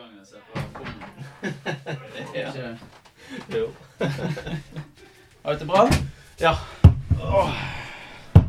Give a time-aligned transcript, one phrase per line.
[0.00, 1.00] gang jeg ser på bommen.
[2.34, 2.48] ja.
[3.54, 3.66] Jo.
[5.44, 5.82] Har du det bra?
[6.40, 6.54] Ja.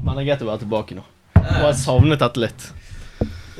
[0.02, 1.04] Men det er greit å være tilbake nå.
[1.42, 2.70] Og jeg savnet dette litt.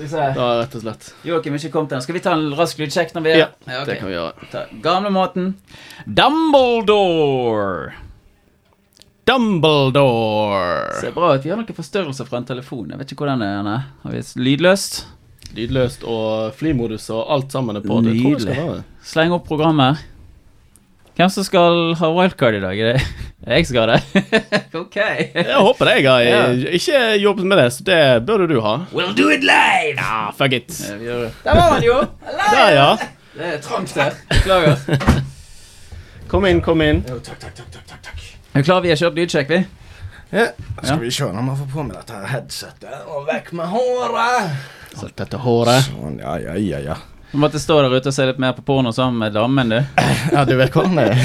[0.02, 0.30] Ja.
[0.34, 1.10] Da, rett og slett.
[1.28, 2.04] Joakim ikke kom til den.
[2.06, 3.50] Skal vi ta en rask lydsjekk når vi er Ja,
[3.82, 3.90] ok.
[3.90, 4.48] Det kan vi gjøre.
[4.54, 5.52] Ta Gamlemåten.
[6.08, 7.92] Dumbledore!
[9.30, 10.96] Dumbledore.
[11.04, 11.44] Ser bra ut.
[11.46, 12.90] Vi har noen forstørrelser fra en telefon.
[12.90, 13.90] Jeg vet ikke hvordan den er.
[14.02, 15.04] Har vi lydløst?
[15.56, 18.00] Lydløst og flymodus og alt sammen er på.
[18.06, 18.70] Det tror jeg skal Nydelig.
[18.72, 18.84] være.
[19.04, 20.08] Sleng opp programmet.
[21.18, 22.80] Hvem som skal ha wildcard i dag?
[22.80, 24.22] Er det jeg skal ha det?
[24.84, 24.96] ok.
[24.96, 25.96] Jeg håper det.
[26.04, 26.22] Jeg har
[26.56, 26.76] yeah.
[26.78, 28.76] ikke jobbet med det, så det burde du ha.
[28.94, 29.98] We'll do it live!
[29.98, 30.72] Ja, fuck it.
[31.02, 31.18] Ja.
[31.44, 31.98] Der var han jo!
[32.54, 32.90] Der, ja.
[33.36, 34.16] Det er trangt her.
[34.30, 34.76] Beklager.
[36.32, 37.04] Kom inn, kom inn.
[37.10, 38.20] Jo, takk, takk, takk, takk, takk.
[38.54, 38.80] Er du klar?
[38.86, 39.66] Vi har kjørt lydsjekk, vi.
[40.32, 40.84] Ja, Ja.
[40.84, 44.54] skal vi se når man får på med dette headsetet, og vekk med håret.
[44.96, 45.86] Sett dette håret.
[45.88, 46.98] Sånn, ja, ja, ja, ja.
[47.32, 49.78] Du måtte stå der ute og se litt mer på porno sammen med damen, du.
[50.36, 51.22] Ja, du vet hvordan det er.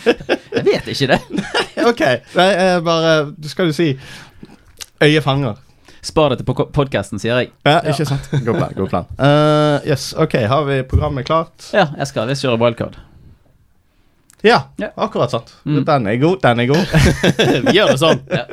[0.60, 1.20] Jeg vet ikke det.
[1.90, 2.00] Ok,
[2.36, 3.86] nei, eh, bare, du skal jo si
[5.00, 5.56] øye fanger.
[6.04, 7.50] Spar det til podkasten, sier jeg.
[7.66, 8.28] Ja, ikke sant?
[8.44, 9.08] God plan, god plan.
[9.20, 11.66] Uh, yes, ok, har vi programmet klart?
[11.76, 12.96] Ja, jeg skal visst kjøre wildcard.
[14.44, 14.88] Ja, Ja.
[14.96, 15.52] akkurat sant.
[15.68, 15.82] Mm.
[15.88, 16.94] Den er god, den er god.
[17.66, 18.22] Vi gjør det sånn.
[18.32, 18.44] Ja.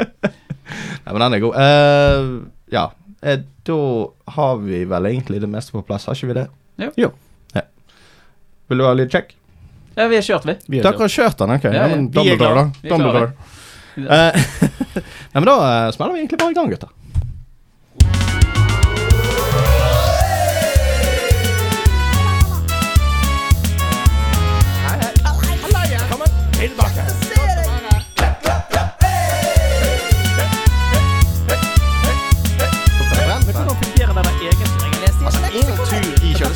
[1.05, 1.55] Ja, men den er god.
[1.55, 2.33] Uh,
[2.75, 2.85] ja,
[3.21, 3.79] eh, da
[4.37, 6.47] har vi vel egentlig det meste på plass, har ikke vi det?
[6.83, 6.91] Jo.
[6.97, 7.11] jo.
[7.55, 7.61] Ja.
[8.69, 9.35] Vil du ha litt check?
[9.97, 10.53] ja, vi har kjørt, vi.
[10.67, 11.63] Vi Dere har kjørt den, ok?
[11.63, 11.95] Ja, Ja, ja.
[11.95, 12.89] men Vi Dumbledore, da.
[12.89, 13.31] Dumbledore.
[13.97, 14.31] Nei,
[15.33, 15.55] men da
[15.87, 16.93] eh, smeller vi egentlig bare i gang, gutter.
[26.59, 27.16] Men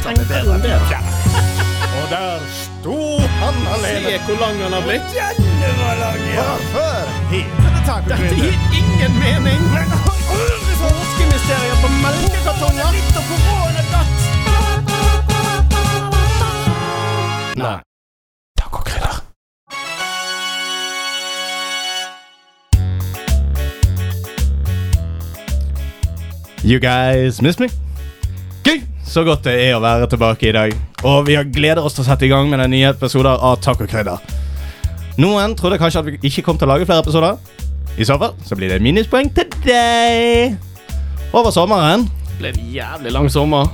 [0.03, 0.75] tur i kjøleskapet er bedre enn det.
[1.91, 2.99] Og der sto
[3.41, 4.09] han alene.
[4.09, 5.07] Se hvor lang han har blitt.
[6.73, 7.71] Før hele
[8.07, 9.61] Dette gir ingen mening.
[10.81, 12.89] Påskemysteriet på melkekartonger.
[17.61, 17.77] Nei.
[18.57, 19.23] Tacokrydder.
[26.63, 27.67] You guys miss me?
[28.63, 28.90] Gøy!
[29.11, 30.73] Så godt det er å være tilbake i dag.
[31.03, 33.57] Og vi har gleder oss til å sette i gang med den nye episoder av
[33.59, 34.21] Tacokrydder.
[35.19, 37.35] Noen trodde kanskje at vi ikke kom til å lage flere episoder.
[37.99, 40.55] I så fall så blir det minuspoeng til deg.
[41.35, 42.07] Over sommeren
[42.39, 43.67] ble en jævlig lang sommer.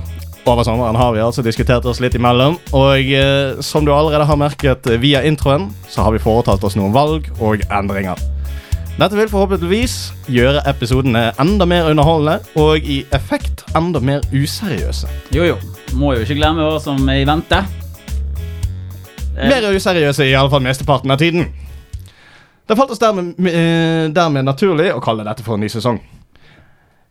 [0.48, 2.58] over sommeren har vi altså diskutert oss litt imellom.
[2.74, 6.96] Og eh, som du allerede har merket via introen, så har vi foretatt oss noen
[6.96, 8.18] valg og endringer.
[8.98, 9.92] Dette vil forhåpentligvis
[10.34, 15.06] gjøre episodene enda mer underholdende og i effekt enda mer useriøse.
[15.36, 15.58] Jo, jo.
[15.94, 17.60] Må jo ikke glemme hva som er i vente.
[19.38, 21.46] Eh, Mer useriøse i alle fall mesteparten av tiden.
[22.68, 26.00] Det falt oss dermed, eh, dermed naturlig å kalle dette for en ny sesong.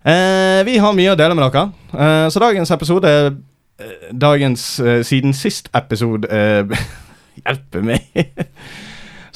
[0.05, 3.11] Eh, vi har mye å dele med dere, så dagens episode
[4.11, 4.61] Dagens
[5.05, 6.25] siden sist-episode
[7.45, 8.01] Hjelpe meg.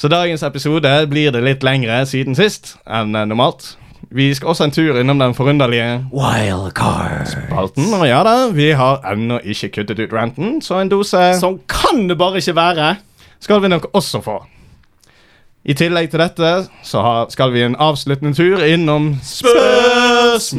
[0.01, 3.75] Så dagens episode blir det litt lengre siden sist enn eh, normalt.
[4.11, 7.27] Vi skal også en tur innom den forunderlige Wildcard.
[7.29, 7.93] spalten.
[7.93, 12.07] Og ja da, vi har ennå ikke kuttet ut ranten, så en dose Sånn kan
[12.09, 12.95] det bare ikke være.
[13.39, 14.39] skal vi nok også få.
[15.69, 20.57] I tillegg til dette så skal vi en avsluttende tur innom spørsmål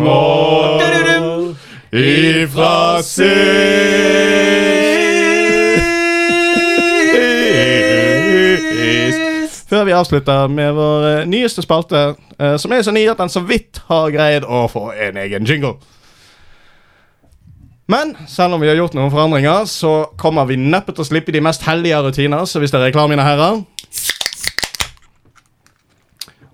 [1.93, 4.92] ifra sist.
[9.73, 12.01] Før vi avslutter med vår eh, nyeste spalte,
[12.37, 15.49] eh, som er så ny at den så vidt har greid å få en egen
[15.49, 15.79] jingle.
[17.89, 21.33] Men selv om vi har gjort noen forandringer, så kommer vi neppe til å slippe
[21.33, 22.45] de mest hellige rutiner.
[22.45, 23.65] Så hvis dere er klare, mine herrer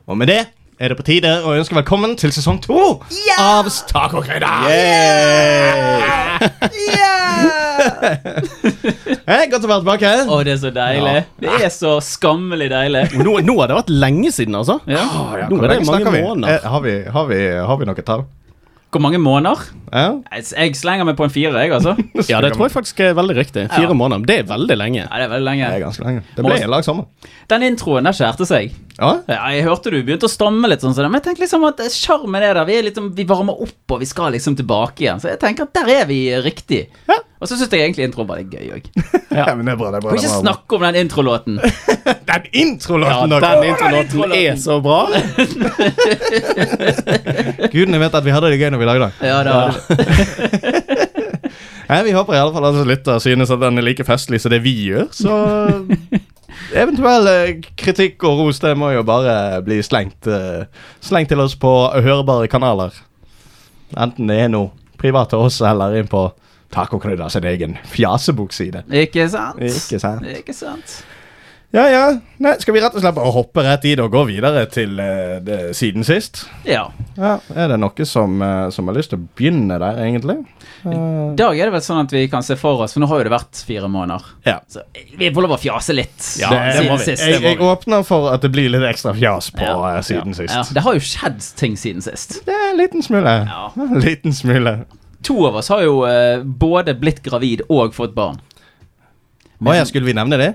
[0.06, 0.40] Og med det
[0.78, 3.02] er det på tide å ønske velkommen til sesong to
[3.34, 4.62] av Tacokrydder.
[9.28, 10.12] Hey, godt å være tilbake.
[10.28, 11.14] Å, det er så deilig.
[11.42, 13.04] Det er så skammelig deilig.
[13.20, 14.80] Nå, nå har det vært lenge siden, altså.
[14.88, 15.04] Ja.
[15.50, 16.24] Nå er det mange vi?
[16.24, 16.58] måneder.
[16.58, 17.40] Eh, Har vi, har vi,
[17.70, 18.26] har vi noe tall?
[18.88, 19.66] Hvor mange måneder?
[19.92, 20.04] Ja?
[20.32, 21.92] Jeg jeg slenger meg på en fire, jeg, altså.
[22.32, 23.66] Ja, det tror jeg faktisk er veldig riktig.
[23.74, 23.96] Fire Ja.
[24.00, 24.24] måneder.
[24.30, 25.02] Det er veldig lenge.
[25.02, 25.68] Ja, det er veldig lenge.
[25.68, 26.22] Det er ganske lenge.
[26.38, 27.34] Det ble en lag sommer.
[27.52, 28.72] Den introen der skjærte seg.
[28.96, 29.10] Ja?
[29.28, 32.40] Ja, jeg hørte du begynte å stamme litt, sånn, men jeg tenkte liksom at sjarmen
[32.40, 32.64] er der.
[32.70, 35.20] Vi, er liksom, vi varmer opp, og vi skal liksom tilbake igjen.
[35.20, 36.86] Så jeg tenker at der er vi riktig.
[37.12, 37.20] Ja.
[37.38, 38.82] Og så syns jeg egentlig introen var litt gøy òg.
[39.38, 39.44] ja.
[39.54, 39.90] men det er bra.
[39.94, 41.54] det er bra, Kan det er ikke snakke om den introlåten.
[42.28, 43.32] Den introlåten!
[43.32, 45.08] Ja, den introlåten er så bra.
[47.72, 49.14] Gudene vet at vi hadde det gøy når vi lagde den.
[49.24, 49.68] Ja, det var
[51.88, 54.52] Nei, Vi håper i alle fall at lytter synes at den er like festlig som
[54.52, 55.06] det vi gjør.
[55.16, 55.32] Så
[56.76, 60.68] eventuell eh, kritikk og ros det må jo bare bli slengt, eh,
[61.00, 62.92] slengt til oss på hørbare kanaler.
[63.96, 64.68] Enten det er noe
[65.00, 66.28] privat til oss eller inn på
[66.74, 68.84] Tacokrydder sin egen fjasebokside.
[68.92, 69.62] Ikke sant?
[69.64, 70.26] Ikke sant?
[70.38, 70.98] Ikke sant?
[71.68, 72.04] Ja, ja.
[72.40, 74.94] Nei, skal vi rett og slett bare hoppe rett i det og gå videre til
[74.96, 76.46] uh, det siden sist?
[76.64, 76.86] Ja.
[77.18, 80.38] Ja, Er det noe som, uh, som har lyst til å begynne der, egentlig?
[80.86, 83.08] I Eh, dag er det vel sånn at vi kan se for oss, for nå
[83.10, 84.24] har jo det vært fire måneder.
[84.46, 84.60] ja.
[84.70, 84.80] Så
[85.18, 86.16] vi får lov å fjase litt.
[86.40, 87.04] Ja, det siden vi.
[87.04, 87.24] sist.
[87.26, 89.98] Jeg, jeg åpner for at det blir litt ekstra fjas på Ja.
[90.06, 90.54] siden sist.
[90.54, 92.38] Ja, det har jo skjedd ting siden sist.
[92.46, 93.34] Det er en liten smule.
[93.50, 93.68] Ja.
[93.90, 94.76] En liten smule.
[95.26, 98.38] To av oss har jo eh, både blitt gravid og fått barn.
[99.58, 100.52] Å ja, skulle vi nevne det?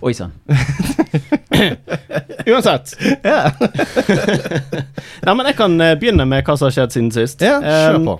[0.00, 0.32] Oi sann.
[2.46, 2.94] Uansett.
[3.22, 3.50] Ja,
[5.26, 7.42] Nei, men jeg kan eh, begynne med hva som har skjedd siden sist.
[7.44, 8.16] ja kjør Um, på.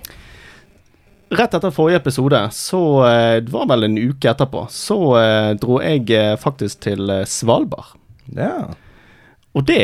[1.31, 5.79] Rett etter forrige episode, så eh, det var vel en uke etterpå, så eh, dro
[5.81, 7.93] jeg eh, faktisk til eh, Svalbard.
[8.35, 8.73] Ja.
[9.55, 9.81] Og det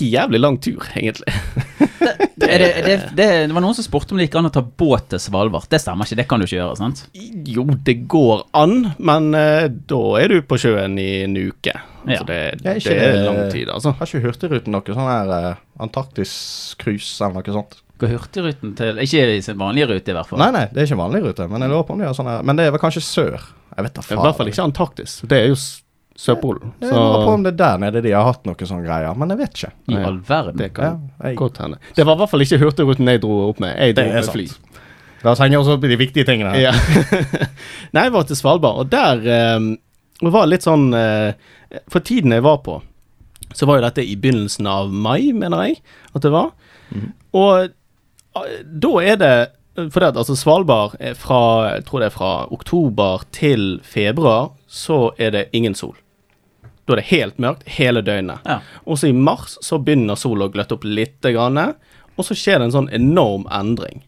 [0.00, 1.34] jævlig lang tur, egentlig.
[2.44, 4.62] Er det, det, det, det var noen som spurte om det gikk an å ta
[4.64, 5.68] båt til Svalbard.
[5.70, 7.04] Det stemmer ikke, det kan du ikke gjøre, sant?
[7.48, 11.76] Jo, det går an, men uh, da er du på sjøen i en uke.
[12.04, 12.20] Ja.
[12.20, 13.94] Så det, Ja, det ikke er lang tid, altså.
[13.96, 17.80] Har ikke Hurtigruten noe sånn her uh, Antarktis-cruise eller noe sånt?
[18.02, 20.42] Går Hurtigruten til Ikke i sin vanlige rute, i hvert fall.
[20.42, 22.30] Nei, nei, det er ikke vanlig rute, men jeg lurer på om de har sånn
[22.30, 23.36] her Men det er vel kanskje sør?
[23.74, 25.16] Jeg vet da I hvert fall ikke Antarktis.
[25.30, 25.58] Det er jo
[26.16, 26.72] S- Sørpolen.
[26.80, 29.30] Jeg lurer på om det er der nede de har hatt noen sånne greier, men
[29.34, 29.70] jeg vet ikke.
[29.90, 30.56] I all verden.
[30.60, 31.78] det Ja, kan jeg, godt hende.
[31.96, 33.74] Det var i hvert fall ikke Hurtigruten jeg dro opp med.
[33.78, 34.36] Jeg dro Det er med sant.
[34.36, 34.46] fly.
[35.24, 36.52] La oss henge oss opp i de viktige tingene.
[36.52, 36.60] her.
[36.60, 36.72] Ja.
[37.96, 39.70] Nei, jeg var til Svalbard, og der um,
[40.30, 41.32] var litt sånn uh,
[41.90, 42.78] For tiden jeg var på,
[43.54, 45.80] så var jo dette i begynnelsen av mai, mener jeg
[46.14, 46.52] at det var.
[46.94, 47.10] Mhm.
[47.34, 47.68] Og
[48.36, 49.34] uh, da er det
[49.90, 51.40] For det at altså Svalbard er fra
[51.76, 55.96] Jeg tror det er fra oktober til februar, så er det ingen sol.
[56.84, 58.44] Da er det helt mørkt hele døgnet.
[58.44, 58.58] Ja.
[58.84, 62.68] Og så i mars så begynner sola å gløtte opp litt, og så skjer det
[62.68, 64.04] en sånn enorm endring.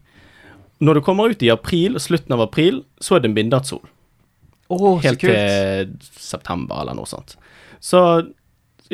[0.77, 3.81] Når du kommer ut i april, slutten av april, så er det midnattssol.
[4.67, 7.37] Å, så Helt til september eller noe sånt.
[7.81, 8.01] Så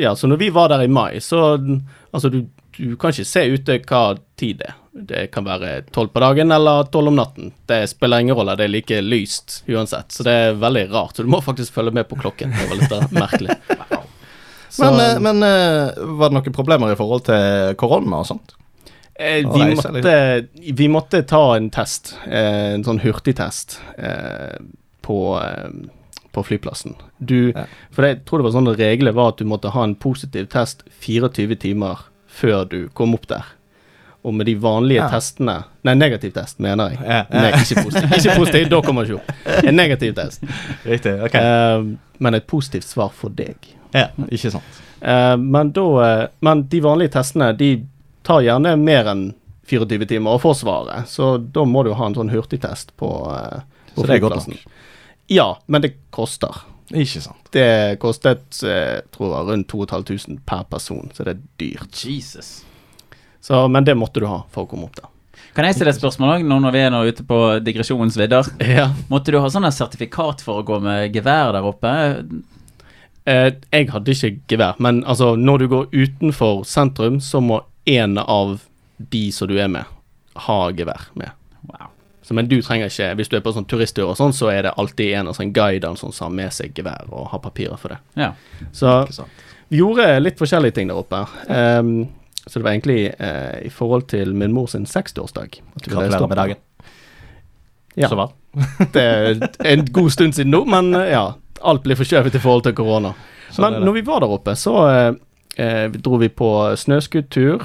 [0.00, 1.58] ja, så når vi var der i mai, så
[2.14, 2.44] Altså, du,
[2.76, 4.02] du kan ikke se ute hva
[4.40, 4.80] tid det er.
[4.94, 7.48] Det kan være tolv på dagen eller tolv om natten.
[7.66, 10.12] Det spiller ingen rolle, det er like lyst uansett.
[10.14, 11.16] Så det er veldig rart.
[11.16, 12.54] Så du må faktisk følge med på klokken.
[12.54, 13.56] Det var litt eh, merkelig.
[14.74, 18.54] Så, Men, eh, men eh, var det noen problemer i forhold til korona og sånt?
[19.14, 20.14] Eh, vi, reise, måtte,
[20.74, 24.56] vi måtte ta en test, eh, en sånn hurtigtest, eh,
[25.06, 25.18] på,
[26.34, 26.96] på flyplassen.
[27.18, 27.66] Du, Ja.
[27.94, 30.82] For jeg tror det var sånn regler var at du måtte ha en positiv test
[31.04, 33.44] 24 timer før du kom opp der.
[34.24, 35.08] Og med de vanlige Ja.
[35.12, 36.98] testene Nei, negativ test, mener jeg.
[37.04, 38.12] Ja, Nei, ikke positiv.
[38.16, 39.64] Ikke positiv, da kommer jeg ikke opp.
[39.68, 40.46] En negativ test.
[40.84, 41.12] Riktig.
[41.26, 41.34] ok.
[41.36, 43.56] Uh, men et positivt svar for deg.
[43.94, 44.80] ja, ikke sant.
[45.04, 47.84] Uh, men da eh, Men de vanlige testene, de
[48.24, 49.26] tar gjerne mer enn
[49.68, 53.60] 24 timer å få svaret, så da må du ha en sånn hurtigtest på, uh,
[53.94, 54.64] på Så det er godt nok.
[55.28, 56.64] Ja, men det koster.
[56.94, 57.50] Ikke sant.
[57.54, 62.04] Det kostet jeg tror jeg, rundt 2500 per person, så det er dyrt.
[62.06, 62.52] Jesus.
[63.44, 65.10] Så, men det måtte du ha for å komme opp der.
[65.54, 68.48] Kan jeg stille et spørsmål òg, nå når vi er nå ute på digresjonens vidder?
[68.76, 68.88] Ja.
[69.10, 71.92] Måtte du ha sånn her sertifikat for å gå med gevær der oppe?
[73.24, 78.18] Eh, jeg hadde ikke gevær, men altså, når du går utenfor sentrum, så må en
[78.18, 78.58] av
[78.98, 79.86] de som du er med,
[80.46, 81.30] ha gevær med.
[82.24, 84.62] Så, men du trenger ikke, hvis du er på sånn turisttur og sånn, så er
[84.64, 87.76] det alltid en av sånn guider sånn, som har med seg gevær og har papirer
[87.80, 87.98] for det.
[88.16, 88.30] Ja.
[88.72, 88.94] Så
[89.68, 91.20] vi gjorde litt forskjellige ting der oppe.
[91.48, 92.08] Um,
[92.46, 95.60] så det var egentlig uh, i forhold til min mor sin 60-årsdag.
[95.76, 96.62] at vi reiste Gratulerer med dagen.
[97.94, 98.28] Ja, Så hva?
[98.94, 99.38] det er
[99.72, 101.24] en god stund siden nå, men eh, ja.
[101.64, 103.14] Alt blir forskjøvet i forhold til korona.
[103.54, 103.84] Sånn Men det.
[103.86, 105.14] når vi var der oppe, så eh,
[105.56, 107.64] eh, dro vi på snøskuttur.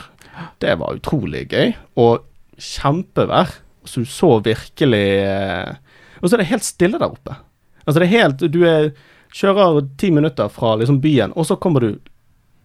[0.63, 1.74] Det var utrolig gøy.
[2.00, 2.24] Og
[2.56, 3.58] kjempevær.
[3.86, 5.75] Så du så virkelig eh,
[6.21, 7.38] Og så er det helt stille der oppe.
[7.86, 8.91] Altså det er helt Du er,
[9.33, 11.91] kjører ti minutter fra liksom byen, og så kommer du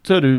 [0.07, 0.33] Så er du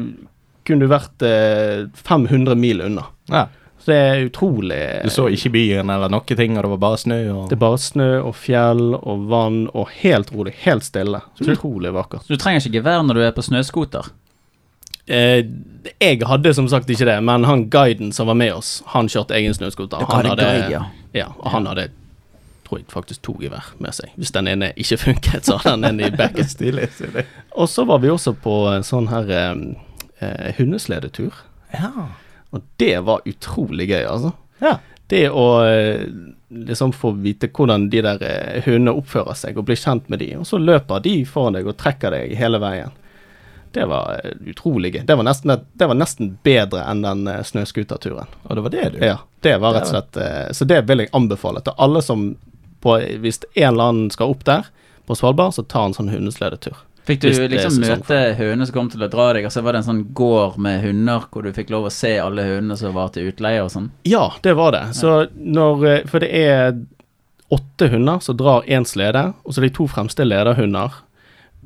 [0.66, 3.04] kunne du vært eh, 500 mil unna.
[3.30, 3.44] Ja.
[3.78, 6.98] Så det er utrolig Du så ikke byen eller noen ting, og det var bare
[6.98, 11.22] snø og Det er bare snø og fjell og vann og helt rolig, helt stille.
[11.38, 12.26] Så utrolig vakkert.
[12.26, 14.10] Så du trenger ikke gevær når du er på snøscooter?
[15.06, 15.46] Eh,
[16.02, 19.38] jeg hadde som sagt ikke det, men han guiden som var med oss, han kjørte
[19.38, 20.02] egen snøscooter.
[20.10, 20.82] Han hadde guide, ja.
[21.14, 21.90] ja, og han hadde
[22.66, 24.14] tror jeg faktisk to gevær med seg.
[24.18, 27.26] Hvis den ene ikke funket, så hadde den en i backen.
[27.62, 29.54] Og så var vi også på en sånn her eh,
[30.20, 31.38] eh, hundesledetur.
[31.76, 32.10] Ja.
[32.56, 34.34] Og det var utrolig gøy, altså.
[34.64, 34.78] ja.
[35.12, 36.08] det å eh,
[36.50, 40.32] liksom få vite hvordan de der eh, hundene oppfører seg, og bli kjent med de,
[40.40, 42.96] og så løper de foran deg og trekker deg hele veien.
[43.76, 45.04] Det var eh, utrolig gøy.
[45.06, 48.32] Det var nesten, det var nesten bedre enn den eh, snøscooterturen.
[48.48, 49.00] Og det var det, du.
[49.04, 52.30] Ja, det var rett og slett eh, Så det vil jeg anbefale til alle som
[52.86, 54.72] på, Hvis en eller annen skal opp der
[55.06, 56.80] på Svalbard, så ta en sånn hundesledetur.
[57.06, 59.76] Fikk du det liksom møte hønene som kom til å dra deg, og så var
[59.76, 62.96] det en sånn gård med hunder hvor du fikk lov å se alle hundene som
[62.96, 63.92] var til utleie og sånn?
[64.10, 64.86] Ja, det var det.
[64.98, 66.80] Så når For det er
[67.54, 70.98] åtte hunder som drar én slede, og så er de to fremste lederhunder.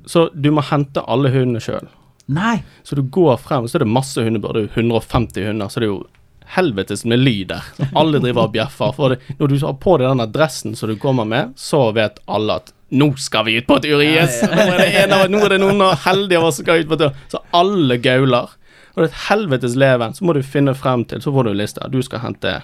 [0.10, 1.88] Så du må hente alle hundene sjøl.
[2.30, 2.60] Nei!
[2.84, 4.54] Så du går frem, så er det masse hundebur.
[4.54, 6.02] Det er jo 150 hunder, så det er jo
[6.50, 7.66] helvetes med lyd der.
[7.98, 8.94] Alle driver og bjeffer.
[8.98, 12.22] For det, når du har på deg denne dressen som du kommer med, så vet
[12.30, 14.42] alle at nå skal vi ut på tur, yes!
[14.50, 16.90] Nå er det, en av, nå er det noen heldige av oss som skal ut
[16.90, 17.18] på tur.
[17.30, 18.56] Så alle gauler.
[18.96, 20.16] Og det er et helvetes leven.
[20.18, 21.90] Så må du finne frem til, så får du en liste.
[21.94, 22.56] Du skal hente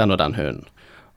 [0.00, 0.64] den og den hunden.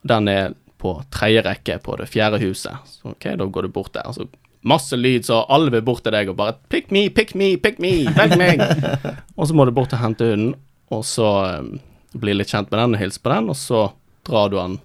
[0.07, 2.83] Den er på tredje rekke på det fjerde huset.
[2.91, 4.05] Så ok, da går du bort der.
[4.07, 4.27] Altså,
[4.67, 7.79] masse lyd, så alle vil bort til deg og bare 'pick me, pick me, pick
[7.83, 8.63] me', velg meg.
[9.37, 10.55] og så må du bort og hente hunden,
[10.91, 11.77] og så um,
[12.17, 13.87] bli litt kjent med den og hilse på den, og så
[14.27, 14.77] drar du den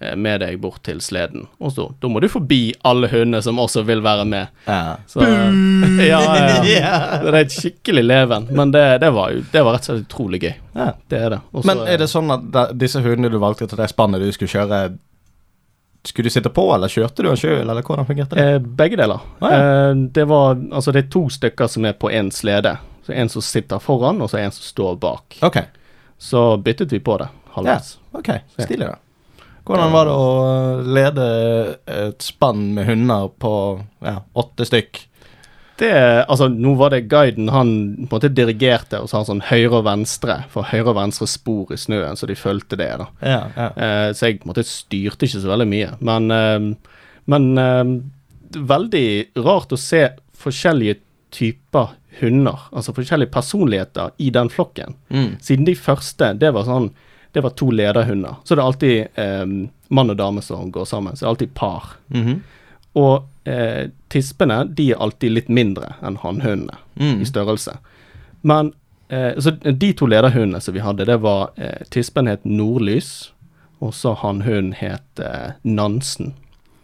[0.00, 1.46] eh, med deg bort til sleden.
[1.58, 4.54] Og så, da må du forbi alle hundene som også vil være med.
[4.68, 4.96] Ja.
[5.06, 6.94] Så, ja, ja, ja.
[7.24, 10.06] Det er et skikkelig leven, men det, det, var jo det var rett og slett
[10.06, 10.54] utrolig gøy.
[10.78, 10.92] Ja.
[11.08, 11.42] Det er det.
[11.52, 14.32] Også, Men er det sånn at da, disse hundene du valgte til det spannet du
[14.32, 14.82] skulle kjøre
[16.06, 18.44] Skulle du sitte på, eller kjørte du den sjøl, eller hvordan fungerte det?
[18.54, 19.24] Eh, begge deler.
[19.40, 19.58] Ah, ja.
[19.90, 22.76] eh, det var Altså, det er to stykker som er på én slede.
[23.06, 25.38] Så En som sitter foran, og så en som står bak.
[25.42, 25.58] Ok.
[26.18, 27.98] Så byttet vi på det halvveis.
[28.12, 28.96] Ok, Stilig, da.
[29.68, 30.28] Hvordan var det å
[30.96, 31.24] lede
[31.92, 33.52] et spann med hunder på
[34.00, 35.02] ja, åtte stykk?
[35.78, 37.68] Det, altså, nå var det guiden han
[38.00, 41.70] på en måte dirigerte og sa sånn høyre og venstre, for høyre og venstre spor
[41.74, 42.90] i snøen, så de fulgte det.
[42.98, 43.06] da.
[43.22, 43.68] Ja, ja.
[43.76, 45.92] Eh, så jeg på en måte styrte ikke så veldig mye.
[46.02, 46.94] Men, eh,
[47.30, 47.92] men eh,
[48.58, 49.08] veldig
[49.46, 50.02] rart å se
[50.38, 50.98] forskjellige
[51.34, 54.96] typer hunder, altså forskjellige personligheter i den flokken.
[55.14, 55.36] Mm.
[55.44, 56.90] Siden de første, det var sånn
[57.28, 58.38] Det var to lederhunder.
[58.42, 59.50] Så det er alltid eh,
[59.92, 61.12] mann og dame som går sammen.
[61.12, 61.90] Så det er alltid par.
[62.08, 62.38] Mhm.
[62.96, 67.20] Og eh, tispene de er alltid litt mindre enn hannhundene Mm.
[67.22, 67.76] i størrelse.
[68.42, 68.72] Men
[69.08, 73.30] eh, så de to lederhundene som vi hadde, det var eh, Tispen het Nordlys,
[73.80, 76.32] og så hannhunden het eh, Nansen.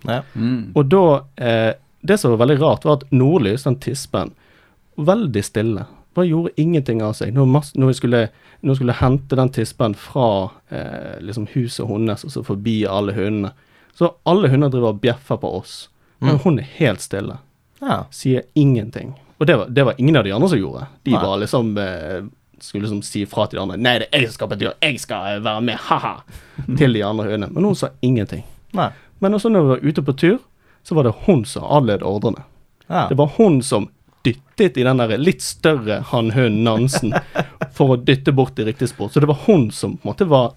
[0.07, 0.21] Ja.
[0.35, 0.71] Mm.
[0.77, 1.73] Og da eh,
[2.05, 4.31] Det som var veldig rart, var at Nordlys, den tispen,
[5.01, 5.87] veldig stille.
[6.15, 7.31] Bare gjorde ingenting av seg.
[7.35, 8.21] Når, vi skulle,
[8.61, 13.15] når vi skulle hente den tispen fra eh, liksom huset hennes og så forbi alle
[13.17, 13.55] hundene,
[13.97, 15.89] så alle hunder driver og bjeffer på oss.
[16.25, 16.41] Men Mm.
[16.45, 17.39] hun er helt stille.
[17.81, 18.05] ja.
[18.11, 19.15] Sier ingenting.
[19.41, 20.87] Og det var, det var ingen av de andre som gjorde.
[21.05, 21.21] De Nei.
[21.23, 22.23] var liksom eh,
[22.61, 24.73] skulle liksom si fra til de andre Nei, det er jeg som skal på tur,
[24.81, 26.15] jeg skal eh, være med, ha-ha!
[26.79, 27.51] Til de andre hundene.
[27.53, 28.45] Men hun sa ingenting.
[28.73, 28.89] Nei.
[29.21, 30.39] Men også når vi var ute på tur,
[30.85, 32.45] så var det hun som adlød ordrene.
[32.89, 33.07] Ja.
[33.11, 33.89] Det var hun som
[34.25, 37.13] dyttet i den der litt større hannhunden Nansen
[37.77, 39.11] for å dytte bort i riktig spor.
[39.13, 40.55] Så det var hun som på en måte var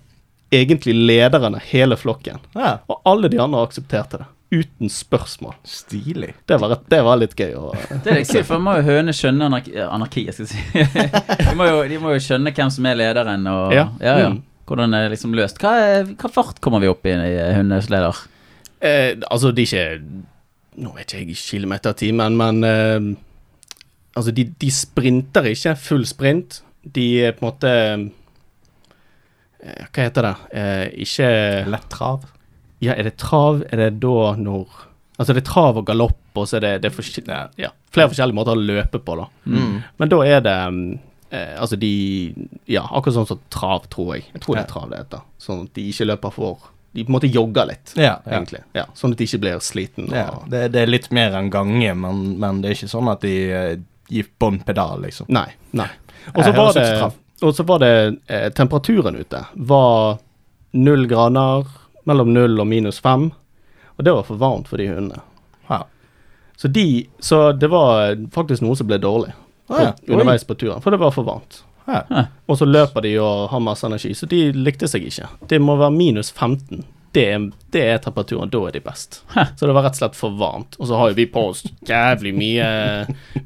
[0.51, 2.39] egentlig lederen av hele flokken.
[2.55, 2.77] ja.
[2.87, 4.27] Og alle de andre aksepterte det.
[4.51, 5.55] Uten spørsmål.
[5.67, 6.29] Stilig.
[6.47, 7.51] Det var, det var litt gøy.
[7.59, 7.73] å-
[8.03, 10.61] Det er kult, for må jo høne skjønne anarki, anarki jeg skal si.
[11.49, 13.89] de, må jo, de må jo skjønne hvem som er lederen, og Ja.
[13.99, 14.29] ja, ja.
[14.31, 14.43] Mm.
[14.67, 15.59] Hvordan det er liksom løst.
[15.63, 18.15] Hva, er, hva fart kommer vi opp i i hundesleder?
[18.81, 20.23] Eh, altså, de er ikke
[20.77, 23.07] Nå vet ikke jeg ikke kilometer i timen, men eh,
[24.17, 26.61] Altså, de, de sprinter ikke full sprint.
[26.83, 27.71] De er på en måte
[29.63, 30.33] eh, Hva heter det?
[30.53, 31.29] Eh, ikke
[31.71, 32.25] Lett trav.
[32.83, 33.63] Ja, er det trav?
[33.71, 34.67] Er det da når
[35.17, 37.71] Altså, det er trav og galopp, og så er det, det er forskjell, Ja.
[37.89, 39.23] flere forskjellige måter å løpe på, da.
[39.49, 39.79] Mm.
[39.97, 40.57] Men da er det
[41.31, 42.35] eh, Altså, de
[42.69, 44.27] Ja, akkurat sånn som trav, tror jeg.
[44.35, 45.23] Jeg tror det er trav det heter.
[45.41, 48.37] Sånn at de ikke løper for De på en måte jogger litt, Ja, ja.
[48.37, 48.61] egentlig.
[48.77, 50.07] Ja, sånn at de ikke blir sliten.
[50.13, 50.29] ja.
[50.47, 53.33] Det, det er litt mer enn gange, men, men det er ikke sånn at de
[53.51, 53.75] eh,
[54.09, 55.27] gir bånn pedal, liksom.
[55.29, 55.49] Nei.
[55.73, 55.89] nei.
[56.33, 57.11] Og så var det,
[57.67, 57.91] var det
[58.29, 59.43] eh, temperaturen ute.
[59.55, 60.17] Var
[60.73, 61.65] null grader,
[62.07, 63.29] mellom null og minus fem.
[63.97, 65.21] Og det var for varmt for de hundene.
[65.69, 65.83] Ja.
[66.57, 69.33] Så de Så det var faktisk noen som ble dårlig
[69.67, 69.93] på, ja.
[70.07, 71.63] Underveis på turen, for det var for varmt.
[71.87, 72.25] Ja.
[72.47, 75.27] Og så løper de og har masse energi, så de likte seg ikke.
[75.47, 76.85] Det må være minus 15.
[77.15, 79.21] Det er, det er temperaturen, da er de best.
[79.57, 80.75] Så det var rett og slett for varmt.
[80.79, 82.67] Og så har jo vi på oss jævlig mye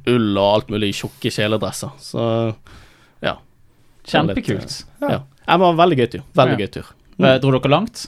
[0.10, 2.26] ull og alt mulig tjukke kjeledresser, så
[3.24, 3.36] ja.
[4.10, 4.80] Kjempekult.
[5.02, 5.12] Ja.
[5.12, 5.20] ja.
[5.46, 6.24] Det var en veldig gøy tur.
[6.38, 6.66] Veldig Ja.
[6.66, 6.90] gøy tur.
[7.22, 8.08] Eh, Dro dere langt?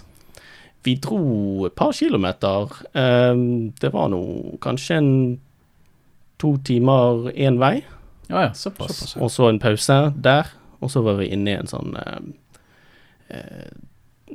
[0.83, 2.73] Vi dro et par kilometer.
[2.99, 4.23] Ehm, det var nå
[4.63, 5.11] kanskje en
[6.41, 7.83] to timer én vei.
[8.27, 9.15] Ja ja, såpass.
[9.15, 10.49] Og så en pause der,
[10.79, 12.21] og så var vi inne i en sånn eh,
[13.37, 13.71] eh,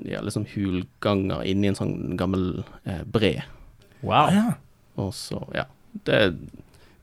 [0.05, 3.35] ja, liksom hulganger inni en sånn gammel eh, bre.
[4.00, 4.31] Wow.
[4.33, 4.52] Ja.
[4.99, 5.67] Og så, ja.
[6.07, 6.21] Det,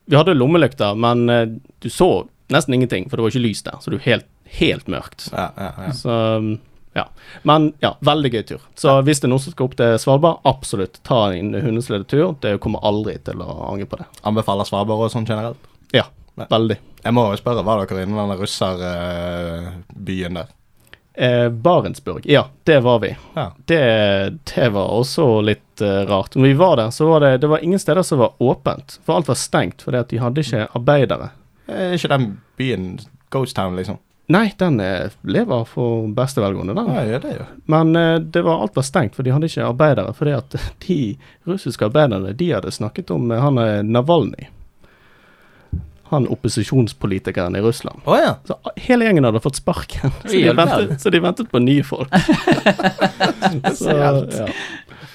[0.06, 1.44] vi hadde lommelykter, men eh,
[1.82, 3.78] du så nesten ingenting, for det var ikke lys der.
[3.80, 4.28] Så det var helt,
[4.60, 5.28] helt mørkt.
[5.32, 5.92] Ja, ja, ja.
[5.96, 6.56] Så um,
[6.96, 7.04] ja.
[7.42, 8.62] Men ja, veldig gøy tur.
[8.74, 12.34] Så hvis det er noen som skal opp til Svalbard, absolutt ta en hundesledetur.
[12.40, 14.06] Det kommer aldri til å angre på det.
[14.26, 15.60] Anbefaler Svalbard og sånn generelt.
[15.92, 16.06] Ja,
[16.40, 16.48] Nei.
[16.50, 16.78] veldig.
[17.04, 20.48] Jeg må jo spørre, var dere inne i den russerbyen der?
[21.18, 23.16] Eh, Barentsburg, ja, det var vi.
[23.36, 23.46] Ja.
[23.64, 23.84] Det,
[24.54, 26.34] det var også litt uh, rart.
[26.36, 28.98] Når vi var der, så var det, det var ingen steder som var åpent.
[29.06, 31.30] For alt var stengt, fordi at de hadde ikke arbeidere.
[31.72, 32.26] Er ikke den
[32.60, 32.90] byen
[33.32, 33.96] Ghost Town, liksom?
[34.26, 34.80] Nei, den
[35.22, 36.88] lever for beste velgående, den.
[36.94, 37.46] Ja, ja, det er jo.
[37.70, 40.14] Men eh, det var, alt var stengt, for de hadde ikke arbeidere.
[40.18, 40.56] Fordi at
[40.86, 41.00] de
[41.46, 44.48] russiske arbeiderne de hadde snakket om eh, han eh, Navalny.
[46.10, 48.02] Han opposisjonspolitikeren i Russland.
[48.04, 48.36] Oh, ja.
[48.46, 50.10] Så hele gjengen hadde fått sparken.
[50.22, 52.10] Så de, ventet, så de ventet på nye folk.
[53.74, 54.46] så, ja.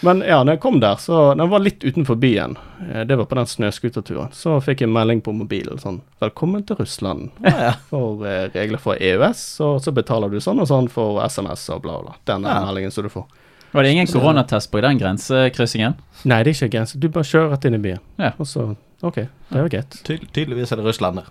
[0.04, 2.56] Men ja, når jeg kom der, så Den var litt utenfor byen.
[2.92, 4.32] Eh, Det var på den snøskuterturen.
[4.34, 7.30] Så fikk jeg melding på mobilen sånn 'Velkommen til Russland'.
[7.44, 7.72] ja.
[7.90, 11.82] For eh, regler for EØS, og så betaler du sånn og sånn for SMS og
[11.84, 12.16] bla, bla.
[12.26, 12.66] Den Ja.
[12.66, 13.26] meldingen som du får.
[13.74, 15.94] Var det ingen koronatest på den grensekryssingen?
[16.26, 17.00] Nei, det er ikke grense.
[17.00, 18.00] Du bare kjører rett inn i byen.
[18.20, 18.32] Ja.
[18.40, 19.90] Og så OK, det er jo greit.
[20.04, 21.24] Tydel tydeligvis er det Russland der.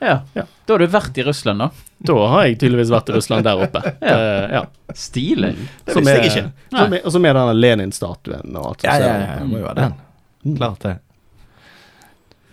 [0.00, 0.18] Ja.
[0.36, 0.42] Ja.
[0.66, 1.68] Da har du vært i Russland, da.
[2.10, 3.80] Da har jeg tydeligvis vært i Russland der oppe.
[4.00, 4.16] Ja.
[4.16, 4.64] Eh, ja.
[4.94, 5.54] Stilig.
[5.86, 6.42] Det visste jeg ikke.
[6.70, 8.84] som er- Og så med denne Lenin-statuen og alt.
[8.84, 9.94] Ja, ja, ja, det må jo være den.
[10.46, 10.56] Mm.
[10.60, 10.94] Klart det.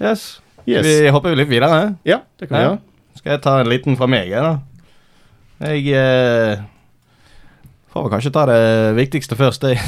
[0.02, 0.24] Yes.
[0.66, 0.86] Yes.
[0.88, 1.96] Vi hopper jo litt videre.
[2.08, 2.80] Ja, det kan vi gjøre.
[3.20, 4.54] Skal jeg ta en liten fra meg, da?
[5.68, 6.64] Jeg eh,
[7.94, 8.62] får vel kanskje ta det
[8.98, 9.68] viktigste først.
[9.70, 9.80] Jeg,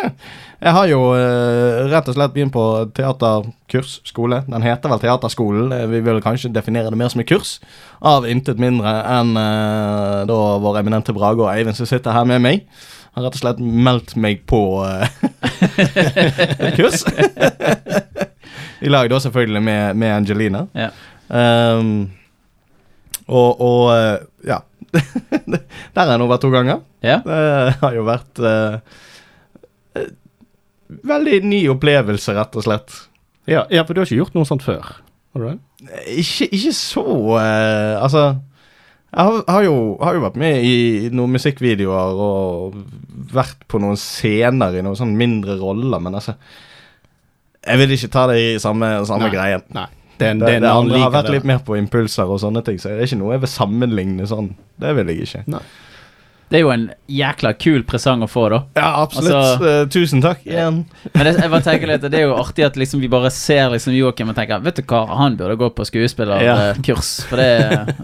[0.60, 2.64] jeg har jo eh, rett og slett begynt på
[2.96, 4.42] teaterkurs, skole.
[4.50, 5.72] Den heter vel Teaterskolen.
[5.72, 7.54] Eh, Vi vil kanskje definere det mer som et kurs.
[8.04, 12.42] Av intet mindre enn eh, da vår eminente Brage og Eivind som sitter her med
[12.44, 12.66] meg.
[13.16, 15.08] Har rett og slett meldt meg på eh,
[16.78, 17.04] kurs.
[18.80, 20.66] I lag da selvfølgelig med, med Angelina.
[20.76, 20.90] Ja.
[21.30, 22.10] Um,
[23.30, 23.90] og, og
[24.48, 24.60] ja.
[25.94, 26.80] Der har jeg nå vært to ganger.
[27.04, 27.20] Ja.
[27.24, 28.78] Det har jo vært eh,
[31.06, 32.96] Veldig ny opplevelse, rett og slett.
[33.50, 34.92] Ja, ja, for du har ikke gjort noe sånt før?
[35.38, 35.62] Right.
[36.10, 38.22] Ikke, ikke så uh, Altså
[39.10, 40.74] jeg har, har, jo, har jo vært med i
[41.14, 42.76] noen musikkvideoer og
[43.34, 46.36] vært på noen scener i noen sånn mindre roller, men altså
[47.66, 49.32] Jeg vil ikke ta det i samme, samme Nei.
[49.34, 49.64] greien.
[49.74, 49.88] Nei.
[50.20, 53.00] Det, er Det, andre har vært litt mer på impulser og sånne ting, så det
[53.00, 54.52] er ikke noe jeg vil sammenligne sånn.
[54.80, 55.60] Det vil jeg ikke.
[56.50, 58.58] Det er jo en jækla kul presang å få, da.
[58.74, 59.34] Ja, absolutt.
[59.36, 60.80] Altså- uh, tusen takk igjen.
[61.14, 63.70] Men det, jeg bare tenker litt, det er jo artig at liksom vi bare ser
[63.70, 67.12] liksom Joakim og tenker Vet du hva, han burde gå på skuespillerkurs.
[67.30, 67.50] For det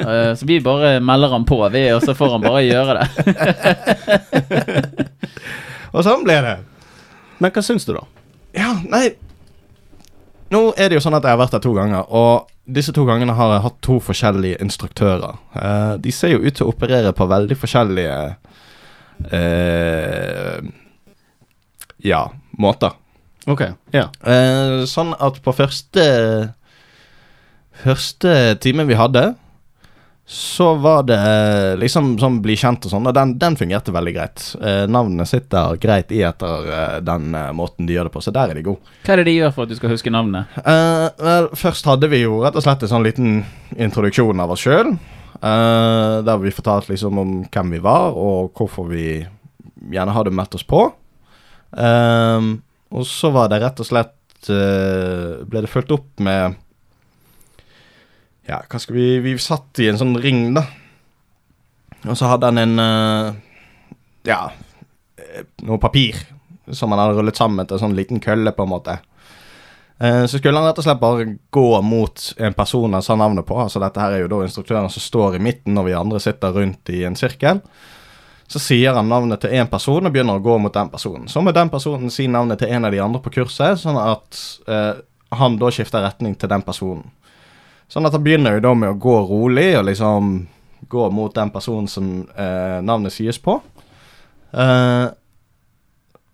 [0.07, 3.07] eh, Så vi bare melder han på, vi, og så får han bare gjøre det.
[5.97, 6.57] Og sånn ble det.
[7.43, 8.05] Men hva syns du, da?
[8.57, 9.09] Ja, nei
[10.55, 13.07] Nå er det jo sånn at jeg har vært der to ganger, og disse to
[13.07, 15.39] gangene har jeg hatt to forskjellige instruktører.
[15.59, 18.19] Eh, de ser jo ut til å operere på veldig forskjellige
[19.31, 20.61] eh,
[22.07, 22.23] Ja,
[22.59, 22.95] måter.
[23.47, 23.63] Ok,
[23.95, 24.07] ja.
[24.27, 26.07] Eh, sånn at på første
[27.77, 29.35] Første timen vi hadde,
[30.29, 34.15] så var det eh, liksom sånn bli kjent og sånn, og den, den fungerte veldig
[34.17, 34.43] greit.
[34.59, 38.35] Eh, navnene sitter greit i etter eh, den eh, måten de gjør det på, så
[38.35, 38.97] der er de gode.
[39.07, 40.59] Hva er det de gjør for at du skal huske navnet?
[40.65, 43.39] Eh, vel, først hadde vi jo rett og slett en sånn liten
[43.79, 44.97] introduksjon av oss sjøl.
[46.27, 49.07] der vi fortalte liksom om hvem vi var, og hvorfor vi
[49.93, 50.89] gjerne hadde møtt oss på.
[52.97, 56.57] Og så var det rett og slett eh, Ble det fulgt opp med
[58.47, 60.67] Ja, hva skal vi Vi satt i en sånn ring, da.
[62.07, 63.35] Og så hadde han en uh,
[64.27, 64.41] Ja,
[65.19, 66.19] eh, noe papir
[66.75, 68.97] som han hadde rullet sammen til en sånn liten kølle, på en måte.
[70.03, 73.47] Uh, Så skulle han rett og slett bare gå mot en person han sa navnet
[73.47, 73.59] på.
[73.59, 76.55] Altså Dette her er jo da instruktøren som står i midten når vi andre sitter
[76.55, 77.63] rundt i en sirkel.
[78.47, 81.27] Så sier han navnet til én person og begynner å gå mot den personen.
[81.27, 84.43] Så må den personen si navnet til en av de andre på kurset, sånn at
[84.71, 85.03] uh,
[85.35, 87.09] han da skifter retning til den personen.
[87.89, 90.33] Sånn at han begynner jo da med å gå rolig og liksom
[90.91, 93.61] gå mot den personen som eh, navnet sies på.
[94.53, 95.07] Eh,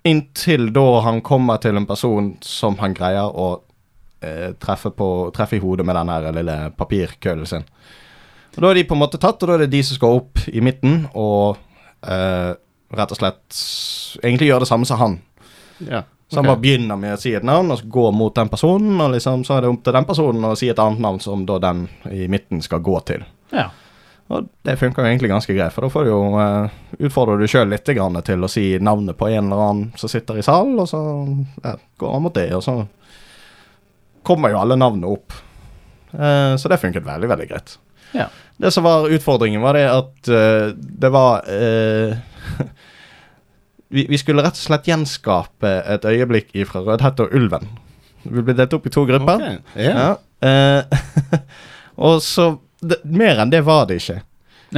[0.08, 3.50] inntil da han kommer til en person som han greier å
[4.24, 7.68] eh, treffe, på, treffe i hodet med den lille papirkøllen sin.
[8.52, 10.18] Og Da er de på en måte tatt, og da er det de som skal
[10.20, 11.60] opp i midten og
[12.04, 12.52] eh,
[12.92, 13.62] rett og slett
[14.20, 15.20] egentlig gjøre det samme som han.
[15.88, 16.02] ja.
[16.32, 16.54] Så han okay.
[16.54, 19.42] bare begynner med å si et navn, og så går mot den personen, og liksom
[19.44, 21.82] så er det opp til den personen å si et annet navn som da den
[22.08, 23.26] i midten skal gå til.
[23.52, 23.66] Ja.
[24.32, 26.72] Og det funker jo egentlig ganske greit, for da får du jo uh,
[27.04, 30.40] utfordre du sjøl litt grann til å si navnet på en eller annen som sitter
[30.40, 31.02] i salen, og så
[31.60, 32.78] ja, går han mot det, og så
[34.24, 35.36] kommer jo alle navnene opp.
[36.16, 37.76] Uh, så det funket veldig, veldig greit.
[38.16, 38.30] Ja.
[38.56, 41.44] Det som var utfordringen, var det at uh, det var
[43.92, 47.66] vi, vi, skulle rett og slett gjenskape et øyeblikk fra Rødhette og Ulven.
[48.22, 49.42] Vi ble delt opp i to grupper.
[49.42, 49.58] Okay.
[49.76, 50.14] Yeah.
[50.42, 51.40] Ja.
[52.08, 54.22] og så det, Mer enn det var det ikke.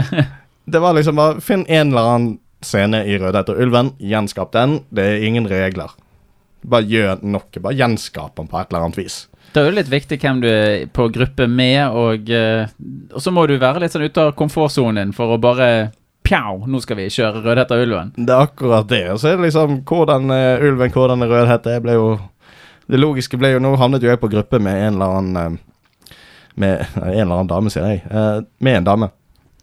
[0.72, 2.32] det var liksom bare Finn en eller annen
[2.64, 4.80] scene i Rødhette og Ulven, gjenskap den.
[4.94, 5.92] Det er ingen regler.
[6.64, 7.60] Bare gjør noe.
[7.60, 9.18] Bare gjenskap den på et eller annet vis.
[9.54, 12.64] Det er jo litt viktig hvem du er på gruppe med, og, uh,
[13.14, 15.92] og så må du være litt sånn ute av komfortsonen din for å bare
[16.24, 18.10] Pjau, nå skal vi kjøre Rødhette og Ulven.
[18.16, 19.02] Det er akkurat det.
[19.12, 21.74] Og så er det liksom hvordan uh, ulven, hvordan er Rødhette.
[21.74, 22.06] Det ble jo
[22.88, 26.16] Det logiske ble jo Nå havnet jo jeg på gruppe med en eller annen uh,
[26.54, 28.02] med en eller annen dame, sier jeg.
[28.08, 29.10] Uh, med en dame.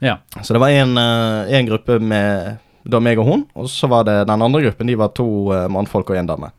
[0.01, 0.19] Ja.
[0.41, 4.15] Så det var en, en, gruppe med da meg og hun, og så var det
[4.25, 4.89] den andre gruppen.
[4.89, 5.27] De var to
[5.69, 6.49] mannfolk og en dame.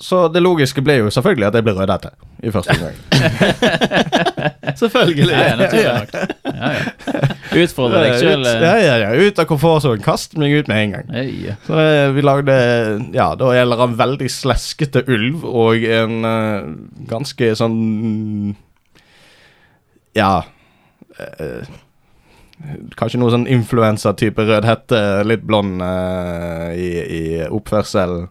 [0.00, 2.94] så det logiske ble jo selvfølgelig at jeg ble rødhette i første omgang.
[4.82, 5.32] selvfølgelig.
[5.32, 7.62] Ja, ja, ja, ja.
[7.62, 8.46] Utfordre deg sjøl.
[8.46, 9.08] Ja, ja, ja.
[9.16, 10.04] Ut av komfortsonen.
[10.04, 11.10] Kast meg ut med en gang.
[11.66, 12.54] Så det, vi lagde
[13.16, 16.70] Ja, da gjelder en veldig sleskete ulv og en uh,
[17.10, 18.54] ganske sånn
[20.18, 20.32] Ja
[21.18, 21.76] uh,
[22.98, 28.26] Kanskje noe sånn influensatype rødhette, litt blond uh, i, i oppførselen.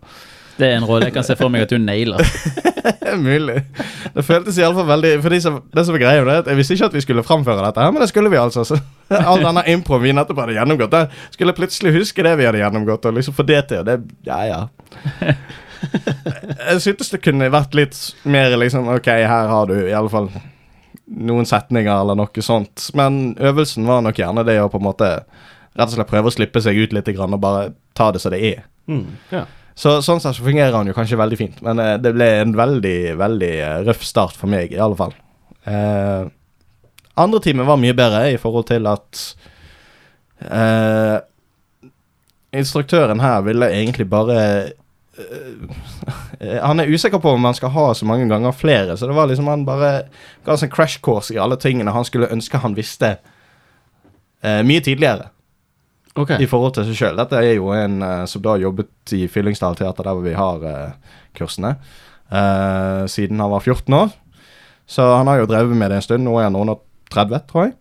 [0.58, 2.24] Det er en rolle jeg kan se for meg at du nailer.
[3.22, 3.62] Mulig.
[4.14, 6.90] Det føltes iallfall veldig For de som, det som er greia, at jeg visste ikke
[6.90, 8.66] at vi skulle framføre dette, her, men det skulle vi altså.
[8.68, 8.80] Så,
[9.30, 12.62] all denne improen vi nettopp hadde gjennomgått, der skulle jeg plutselig huske det vi hadde
[12.64, 13.86] gjennomgått, og liksom få det til.
[13.88, 14.62] Det, ja, ja.
[15.78, 20.32] Jeg syntes det kunne vært litt mer liksom Ok, her har du i alle fall
[21.06, 22.90] noen setninger eller noe sånt.
[22.98, 25.12] Men øvelsen var nok gjerne det å på en måte
[25.78, 28.42] rett og slett prøve å slippe seg ut litt og bare ta det som det
[28.42, 28.66] er.
[28.90, 29.46] Mm, ja.
[29.78, 32.56] Så Sånn sett så fungerer han jo kanskje veldig fint, men eh, det ble en
[32.58, 35.14] veldig, veldig uh, røff start for meg, i alle fall.
[35.70, 36.26] Eh,
[37.18, 39.22] andre timen var mye bedre i forhold til at
[40.46, 41.18] eh,
[42.58, 44.38] Instruktøren her ville egentlig bare
[45.20, 49.18] eh, Han er usikker på om han skal ha så mange ganger flere, så det
[49.18, 49.92] var liksom han bare
[50.46, 53.18] ga oss en crash course i alle tingene han skulle ønske han visste
[54.44, 55.32] eh, mye tidligere.
[56.18, 56.42] Okay.
[56.42, 57.18] i forhold til seg sjøl.
[57.20, 60.64] Dette er jo en uh, som da jobbet i Fyllingsdal teater, der hvor vi har
[60.66, 61.76] uh, kursene,
[62.32, 64.16] uh, siden han var 14 år.
[64.88, 66.24] Så han har jo drevet med det en stund.
[66.24, 67.76] Nå er han noen og 30, tror jeg.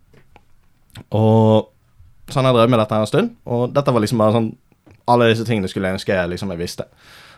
[1.14, 1.72] Og
[2.28, 4.46] Så han har drevet med dette en stund, og dette var liksom bare sånn
[5.06, 6.86] Alle disse tingene skulle jeg ønske jeg liksom jeg visste.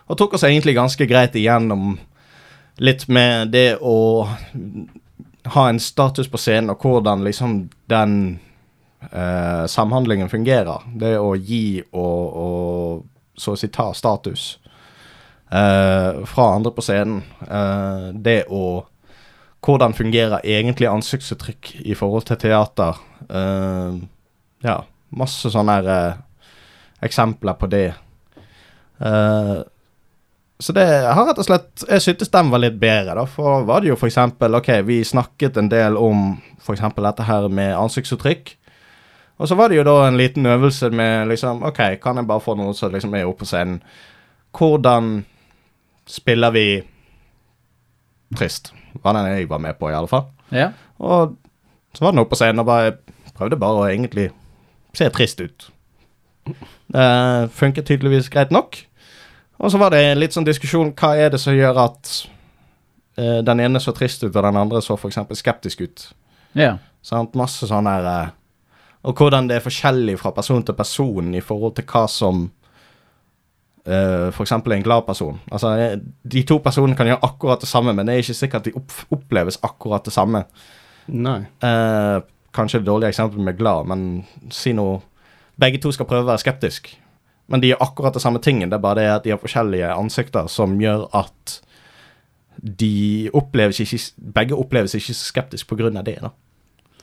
[0.09, 1.99] Og tok oss egentlig ganske greit igjennom
[2.81, 4.25] litt med det å
[5.53, 8.39] ha en status på scenen, og hvordan liksom den
[9.11, 10.85] eh, samhandlingen fungerer.
[10.95, 14.59] Det å gi og, og så å si ta status
[15.51, 17.23] eh, fra andre på scenen.
[17.47, 18.85] Eh, det å
[19.59, 22.95] Hvordan fungerer egentlig ansiktsuttrykk i forhold til teater?
[23.27, 23.97] Eh,
[24.63, 24.75] ja,
[25.11, 26.21] masse sånne her,
[27.03, 27.89] eksempler på det.
[29.03, 29.57] Eh,
[30.59, 33.23] så det har rett og slett Jeg syntes den var litt bedre, da.
[33.27, 34.17] For var det jo f.eks.
[34.43, 36.83] OK, vi snakket en del om f.eks.
[36.95, 38.55] dette her med ansiktsuttrykk.
[39.39, 42.43] Og så var det jo da en liten øvelse med liksom OK, kan jeg bare
[42.43, 43.79] få noe som liksom er oppe på scenen?
[44.55, 45.23] Hvordan
[46.07, 46.65] spiller vi
[48.35, 48.73] trist?
[49.03, 50.27] Var den jeg var med på, i alle fall.
[50.51, 50.71] Ja.
[50.99, 51.37] Og
[51.93, 52.97] så var den oppe på scenen og bare
[53.37, 54.29] prøvde bare å egentlig
[54.97, 55.69] se trist ut.
[56.89, 58.81] Det funket tydeligvis greit nok.
[59.59, 62.11] Og så var det litt sånn diskusjon hva er det som gjør at
[63.19, 65.19] uh, den ene så trist ut, og den andre så f.eks.
[65.39, 66.05] skeptisk ut.
[66.57, 66.77] Ja.
[67.05, 67.35] Sant?
[67.39, 68.35] Masse sånn her uh,
[69.03, 72.41] og hvordan det er forskjellig fra person til person i forhold til hva som
[73.87, 74.51] uh, f.eks.
[74.51, 75.39] en glad person.
[75.51, 78.65] Altså, De to personene kan gjøre akkurat det samme, men det er ikke sikkert at
[78.65, 80.43] de opp oppleves akkurat det samme.
[81.07, 81.39] Nei.
[81.63, 82.19] Uh,
[82.55, 85.01] kanskje et dårlig eksempel med glad, men si noe
[85.59, 86.85] Begge to skal prøve å være skeptisk,
[87.51, 88.69] men de gjør akkurat det samme tingen.
[88.71, 91.55] Det er bare det at de har forskjellige ansikter som gjør at
[92.79, 93.99] de oppleves ikke
[94.37, 96.31] Begge oppleves ikke skeptisk av det, da.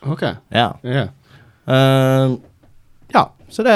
[0.09, 0.23] Ok.
[0.49, 0.71] Ja.
[0.85, 1.13] Yeah.
[1.67, 2.37] Uh,
[3.15, 3.75] ja, så det,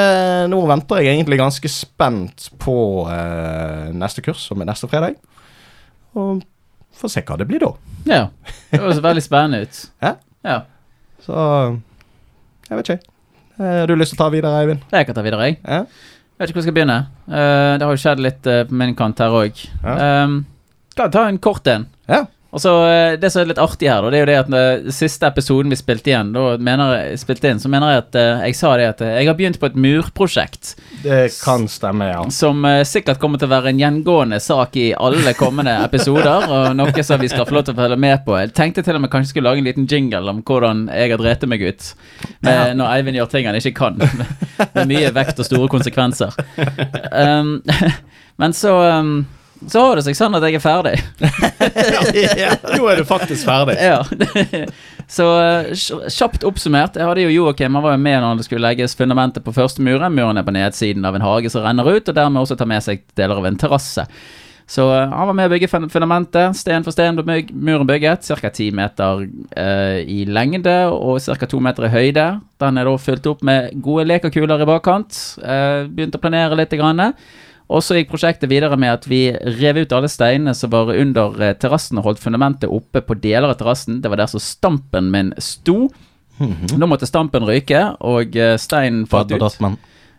[0.53, 2.77] nå venter jeg egentlig ganske spent på
[3.09, 5.19] uh, neste kurs, som er neste fredag.
[6.19, 6.43] Og
[7.01, 7.71] får se hva det blir da.
[8.09, 8.23] Ja.
[8.71, 9.85] Det høres veldig spennende ut.
[10.07, 10.15] Ja.
[10.47, 10.59] ja.
[11.21, 11.37] Så
[12.71, 13.15] jeg vet ikke.
[13.61, 14.87] Har du lyst til å ta videre, Eivind?
[14.89, 15.59] Jeg kan ta videre, jeg.
[15.67, 15.83] Ja.
[15.85, 16.99] Jeg vet ikke hvor jeg skal begynne.
[17.29, 19.65] Uh, det har jo skjedd litt på min kant her òg.
[19.85, 19.97] Ja.
[20.25, 20.39] Um,
[20.97, 21.91] ta en kort en?
[22.09, 22.25] Ja.
[22.51, 24.51] Og så eh, Det som er litt artig her, da, det er jo det at
[24.51, 28.19] den siste episoden vi spilte igjen, da mener, jeg- spilte inn, så mener jeg at
[28.19, 30.73] eh, jeg sa det at eh, jeg har begynt på et murprosjekt.
[31.05, 32.25] Det kan stemme, ja.
[32.35, 37.05] Som sikkert kommer til å være en gjengående sak i alle kommende episoder, og noe
[37.07, 38.35] som vi skal få lov til å følge med på.
[38.43, 41.23] Jeg tenkte til og med kanskje skulle lage en liten jingle om hvordan jeg har
[41.23, 41.87] drept meg ut
[42.43, 44.01] med, når Eivind gjør ting han ikke kan.
[44.75, 46.35] Med mye vekt og store konsekvenser.
[47.13, 47.61] Um,
[48.41, 49.15] men så um,
[49.69, 50.95] så har det seg sånn at jeg er ferdig.
[52.77, 53.77] Nå er du faktisk ferdig.
[53.77, 54.01] Ja.
[55.11, 58.63] Så eh, kjapt oppsummert, jeg hadde jo Joakim, han var jo med når det skulle
[58.63, 60.15] legges fundamentet på første muren.
[60.15, 62.85] Muren er på nedsiden av en hage som renner ut, og dermed også tar med
[62.87, 64.07] seg deler av en terrasse.
[64.71, 66.55] Så eh, han var med å bygge fundamentet.
[66.55, 68.29] Sten for sten ble muren bygget.
[68.39, 68.53] Ca.
[68.55, 69.25] ti meter
[69.59, 71.51] eh, i lengde og ca.
[71.51, 72.27] to meter i høyde.
[72.63, 75.19] Den er da fylt opp med gode lekerkuler i bakkant.
[75.43, 76.79] Eh, begynte å planere litt.
[76.79, 77.11] Grann.
[77.71, 79.29] Og så gikk prosjektet videre med at vi
[79.61, 83.53] rev ut alle steinene som var under eh, terrassen og holdt fundamentet oppe på deler
[83.53, 84.01] av terrassen.
[84.03, 85.85] Det var der som stampen min sto.
[86.41, 89.43] Nå måtte stampen ryke, og eh, steinen falt ut.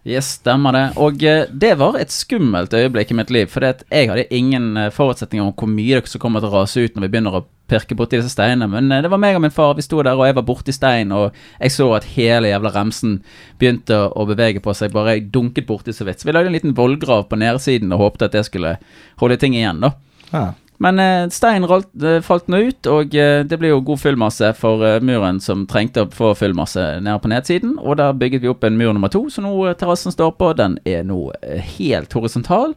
[0.01, 0.85] Yes, stemmer det.
[0.97, 3.49] Og eh, det var et skummelt øyeblikk i mitt liv.
[3.53, 6.95] For jeg hadde ingen eh, forutsetninger om hvor mye dere kommer til å rase ut
[6.95, 8.65] når vi begynner å pirke borti disse steinene.
[8.71, 9.75] Men eh, det var meg og min far.
[9.77, 13.19] Vi sto der, og jeg var borti stein, og jeg så at hele jævla remsen
[13.61, 14.95] begynte å bevege på seg.
[14.95, 16.23] Bare jeg dunket borti så vidt.
[16.23, 18.79] Så vi lagde en liten vollgrav på nedsiden og håpte at det skulle
[19.21, 19.93] holde ting igjen, da.
[20.31, 20.45] Ja.
[20.81, 24.81] Men eh, steinen eh, falt nå ut, og eh, det ble jo god fyllmasse for
[24.85, 27.75] eh, muren som trengte å få fyllmasse nede på nedsiden.
[27.77, 30.49] Og der bygget vi opp en mur nummer to, så nå eh, terrassen står på.
[30.57, 32.73] Den er nå eh, helt horisontal.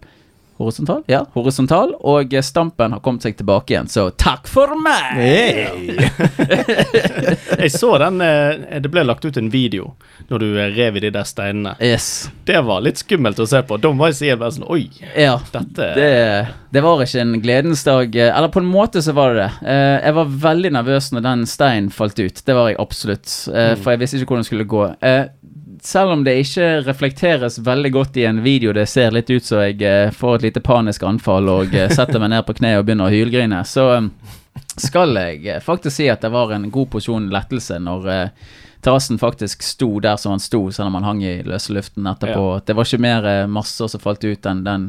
[0.58, 1.02] Horisontal?
[1.10, 1.94] Ja, horisontal.
[2.06, 5.16] Og eh, stampen har kommet seg tilbake igjen, så takk for meg!
[5.18, 5.96] Hey.
[7.64, 9.92] Jeg så den eh, Det ble lagt ut en video
[10.30, 11.74] når du eh, rev i de der steinene.
[11.82, 12.30] Yes.
[12.48, 13.76] Det var litt skummelt å se på.
[13.82, 14.86] Da var jeg sier bare sånn Oi,
[15.18, 15.34] Ja.
[15.52, 16.08] dette Det,
[16.74, 18.14] det var ikke en gledens dag.
[18.16, 19.68] Eller på en måte så var det det.
[19.74, 22.40] Eh, Jeg var veldig nervøs når den steinen falt ut.
[22.46, 23.28] Det var jeg absolutt.
[23.52, 24.84] eh, For jeg visste ikke hvordan det skulle gå.
[25.82, 29.62] Selv om det ikke reflekteres veldig godt i en video, det ser litt ut som
[29.64, 32.86] jeg eh, får et lite panisk anfall og eh, setter meg ned på kne og
[32.86, 34.08] begynner å hylgrine, så eh,
[34.80, 38.06] skal jeg faktisk si at det var en god porsjon lettelse når
[38.84, 42.60] terrassen faktisk sto der som han sto, selv om han hang i løse luften etterpå.
[42.66, 44.88] Det var ikke mer masser som falt ut enn den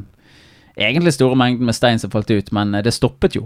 [0.76, 3.46] egentlig store mengden med stein som falt ut, men det stoppet jo.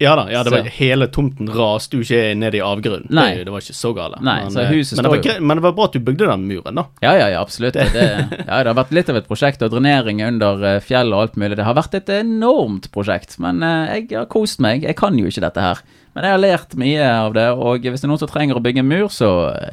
[0.00, 3.10] Ja da, ja, det var, hele tomten raste jo ikke ned i avgrunnen.
[3.12, 4.18] Det, det var ikke så gale.
[4.24, 6.30] Nei, men, så eh, huset men, det var men det var bra at du bygde
[6.30, 6.86] den muren, da.
[7.04, 7.76] Ja, ja, ja, absolutt.
[7.76, 8.08] Det, det,
[8.48, 11.40] ja, det har vært litt av et prosjekt, og drenering under fjell fjellet og alt
[11.40, 11.56] mulig.
[11.58, 14.86] Det har vært et enormt prosjekt, men eh, jeg har kost meg.
[14.86, 15.82] Jeg kan jo ikke dette her.
[16.12, 18.62] Men jeg har lært mye av det, og hvis det er noen som trenger å
[18.64, 19.30] bygge en mur, så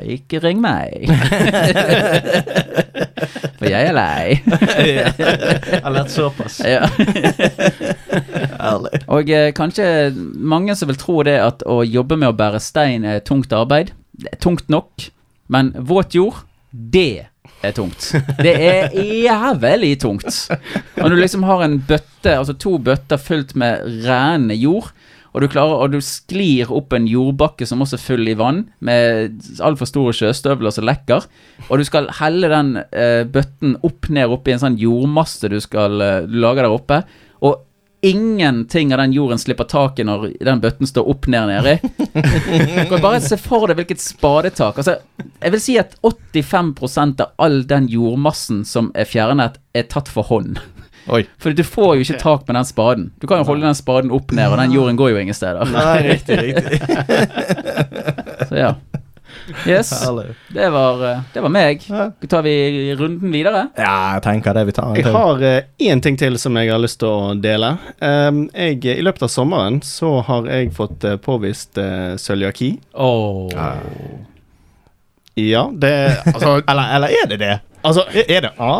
[0.07, 1.09] ikke ring meg.
[3.59, 4.37] For jeg er lei.
[4.79, 6.61] Jeg har lært såpass.
[6.63, 6.85] Ja.
[8.55, 9.01] Ærlig.
[9.11, 13.03] Og eh, kanskje mange som vil tro det at å jobbe med å bære stein
[13.07, 13.91] er tungt arbeid.
[14.15, 15.09] Det er tungt nok,
[15.51, 16.39] men våt jord,
[16.71, 17.27] det
[17.65, 18.13] er tungt.
[18.39, 20.31] Det er jævlig tungt.
[20.95, 24.93] Når du liksom har en bøtte, altså to bøtter fylt med rennende jord,
[25.29, 28.65] og du klarer, og du sklir opp en jordbakke som også er full i vann,
[28.85, 31.27] med altfor store sjøstøvler som lekker,
[31.67, 35.59] og du skal helle den eh, bøtten opp ned opp i en sånn jordmasse du
[35.63, 37.03] skal eh, lage der oppe,
[37.45, 37.65] og
[38.01, 41.73] ingenting av den jorden slipper taket når den bøtten står opp ned nedi.
[43.03, 44.79] Bare se for deg hvilket spadetak.
[44.79, 44.99] Altså,
[45.41, 50.27] jeg vil si at 85% av all den jordmassen som er fjernet, er tatt for
[50.31, 50.61] hånd.
[51.09, 51.23] Oi.
[51.41, 53.09] For du får jo ikke tak med den spaden.
[53.21, 55.65] Du kan jo holde den spaden opp ned, og den jorden går jo ingen steder.
[55.73, 56.79] Nei, riktig, riktig.
[58.49, 58.73] Så ja.
[59.67, 59.89] Yes,
[60.53, 61.81] det var, eh, det var meg.
[62.29, 63.67] Tar vi runden videre?
[63.77, 65.43] Ja, jeg tenker det vi tar en Jeg har
[65.89, 67.71] én ting til som jeg har lyst til å dele.
[68.01, 72.75] Um, jeg, I løpet av sommeren så har jeg fått eh, påvist uh, cøliaki.
[72.93, 73.49] Oh.
[75.39, 75.93] Ja, det
[76.25, 77.59] Altså, Eller, eller er det det?
[77.83, 78.73] altså, Er er det A?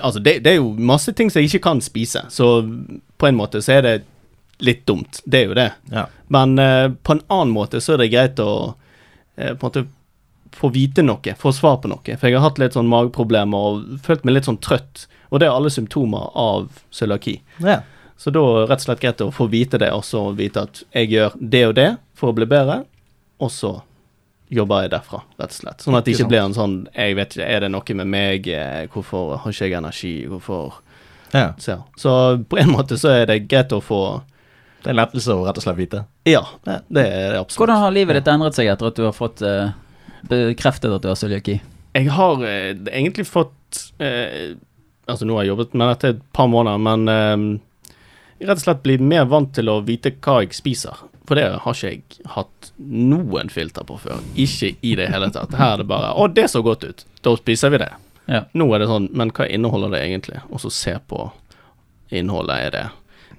[0.00, 2.48] Altså det, det er jo masse ting som jeg ikke kan spise, så
[3.20, 3.94] på en måte så er det
[4.60, 5.22] litt dumt.
[5.24, 5.70] Det er jo det.
[5.92, 6.06] Ja.
[6.28, 8.74] Men uh, på en annen måte så er det greit å uh,
[9.36, 9.86] på en måte
[10.56, 12.02] få vite noe, få svar på noe.
[12.04, 15.06] For jeg har hatt litt sånn mageproblemer og følt meg litt sånn trøtt.
[15.30, 17.40] Og det er alle symptomer av cøliaki.
[17.62, 17.80] ja.
[18.20, 20.66] Så da er det rett og slett greit å få vite det, og så vite
[20.66, 21.86] at jeg gjør det og det
[22.20, 22.82] for å bli bedre,
[23.40, 23.70] og så
[24.50, 25.84] jobber jeg derfra, rett og slett.
[25.84, 28.48] Sånn at det Ikke blir en sånn Jeg vet ikke, er det noe med meg?
[28.50, 30.14] Eh, Hvorfor har ikke jeg energi?
[30.30, 30.80] Hvorfor
[31.30, 31.52] ja.
[31.58, 32.12] Så, så
[32.50, 34.00] på en måte så er det greit å få
[34.80, 36.00] Det er en lettelse å rett og slett vite.
[36.26, 37.60] Ja, det, det er det absolutt.
[37.60, 39.70] Hvordan har livet ditt endret seg etter at du har fått uh,
[40.30, 41.58] bekreftet at du har cøliaki?
[41.94, 44.56] Jeg har uh, egentlig fått uh,
[45.10, 47.56] Altså, nå har jeg jobbet med dette et par måneder, men
[48.38, 51.00] rett og slett blitt mer vant til å vite hva jeg spiser.
[51.30, 54.18] For det har ikke jeg hatt noen filter på før.
[54.34, 55.52] Ikke i det hele tatt.
[55.54, 57.04] Her er det bare Å, det så godt ut.
[57.22, 57.90] Da spiser vi det.
[58.26, 58.40] Ja.
[58.58, 60.40] Nå er det sånn Men hva inneholder det egentlig?
[60.50, 61.28] Og så se på
[62.10, 62.56] innholdet.
[62.66, 62.84] Er det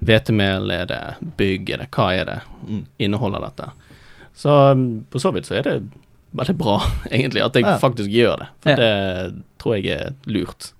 [0.08, 0.70] hvetemel?
[0.72, 1.00] Er det
[1.36, 1.70] bygg?
[1.76, 2.38] Er det Hva er det?
[2.64, 2.82] Mm.
[2.98, 3.68] Inneholder dette?
[4.34, 5.76] Så um, på så vidt så er det
[6.32, 6.78] veldig bra,
[7.12, 7.76] egentlig, at jeg Ja.
[7.78, 8.46] faktisk gjør det.
[8.64, 8.76] For Ja.
[8.80, 10.72] det tror jeg er lurt.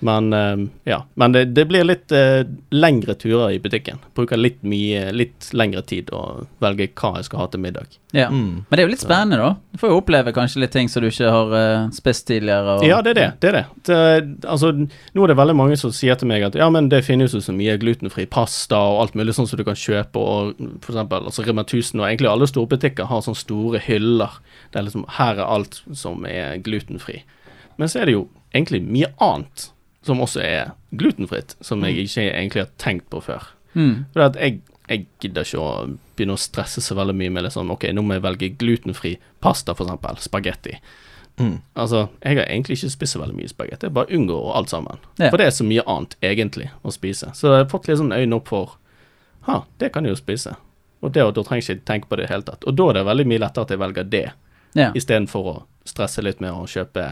[0.00, 1.04] Men um, ja.
[1.14, 3.98] Men det, det blir litt eh, lengre turer i butikken.
[4.14, 7.96] Bruker litt mye Litt lengre tid å velge hva jeg skal ha til middag.
[8.14, 8.28] Ja.
[8.32, 8.64] Mm.
[8.68, 9.50] Men det er jo litt spennende, da.
[9.72, 12.78] Du får jo oppleve kanskje litt ting som du ikke har eh, spist tidligere.
[12.78, 13.28] Og, Ja, det er det.
[13.42, 13.64] det, er det.
[13.88, 17.02] det altså, nå er det veldig mange som sier til meg at ja, men det
[17.06, 20.60] finnes jo så mye glutenfri pasta og alt mulig sånn som du kan kjøpe, og
[20.84, 24.38] for eksempel altså Rema 1000 og egentlig alle storbutikker har sånne store hyller.
[24.72, 27.22] Det er liksom her er alt som er glutenfri.
[27.78, 29.68] Men så er det jo egentlig mye annet
[30.06, 33.48] som også er glutenfritt, som jeg ikke egentlig har tenkt på før.
[33.74, 34.06] Mm.
[34.14, 35.72] For at jeg, jeg gidder ikke å
[36.16, 39.74] begynne å stresse så veldig mye med liksom, ok, nå må jeg velge glutenfri pasta,
[39.74, 40.78] for eksempel, spagetti.
[41.38, 41.58] Mm.
[41.78, 44.98] Altså, jeg har egentlig ikke spist så veldig mye spagetti, jeg bare unngår alt sammen.
[45.20, 45.28] Ja.
[45.30, 47.30] For det er så mye annet, egentlig, å spise.
[47.38, 48.76] Så jeg har fått litt sånn øynene opp for
[49.48, 50.50] Ha, det kan jeg jo spise.
[51.00, 52.64] Og det, og da trenger jeg ikke tenke på det i det hele tatt.
[52.68, 54.24] Og da er det veldig mye lettere at jeg velger det,
[54.76, 54.90] Ja.
[54.92, 55.54] istedenfor å
[55.88, 57.04] stresse litt med å kjøpe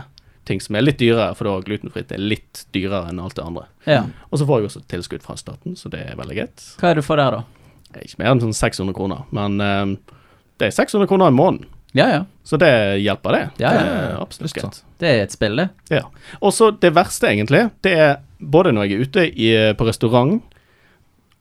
[0.46, 3.66] ting som er litt dyrere, for da glutenfritt er litt dyrere enn alt det andre.
[3.88, 4.04] ja.
[4.30, 6.66] Og så får jeg også tilskudd fra staten, så det er veldig greit.
[6.80, 8.02] Hva er det du får der, da?
[8.02, 10.14] Ikke mer enn sånn 600 kroner, men uh,
[10.60, 11.72] det er 600 kroner i måneden.
[11.96, 12.24] Ja, ja.
[12.44, 13.44] Så det hjelper, det.
[13.62, 14.80] Ja, ja, ja, Det er absolutt greit.
[15.00, 15.68] Det er et spill, det.
[15.90, 16.02] Ja.
[16.40, 20.36] Og så det verste, egentlig, det er både når jeg er ute i, på restaurant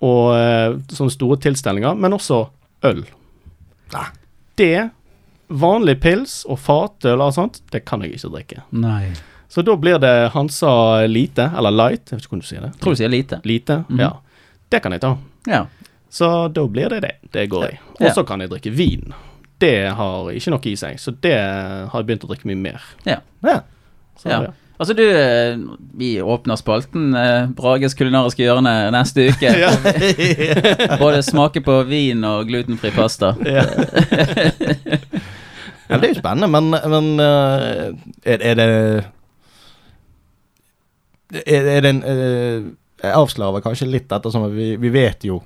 [0.05, 2.45] og uh, sånne store tilstelninger, men også
[2.87, 3.03] øl.
[3.95, 4.07] Nei.
[4.55, 4.71] Det,
[5.49, 8.63] vanlig pils og fatøl og sånt, det kan jeg ikke drikke.
[8.71, 9.11] Nei.
[9.49, 12.71] Så da blir det Hansa lite, eller light, jeg vet ikke hvordan du sier det.
[12.81, 13.41] Tror du sier lite.
[13.45, 13.99] Lite, Mhm.
[13.99, 14.11] ja.
[14.69, 15.17] Det kan jeg ta.
[15.47, 15.65] Ja.
[16.09, 17.11] Så da blir det det.
[17.31, 17.79] Det går jeg.
[18.01, 19.13] Og så kan jeg drikke vin.
[19.59, 22.81] Det har ikke noe i seg, så det har jeg begynt å drikke mye mer.
[23.05, 23.19] Ja.
[23.43, 23.61] Ja.
[24.17, 24.51] Så, Ja.
[24.75, 25.55] Altså, du eh,
[25.95, 29.53] Vi åpner spalten eh, Brages kulinariske hjørne neste uke.
[31.03, 33.33] Både smake på vin og glutenfri pasta.
[33.45, 33.65] Ja.
[35.85, 37.91] Ja, det er jo spennende, men, men eh,
[38.25, 38.69] er, er det
[41.45, 42.63] Er, er det en eh,
[43.03, 45.43] Jeg avslører kanskje litt ettersom vi, vi vet jo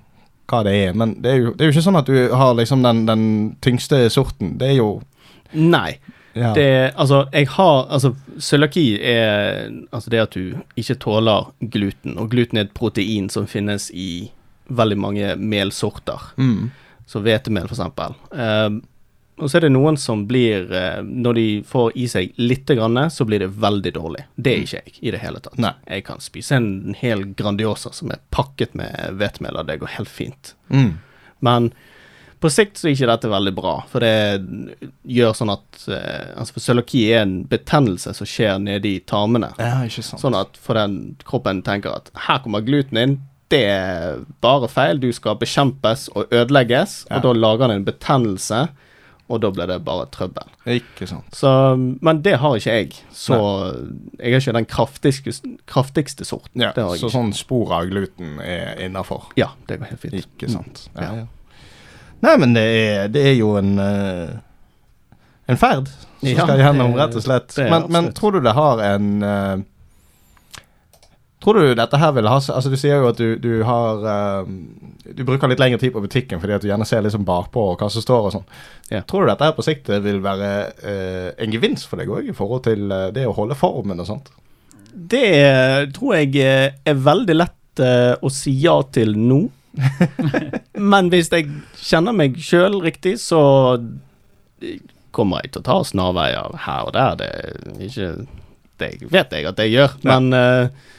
[0.49, 2.55] hva det er, men det er jo, det er jo ikke sånn at du har
[2.57, 3.25] liksom den, den
[3.61, 4.55] tyngste sorten.
[4.57, 4.87] Det er jo
[5.53, 5.99] Nei.
[6.39, 6.51] Ja.
[6.55, 12.29] Det, altså, jeg har Altså, cøliaki er altså det at du ikke tåler gluten, og
[12.31, 14.29] gluten er et protein som finnes i
[14.69, 16.31] veldig mange melsorter.
[16.37, 16.69] mm.
[17.09, 18.13] Så hvetemel, for eksempel.
[18.37, 18.69] Eh,
[19.39, 22.99] og så er det noen som blir uh, Når de får i seg lite grann,
[23.11, 24.25] så blir det veldig dårlig.
[24.35, 25.59] Det er ikke jeg i det hele tatt.
[25.61, 25.73] Nei.
[25.87, 30.11] Jeg kan spise en hel Grandiosa som er pakket med hvetemel, og det går helt
[30.11, 30.53] fint.
[30.67, 30.99] Mm.
[31.45, 31.71] Men
[32.39, 34.11] på sikt så er ikke dette veldig bra, for det
[35.11, 39.49] gjør sånn at eh, Altså, for cøliaki er en betennelse som skjer nede i tarmene.
[39.59, 40.21] Ja, ikke sant.
[40.23, 43.17] Sånn at for den kroppen tenker at her kommer gluten inn,
[43.49, 47.17] det er bare feil, du skal bekjempes og ødelegges, Ja.
[47.17, 48.67] og da lager den en betennelse,
[49.29, 50.47] og da blir det bare trøbbel.
[50.65, 51.27] Ikke sant.
[51.37, 53.35] Så, men det har ikke jeg, så
[54.19, 55.33] jeg har ikke den kraftigste,
[55.69, 56.61] kraftigste sorten.
[56.63, 57.17] Ja, det har jeg så ikke.
[57.17, 59.27] sånn spor av gluten er innafor.
[59.37, 60.17] Ja, det går helt fint.
[60.23, 60.87] Ikke sant.
[60.95, 61.11] Ja.
[61.23, 61.27] Ja.
[62.19, 64.37] Nei, men det er, det er jo en eh,
[65.49, 67.53] En ferd som Ja, skal gjennom, rett og slett.
[67.55, 69.61] det Men, men tror du det har en uh,
[71.39, 74.49] Tror du dette her vil ha Altså, du sier jo at du, du har uh,
[75.05, 77.87] Du bruker litt lengre tid på butikken fordi at du gjerne ser liksom bakpå hva
[77.87, 78.49] som står og sånn.
[78.91, 79.01] Ja.
[79.07, 80.51] Tror du dette her på sikt vil være
[80.83, 84.27] uh, en gevinst for deg òg, i forhold til det å holde formen og sånt?
[84.91, 85.23] Det
[85.95, 86.43] tror jeg
[86.83, 87.81] er veldig lett
[88.19, 89.45] å si ja til nå.
[90.93, 93.41] Men hvis jeg kjenner meg sjøl riktig, så
[95.15, 97.19] kommer jeg til å ta snarveier her og der.
[97.19, 98.09] Det er ikke
[98.79, 99.95] Det vet jeg at jeg gjør.
[100.01, 100.15] Ja.
[100.15, 100.89] Men eh,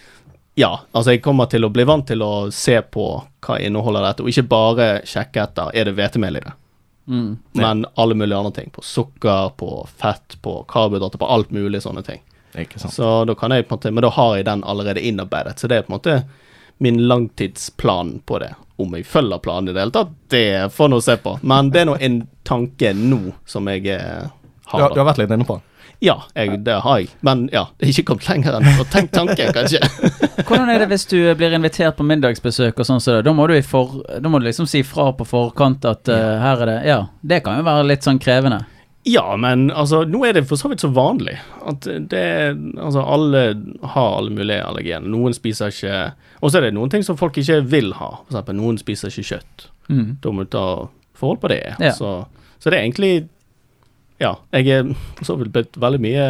[0.60, 3.06] ja, altså jeg kommer til å bli vant til å se på
[3.46, 6.52] hva inneholder dette, og ikke bare sjekke etter er det hvetemel i det.
[7.10, 7.30] Mm.
[7.58, 8.68] Men alle mulige andre ting.
[8.70, 12.20] På sukker, på fett, på karbohydrater, på alt mulig sånne ting.
[12.76, 15.58] Så da kan jeg på en måte Men da har jeg den allerede innarbeidet.
[15.58, 16.16] Så det er på en måte
[16.80, 18.54] min langtidsplan på det.
[18.80, 21.34] Om jeg følger planen i det hele tatt, det får nå se på.
[21.42, 24.22] Men det er nå en tanke nå som jeg eh,
[24.70, 24.88] Du, har.
[24.88, 24.94] Da.
[24.94, 25.66] du har vært litt inne på den?
[26.00, 27.10] Ja, jeg, det har jeg.
[27.20, 29.82] Men ja, det er ikke kommet lenger enn å tenke tanken, kanskje.
[30.48, 33.02] Hvordan er det hvis du blir invitert på middagsbesøk og sånn?
[33.04, 35.84] Så da, da må du i for, da må du liksom si fra på forkant
[35.84, 38.62] at uh, her er det Ja, det kan jo være litt sånn krevende.
[39.08, 42.24] Ja, men altså, nå er det for så vidt så vanlig at det
[42.76, 43.42] Altså, alle
[43.94, 45.08] har alle mulige allergener.
[45.08, 48.10] Noen spiser ikke Og så er det noen ting som folk ikke vil ha.
[48.26, 49.66] For eksempel, noen spiser ikke kjøtt.
[49.88, 50.18] Mm.
[50.20, 50.66] Da må du ta
[51.16, 51.62] forhold på det.
[51.80, 51.92] Ja.
[51.96, 52.12] Så,
[52.60, 53.12] så det er egentlig
[54.20, 56.26] Ja, jeg er for så vidt blitt veldig mye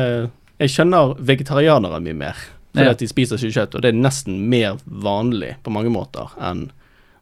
[0.61, 2.37] Jeg skjønner vegetarianere mye mer.
[2.71, 2.91] Fordi Ja.
[2.95, 6.69] at de spiser ikke kjøtt, og det er nesten mer vanlig på mange måter enn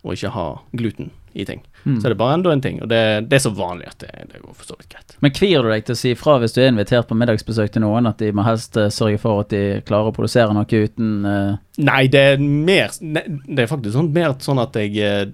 [0.04, 1.62] å ikke ha gluten i ting.
[1.84, 2.00] Mm.
[2.00, 3.00] Så er det bare enda en ting, og det,
[3.30, 5.16] det er så vanlig at det, det går for så vidt greit.
[5.24, 7.84] Men kvier du deg til å si fra hvis du er invitert på middagsbesøk til
[7.84, 11.26] noen, at de må helst eh, sørge for at de klarer å produsere noe uten
[11.26, 11.58] uh...
[11.78, 15.28] Nei, det er mer Det er faktisk sånn, mer sånn at jeg eh,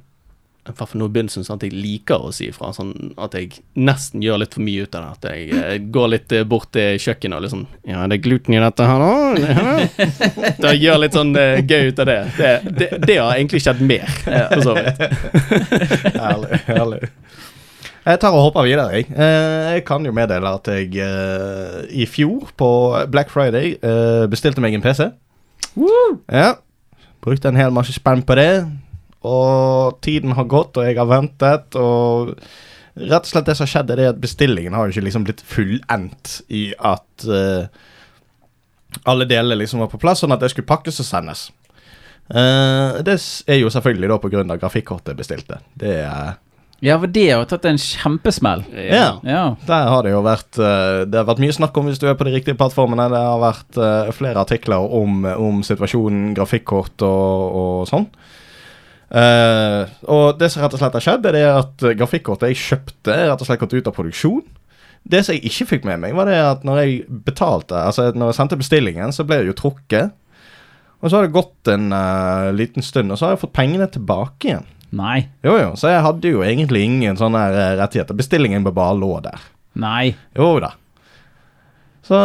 [0.72, 2.70] hvert fall nå i begynnelsen sånn at jeg liker å si ifra.
[2.72, 5.10] Sånn at jeg nesten gjør litt for mye ut av det.
[5.12, 8.56] At jeg eh, går litt eh, bort til kjøkkenet og liksom Ja, det er gluten
[8.56, 9.10] i dette her nå?
[10.64, 12.18] Da gjør litt sånn eh, gøy ut av det.
[12.38, 12.88] Det, det.
[13.04, 15.04] det har egentlig skjedd mer, for så vidt.
[16.24, 16.60] Herlig.
[16.68, 17.00] herlig.
[18.04, 19.00] Jeg tar og hopper videre.
[19.00, 20.92] Jeg, jeg kan jo meddele at jeg
[21.88, 22.68] i fjor, på
[23.12, 23.78] Black Friday,
[24.28, 25.08] bestilte meg en PC.
[26.28, 26.50] Ja.
[27.24, 28.50] Brukte en hel masse spenn på det.
[29.24, 31.76] Og tiden har gått, og jeg har ventet.
[31.80, 32.34] Og
[32.94, 35.26] rett og slett det som har skjedd, er det at bestillingen har jo ikke liksom
[35.26, 37.66] blitt fullendt i at uh,
[39.10, 41.48] alle deler liksom var på plass, sånn at det skulle pakkes og sendes.
[42.30, 43.18] Uh, det
[43.50, 45.60] er jo selvfølgelig da på grunn av grafikkortet bestilte.
[45.74, 46.34] Det er
[46.84, 48.66] Ja, for det har tatt en kjempesmell.
[48.76, 49.18] Ja.
[49.24, 49.44] Ja.
[49.64, 52.16] Der har det jo vært eh, Det har vært mye snakk om hvis du er
[52.18, 53.06] på de riktige plattformene.
[53.08, 53.78] Det har vært
[54.18, 58.04] flere artikler om, om situasjonen, grafikkort og, og sånn.
[59.14, 63.14] Eh, og det som rett og slett har skjedd, er det at grafikkortet jeg kjøpte,
[63.14, 64.42] rett og slett gått ut av produksjon.
[65.04, 68.32] Det som jeg ikke fikk med meg, var det at når jeg betalte, altså når
[68.32, 70.14] jeg sendte bestillingen, så ble det jo trukket.
[71.04, 73.88] Og så har det gått en uh, liten stund, og så har jeg fått pengene
[73.92, 74.70] tilbake igjen.
[74.96, 75.26] Nei.
[75.44, 77.42] Jo, jo, så jeg hadde jo egentlig ingen sånne
[77.82, 78.16] rettigheter.
[78.16, 79.42] Bestillingen bare lå der.
[79.82, 80.14] Nei.
[80.38, 80.72] Jo da.
[82.04, 82.16] Så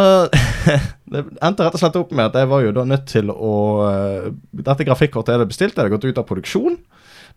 [1.13, 3.53] det endte rett og slett opp med at jeg var jo da nødt til å
[3.87, 6.75] eh, Dette grafikkortet er det bestilt, det er gått ut av produksjon.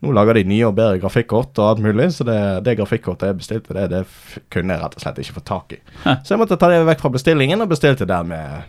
[0.03, 3.39] Nå lager de nye og bedre grafikkort og alt mulig, så det, det grafikkortet jeg
[3.39, 5.83] bestilte, det, det kunne jeg rett og slett ikke få tak i.
[6.03, 8.65] Så jeg måtte ta det vekk fra bestillingen og bestilte der med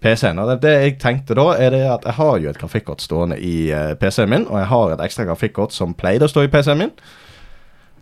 [0.00, 0.38] PC-en.
[0.38, 3.40] Og det, det jeg tenkte da, er det at jeg har jo et grafikkort stående
[3.42, 6.52] i eh, PC-en min, og jeg har et ekstra grafikkort som pleide å stå i
[6.52, 6.94] PC-en min.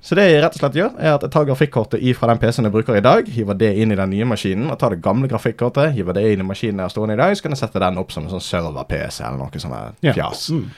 [0.01, 2.69] Så det jeg rett og slett gjør, er at jeg tar grafikkortet fra den PC-en
[2.69, 5.31] jeg bruker i dag, hiver det inn i den nye maskinen, og tar det gamle
[5.31, 7.83] grafikkortet, hiver det inn i maskinen jeg har stående i dag, så kan jeg sette
[7.83, 10.15] den opp som en sånn server-PC eller noe sånt Ja.
[10.15, 10.51] fjas.
[10.55, 10.69] Mm.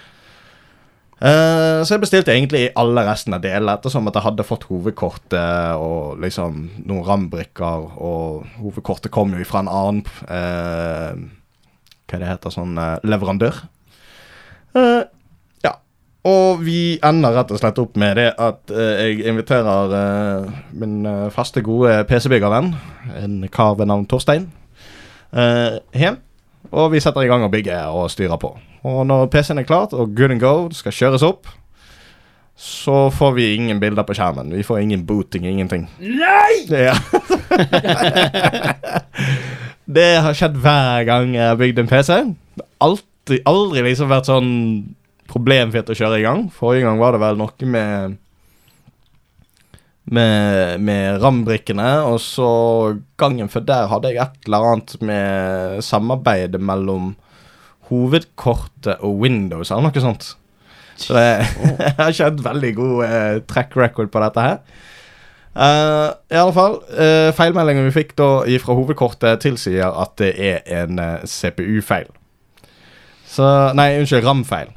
[1.21, 5.77] Uh, så jeg bestilte egentlig alle resten av delene, ettersom at jeg hadde fått hovedkortet
[5.77, 11.13] og liksom noen RAM-brikker, og hovedkortet kom jo ifra en annen uh,
[12.09, 13.61] Hva det heter sånn uh, leverandør.
[14.73, 15.10] Ja.
[16.29, 20.99] Og vi ender rett og slett opp med det at eh, jeg inviterer eh, min
[21.09, 22.75] eh, faste, gode PC-byggervenn,
[23.23, 24.51] en kar ved navn Torstein,
[25.33, 26.21] eh, hjem.
[26.77, 28.53] Og vi setter i gang å bygge og styre på.
[28.85, 31.49] Og når PC-en er klart og good and go, skal kjøres opp,
[32.61, 34.53] så får vi ingen bilder på skjermen.
[34.53, 35.89] Vi får ingen booting, ingenting.
[36.05, 36.67] Nei!
[36.69, 36.93] Ja.
[39.97, 42.19] det har skjedd hver gang jeg har bygd en PC.
[42.85, 44.51] Alltid, aldri liksom vært sånn
[45.31, 46.49] problemfritt å kjøre i gang.
[46.55, 48.19] Forrige gang var det vel noe med
[50.11, 52.51] med, med RAM-brikkene, og så
[53.21, 57.13] gangen før der hadde jeg et eller annet med samarbeidet mellom
[57.91, 60.33] hovedkortet og Windows eller noe sånt.
[61.01, 64.59] Så det jeg har ikke hatt veldig god eh, track record på dette her.
[65.51, 68.29] Uh, I alle fall, uh, feilmeldingen vi fikk da
[68.63, 72.07] fra hovedkortet tilsier at det er en uh, CPU-feil.
[73.31, 73.47] Så
[73.79, 74.71] Nei, unnskyld, RAM-feil.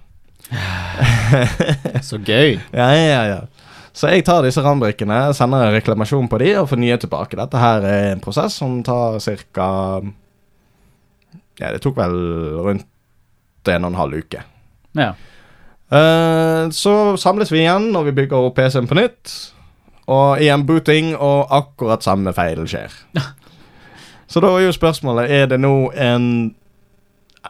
[2.08, 2.58] Så gøy.
[2.72, 3.42] Ja, ja, ja.
[3.94, 7.38] Så jeg tar disse RAM-brikkene, sender reklamasjon på de og får nye tilbake.
[7.38, 9.68] Dette her er en prosess som tar ca.
[11.62, 12.18] Ja, det tok vel
[12.66, 14.42] rundt en og en halv uke.
[14.98, 15.14] Ja.
[15.94, 19.36] Uh, så samles vi igjen når vi bygger opp PC-en på nytt.
[20.10, 22.92] Og igjen booting, og akkurat samme feil skjer.
[24.28, 26.56] Så da er jo spørsmålet Er det nå en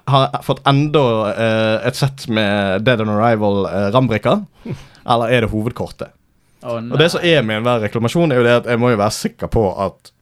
[0.09, 4.73] Har fått enda eh, et sett med Dead on Arrival uh,
[5.13, 6.15] Eller er det hovedkortet?
[6.63, 8.99] Oh, Og det som er med enhver reklamasjon, er jo det at jeg må jo
[9.01, 10.13] være sikker på at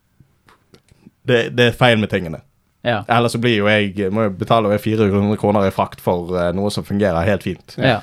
[1.29, 2.41] det, det er feil med tingene.
[2.81, 3.03] Ja.
[3.07, 6.49] Ellers så blir jo jeg må jo betale over 400 kroner i frakt for eh,
[6.57, 7.77] noe som fungerer helt fint.
[7.77, 8.01] ja.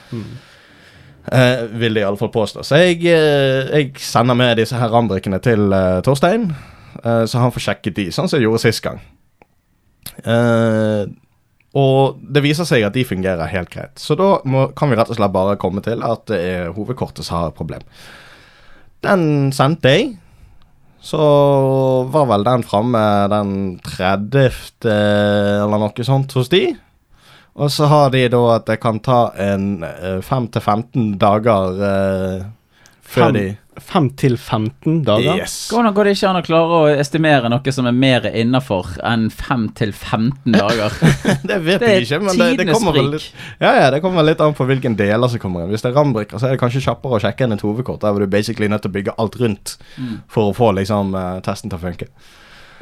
[1.29, 2.63] Uh, vil det i alle fall påstå.
[2.65, 6.47] Så jeg, uh, jeg sender med disse her rambrikkene til uh, Torstein,
[7.03, 9.03] eh, så han får sjekket de, sånn som jeg gjorde sist gang.
[11.75, 13.99] Eh, og det viser seg at de fungerer helt greit.
[14.01, 17.27] Så da må, kan vi rett og slett bare komme til at det er hovedkortet
[17.27, 17.85] som har et problem.
[19.05, 20.17] Den sendte jeg.
[21.01, 21.19] Så
[22.11, 23.01] var vel den framme
[23.31, 23.53] den
[23.87, 24.51] 30.
[24.91, 26.65] eller noe sånt hos de.
[27.59, 32.43] Og så har de da at det kan ta en eh, 5-15 dager eh,
[33.09, 33.47] før Fem, de
[33.79, 35.37] fem til 15 dager.
[35.39, 35.53] Yes.
[35.71, 39.29] Hvordan går det ikke an å klare å estimere noe som er mer innafor enn
[39.31, 40.97] 5 til 15 dager?
[41.49, 43.29] Det vet Det jeg ikke, men det, det kommer vel litt
[43.63, 45.71] Ja, ja, det kommer litt an på hvilken deler som kommer inn.
[45.71, 48.03] Hvis det er rambrikker, så er det kanskje kjappere å sjekke enn et hovedkort.
[48.03, 50.19] Der hvor du basically nødt til å bygge alt rundt Mm.
[50.31, 52.07] for å få liksom eh, testen til å funke.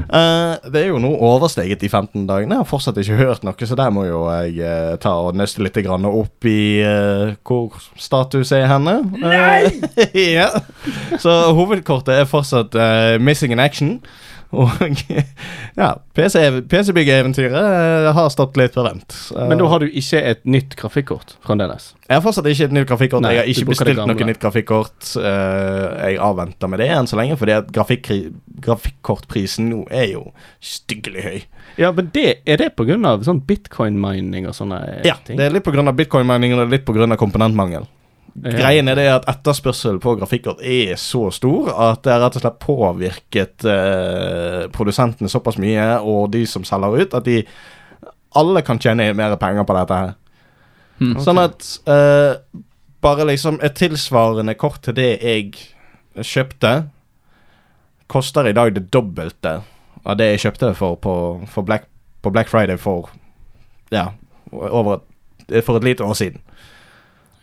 [0.04, 2.56] Eh, det er jo nå oversteget de 15 dagene.
[2.56, 5.64] Jeg har fortsatt ikke hørt noe, så der må jo jeg uh, ta og nøste
[5.64, 8.98] litt grann opp i uh, hvor status er henne.
[9.16, 9.72] Nei!
[10.38, 10.50] ja.
[11.22, 12.76] Så hovedkortet er fortsatt
[13.22, 13.98] missing in action.
[14.54, 14.70] Og
[15.80, 19.16] ja, PC-byggeeventyret PC har stått litt på vent.
[19.34, 21.94] Eh, Men da har du ikke et nytt grafikkort fremdeles?
[22.06, 23.22] jeg har fortsatt ikke et nytt grafikkort.
[23.24, 25.08] Nei, jeg har ikke bestilt noe nytt grafikkort.
[25.18, 30.22] Eh, jeg avventer med det enn så lenge, fordi at grafikkortprisen nå er jo
[30.62, 31.40] styggelig høy.
[31.82, 32.96] Ja, men det, er det pga.
[33.26, 35.36] sånn bitcoin-mining og sånne Ja, ting?
[35.40, 35.82] det er litt pga.
[35.92, 37.16] bitcoin-mining og det er litt pga.
[37.18, 37.88] komponentmangel.
[38.42, 42.42] Greien er det at etterspørselen på grafikkort er så stor at det har rett og
[42.44, 47.40] slett påvirket eh, produsentene såpass mye, og de som selger ut, at de
[48.36, 50.12] alle kan tjene mer penger på dette her.
[51.00, 51.14] Mm.
[51.24, 52.36] Sånn at eh,
[53.04, 55.54] bare liksom et tilsvarende kort til det jeg
[56.16, 56.74] kjøpte,
[58.12, 59.58] koster i dag det dobbelte
[60.06, 61.14] av det jeg kjøpte for på,
[61.50, 61.88] for Black,
[62.22, 63.10] på Black Friday for
[63.90, 64.10] ja,
[64.52, 65.00] over
[65.62, 66.42] for et lite år siden.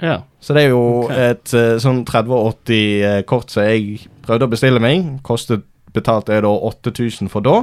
[0.03, 0.17] Ja.
[0.43, 1.29] Så det er jo okay.
[1.31, 5.05] et eh, sånn 3080-kort som jeg prøvde å bestille meg.
[5.23, 5.63] Kostet
[5.95, 7.61] betalte jeg da 8000 for da.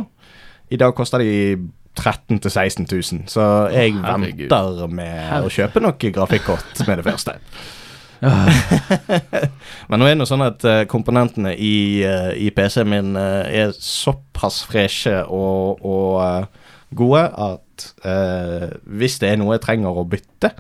[0.73, 1.59] I dag koster de
[1.99, 7.35] 13 000-16 000, så jeg oh, venter med å kjøpe noe grafikkort med det første.
[9.91, 13.75] Men nå er det sånn at eh, komponentene i, eh, i PC-en min eh, er
[13.77, 18.67] såpass freshe og, og eh, gode at eh,
[19.01, 20.53] hvis det er noe jeg trenger å bytte,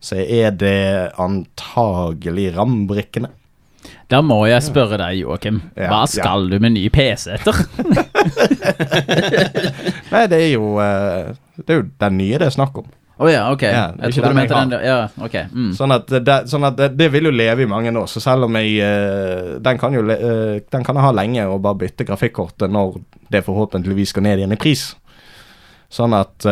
[0.00, 3.32] så er det antagelig RAM-brikkene.
[4.10, 5.58] Da må jeg spørre deg, Joakim.
[5.74, 7.58] Hva skal du med ny PC etter?
[10.12, 12.86] Nei, det er jo eh, Det er jo den nye det er snakk om.
[13.16, 13.62] Å ja, ok.
[13.64, 14.74] Ja, jeg trodde du mente den.
[14.84, 15.36] Ja, ok.
[15.48, 15.70] Mm.
[15.78, 18.10] Sånn at, det, sånn at det, det vil jo leve i mange år.
[18.12, 21.62] Så selv om jeg eh, Den kan jo eh, Den kan jeg ha lenge og
[21.64, 23.00] bare bytte grafikkortet når
[23.32, 24.90] det forhåpentligvis går ned igjen i pris.
[25.90, 26.44] Sånn at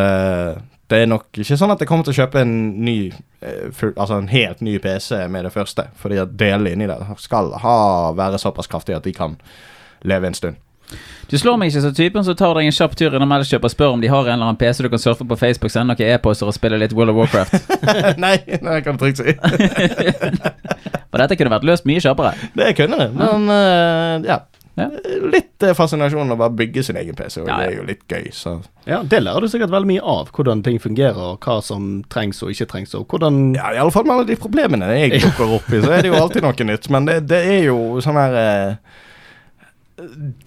[0.91, 4.19] det er nok ikke sånn at jeg kommer til å kjøpe en ny eh, Altså
[4.19, 5.87] en helt ny PC med det første.
[6.01, 7.79] Fordi at delene inni der skal ha,
[8.17, 9.39] være såpass kraftige at de kan
[10.05, 10.61] leve en stund.
[11.31, 13.73] Du slår meg ikke som typen som tar deg en kjapp tur innom Elkjøp og
[13.73, 16.13] spør om de har en eller annen PC du kan surfe på Facebook, sende noen
[16.13, 17.71] e-poster og spille litt World of Warcraft.
[18.25, 19.33] nei, nei, kan du trygt si.
[21.09, 22.35] For dette kunne vært løst mye kjappere.
[22.59, 24.43] Det kunne det, men uh, ja.
[24.75, 24.89] Ja.
[25.31, 27.63] Litt eh, fascinasjon å bare bygge sin egen PC, og Ja, ja.
[27.63, 28.57] det er jo litt gøy, så
[28.89, 30.33] ja, det lærer du sikkert veldig mye av.
[30.35, 33.95] Hvordan ting fungerer, og hva som trengs og ikke trengs, og hvordan Ja, i alle
[33.95, 36.69] fall med alle de problemene jeg dukker opp i, så er det jo alltid noe
[36.69, 36.89] nytt.
[36.93, 39.03] Men det, det er jo sånn her eh,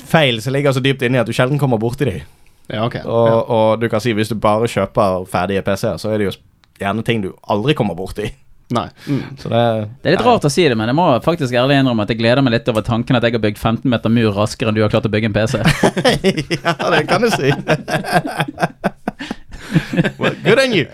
[0.03, 2.17] Feil som ligger så dypt inni at du sjelden kommer borti de.
[2.67, 3.05] Ja, okay.
[3.07, 3.37] Og, ja.
[3.47, 6.33] og du kan si hvis du bare kjøper ferdige PC-er, så er det jo
[6.81, 8.27] gjerne ting du aldri kommer borti.
[8.69, 8.89] Nei.
[9.07, 9.23] Mm.
[9.39, 12.03] Så det Det er litt rart å si det, men jeg må faktisk ærlig innrømme
[12.03, 14.67] at jeg gleder meg litt over tanken at jeg har bygd 15 meter mur raskere
[14.71, 15.55] enn du har klart å bygge en PC.
[16.57, 17.47] ja, det kan du si.
[20.19, 20.85] well, good on you.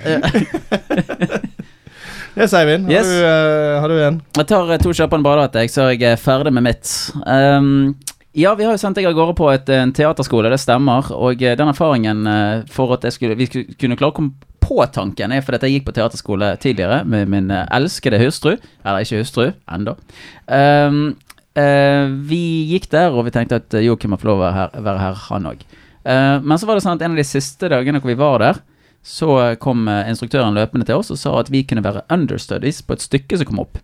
[2.38, 2.86] yes, Eivind.
[2.86, 3.08] Har, Yes.
[3.10, 4.22] Du, uh, har du en?
[4.38, 6.86] Jeg tar eh, to kjappe badevann, jeg, så jeg er ferdig med mitt.
[7.26, 7.96] Um,
[8.34, 11.06] ja, vi har jo sendt deg av gårde på et, en teaterskole, det stemmer.
[11.14, 14.18] Og eh, den erfaringen eh, for at skulle, vi skulle kunne klare å
[14.64, 18.56] på tanken, er fordi jeg gikk på teaterskole tidligere med min eh, elskede hustru.
[18.84, 19.96] Eller ikke hustru, enda.
[20.48, 21.06] Um,
[21.60, 22.44] uh, vi
[22.74, 25.50] gikk der, og vi tenkte at eh, Joakim må få lov å være her, han
[25.54, 25.66] òg.
[26.04, 28.58] men så var det sånn at en av de siste dagene hvor vi var der,
[29.04, 32.82] så eh, kom eh, instruktøren løpende til oss og sa at vi kunne være understudies
[32.88, 33.80] på et stykke som kom opp.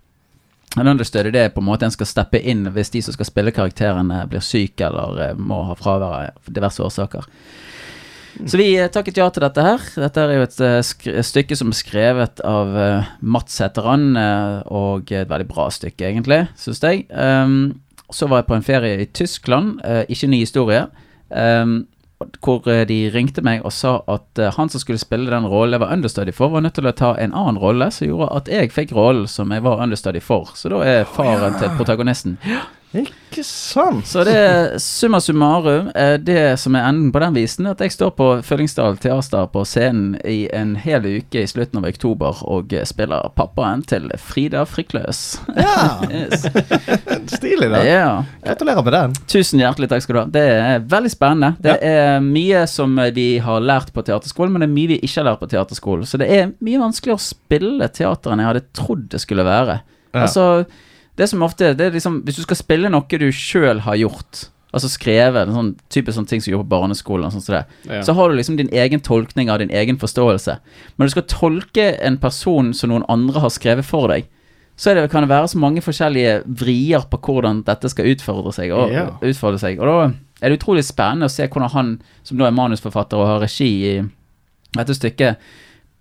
[0.78, 3.28] En understudy det er på en måte en skal steppe inn hvis de som skal
[3.28, 7.28] spille karakteren eh, blir syke eller eh, må ha fravær av diverse årsaker.
[8.48, 9.84] Så vi eh, takket ja til dette her.
[10.00, 15.12] Dette er jo et uh, stykke som er skrevet av uh, Mats Heteran, uh, og
[15.12, 17.06] et veldig bra stykke, egentlig, syns jeg.
[17.12, 17.80] Um,
[18.16, 20.88] så var jeg på en ferie i Tyskland, ikke ny historie,
[21.30, 21.84] um,
[22.42, 25.94] hvor de ringte meg og sa at han som skulle spille den rollen jeg var
[25.94, 28.96] understudy for, var nødt til å ta en annen rolle, som gjorde at jeg fikk
[28.98, 30.50] rollen som jeg var understudy for.
[30.58, 32.40] Så da er faren til protagonisten.
[32.90, 34.08] Ikke sant?
[34.10, 35.92] Så det er summa summarum.
[35.94, 39.62] eh, Det som er enden på den visen, at jeg står på Fyllingsdal Teater på
[39.70, 44.64] scenen i en hel uke i slutten av oktober og eh, spiller pappaen til Frida
[44.66, 45.40] Frikløs.
[45.54, 46.48] Ja, Yes.
[47.36, 47.84] Stilig, da.
[47.86, 48.10] Ja.
[48.44, 49.14] Gratulerer med den.
[49.30, 50.26] Tusen hjertelig takk skal du ha.
[50.40, 51.54] Det er veldig spennende.
[51.62, 55.22] Det er mye som vi har lært på teaterskolen, men det er mye vi ikke
[55.22, 56.10] har lært på teaterskolen.
[56.10, 59.80] Så det er mye vanskeligere å spille teater enn jeg hadde trodd det skulle være.
[60.16, 60.26] Ja.
[60.26, 60.66] Altså,
[61.20, 64.45] Det som ofte det er liksom Hvis du skal spille noe du sjøl har gjort,
[64.72, 68.01] altså skrevet, en sånn type sånne ting som du gjør på barneskolen, sånn det, Ja.
[68.05, 70.59] så har du liksom din egen tolkning av din egen forståelse.
[70.97, 74.28] Men du skal tolke en person som noen andre har skrevet for deg,
[74.78, 78.53] så er det, kan det være så mange forskjellige vrier på hvordan dette skal utfordre
[78.53, 78.72] seg.
[78.72, 79.09] Og, Ja.
[79.22, 79.80] utfordre seg.
[79.80, 83.28] Og da er det utrolig spennende å se hvordan han, som nå er manusforfatter og
[83.28, 84.09] har regi i
[84.78, 85.36] dette stykket,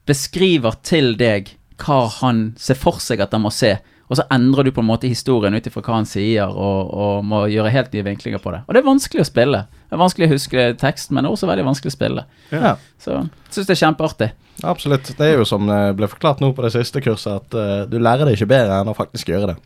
[0.06, 3.78] beskriver til deg hva han ser for seg at han må se.
[4.08, 7.24] Og så endrer du på en måte historien ut ifra hva han sier, og, og
[7.28, 8.62] må gjøre helt nye vinklinger på det.
[8.66, 9.62] Og det er vanskelig å spille.
[9.88, 12.26] Det er vanskelig å huske teksten, men det er også veldig vanskelig å spille.
[12.54, 12.74] Ja.
[13.02, 13.20] Så
[13.52, 14.30] syns det er kjempeartig.
[14.68, 15.12] Absolutt.
[15.18, 17.98] Det er jo som det ble forklart nå på det siste kurset, at uh, du
[18.00, 19.58] lærer det ikke bedre enn å faktisk gjøre det.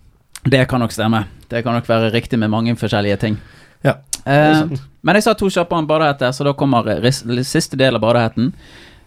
[0.52, 1.24] Det kan nok stemme.
[1.48, 3.38] Det kan nok være riktig med mange forskjellige ting.
[3.86, 4.66] Ja, Eh,
[5.02, 6.88] men jeg sa to kjappe om badehette, så da kommer
[7.42, 8.52] siste del av badehetten.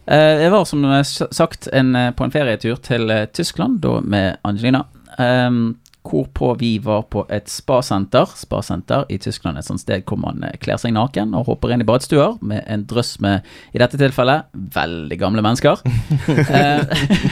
[0.06, 4.38] Eh, jeg var som sagt en, eh, på en ferietur til eh, Tyskland, da med
[4.44, 4.86] Angelina.
[5.20, 8.30] Um, hvorpå vi var på et spasenter.
[8.38, 11.74] Spasenter i Tyskland er et sånt sted hvor man eh, kler seg naken og hopper
[11.74, 15.82] inn i badestuer med en drøss med, i dette tilfellet, veldig gamle mennesker.
[16.36, 16.82] Eh,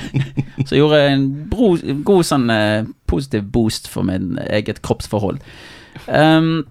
[0.67, 1.73] så gjorde en bro,
[2.05, 5.41] god sånn eh, positiv boost for min eget kroppsforhold.
[6.07, 6.63] Um,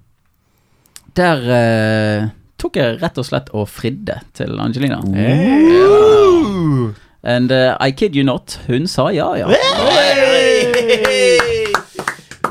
[1.18, 5.02] der uh, tok jeg rett og slett og fridde til Angelina.
[5.14, 6.90] Hey.
[7.22, 9.52] And uh, I kid you not, hun sa ja, ja.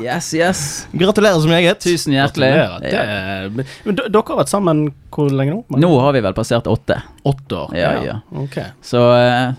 [0.01, 0.87] Yes, yes.
[0.91, 1.79] Gratulerer så meget.
[1.79, 2.47] Tusen hjertelig.
[2.81, 4.83] Det Men dere har vært sammen
[5.13, 5.79] hvor lenge nå?
[5.83, 6.97] Nå har vi vel passert åtte.
[7.27, 7.75] Åtte år.
[7.77, 8.15] Ja, ja.
[8.33, 8.57] Ok.
[8.85, 9.51] Så eh,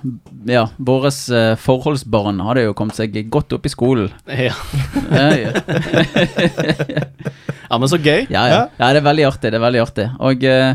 [0.50, 4.10] ja, våres eh, forholdsbarn hadde jo kommet seg godt opp i skolen.
[4.26, 4.56] Ja.
[5.12, 5.50] Ja, ja.
[7.68, 8.24] ja, men så gøy.
[8.32, 8.60] Ja, ja.
[8.78, 9.52] ja, det er veldig artig.
[9.52, 10.06] Det er veldig artig.
[10.24, 10.72] Og eh,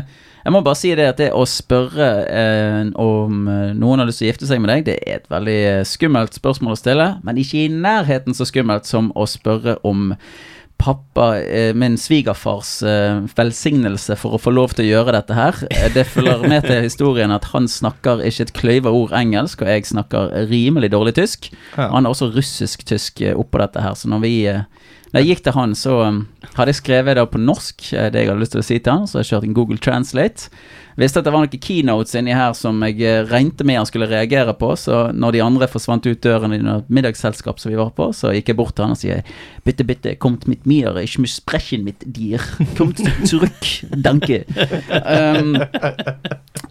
[0.48, 4.22] jeg må bare si det at det å spørre eh, om eh, noen har lyst
[4.22, 7.08] til å gifte seg med deg, det er et veldig eh, skummelt spørsmål å stille,
[7.26, 10.14] men ikke i nærheten så skummelt som å spørre om
[10.78, 15.60] pappa, eh, min svigerfars eh, velsignelse for å få lov til å gjøre dette her.
[15.68, 19.68] Eh, Det følger med til historien at han snakker ikke et kløyva ord engelsk, og
[19.74, 21.50] jeg snakker rimelig dårlig tysk.
[21.76, 21.90] Ja.
[21.92, 24.64] Han er også russisk-tysk oppå dette her, så når vi eh,
[25.12, 26.18] når jeg gikk til han, så um,
[26.52, 28.92] hadde jeg skrevet det på norsk, eh, det jeg hadde lyst til å si til
[28.92, 30.50] han, så jeg kjørte en Google Translate.
[30.98, 34.08] Visste at det var noen keynotes inni her som jeg eh, regnet med han skulle
[34.10, 37.94] reagere på, så når de andre forsvant ut døren i noe middagsselskap som vi var
[37.96, 39.22] på, så gikk jeg bort til han og sier
[39.64, 42.42] Bitte, bitte, kommt mit mir, ich muss sprechen mit dir.
[42.78, 44.42] Kommt zurück, danke.
[44.88, 45.56] Um,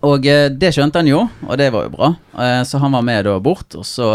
[0.05, 2.11] og eh, det skjønte han jo, og det var jo bra.
[2.67, 4.11] Så han var med da bort, og så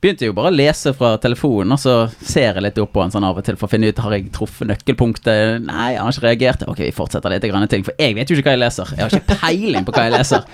[0.00, 1.94] begynte jeg jo bare å lese fra telefonen, og så
[2.24, 4.14] ser jeg litt opp på han sånn av og til for å finne ut har
[4.16, 5.60] jeg truffet nøkkelpunktet.
[5.66, 6.64] Nei, han har ikke reagert.
[6.70, 8.92] Ok, vi fortsetter litt grann ting, for jeg vet jo ikke hva jeg leser.
[8.96, 10.46] Jeg har ikke peiling på hva jeg leser.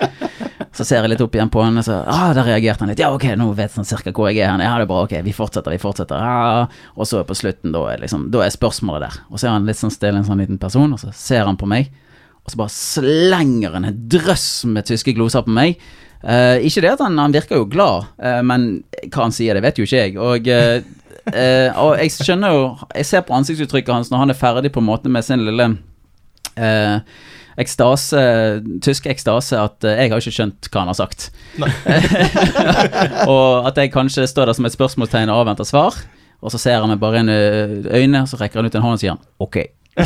[0.77, 3.01] Så ser jeg litt opp igjen på han, og så ah, der reagerte han litt.
[3.01, 4.51] Ja, ok, nå vet han cirka hvor jeg er.
[4.51, 4.61] hen.
[4.61, 6.21] Ja, det er bra, ok, vi fortsetter, vi fortsetter.
[6.21, 6.91] Ja.
[6.93, 9.21] Og så på slutten, da er, liksom, da er spørsmålet der.
[9.31, 11.57] Og så er han litt sånn stille, en sånn liten person, og så ser han
[11.57, 11.89] på meg.
[12.43, 15.81] Og så bare slenger han en drøss med tyske gloser på meg.
[16.23, 19.63] Eh, ikke det at han, han virker jo glad, uh, men hva han sier, det
[19.65, 20.17] vet jo ikke jeg.
[20.17, 22.61] Og, uh, og jeg skjønner jo
[22.95, 25.73] Jeg ser på ansiktsuttrykket hans når han er ferdig på en måte med sin lille
[27.61, 28.21] ekstase,
[28.81, 31.27] tysk ekstase, at jeg har ikke skjønt hva han har sagt.
[33.33, 35.99] og at jeg kanskje står der som et spørsmålstegn og avventer svar.
[36.41, 37.37] Og så ser han meg bare inn i
[37.91, 39.59] øynene, så rekker han ut en hånd og sier han, ok.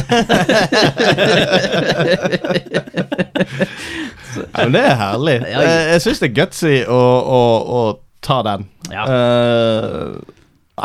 [4.32, 5.36] Ja, men det er herlig.
[5.44, 7.42] Eh, Jeg syns det er gutsy å, å,
[7.76, 7.80] å
[8.24, 8.64] ta den.
[8.92, 9.04] Ja.
[9.08, 10.16] Uh,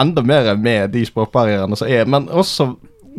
[0.03, 2.73] enda mer med de språkbarrierene som er, men også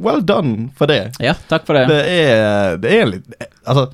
[0.03, 1.13] well done for det.
[1.23, 1.88] Ja, takk for det.
[1.89, 3.25] Det er, det er litt
[3.65, 3.88] Altså,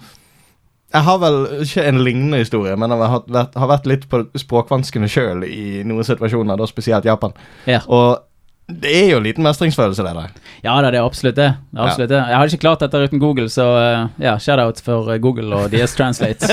[0.94, 4.24] jeg har vel ikke en lignende historie, men jeg har vært, har vært litt på
[4.38, 7.34] språkvanskene sjøl i noen situasjoner, da spesielt Japan.
[7.70, 7.80] Ja.
[7.88, 8.20] Og
[8.68, 10.36] det er jo en liten mestringsfølelse, det der.
[10.64, 11.50] Ja da, det er absolutt det.
[11.72, 12.20] det, er absolutt det.
[12.20, 15.74] Jeg hadde ikke klart dette uten Google, så eh, ja, shout-out for eh, Google og
[15.74, 16.48] DS Translate.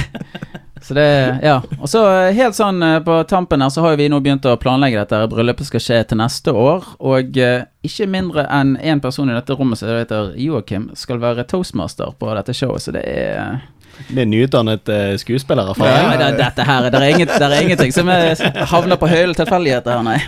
[0.86, 1.06] så det,
[1.44, 1.58] ja.
[1.76, 5.02] Og så eh, helt sånn på tampen her, så har vi nå begynt å planlegge
[5.02, 5.20] dette.
[5.34, 9.82] Bryllupet skal skje til neste år, og ikke mindre enn én person i dette rommet
[9.82, 13.58] som heter Joakim, skal være toastmaster på dette showet, så det er
[14.06, 17.64] Det er nyutdannet uh, skuespiller fra ja, det, dette her, det er, inget, det er
[17.64, 18.36] ingenting som er,
[18.70, 20.20] havner på høyere tilfeldigheter her, nei.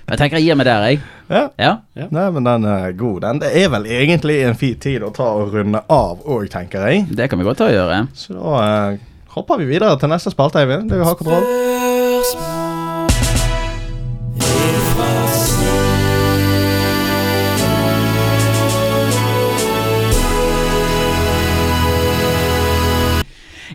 [0.06, 1.00] Jeg tenker jeg gir meg der, jeg.
[1.34, 1.40] Ja.
[1.58, 1.72] Ja.
[2.14, 3.24] Nei, men den er god.
[3.24, 3.40] Den.
[3.42, 7.08] Det er vel egentlig en fin tid å ta og runde av òg, tenker jeg.
[7.10, 7.98] Det kan vi godt ta og gjøre.
[8.14, 9.02] Så da uh,
[9.34, 10.92] hopper vi videre til neste spalte, Eivind.
[10.94, 11.95] Det vi har kontroll.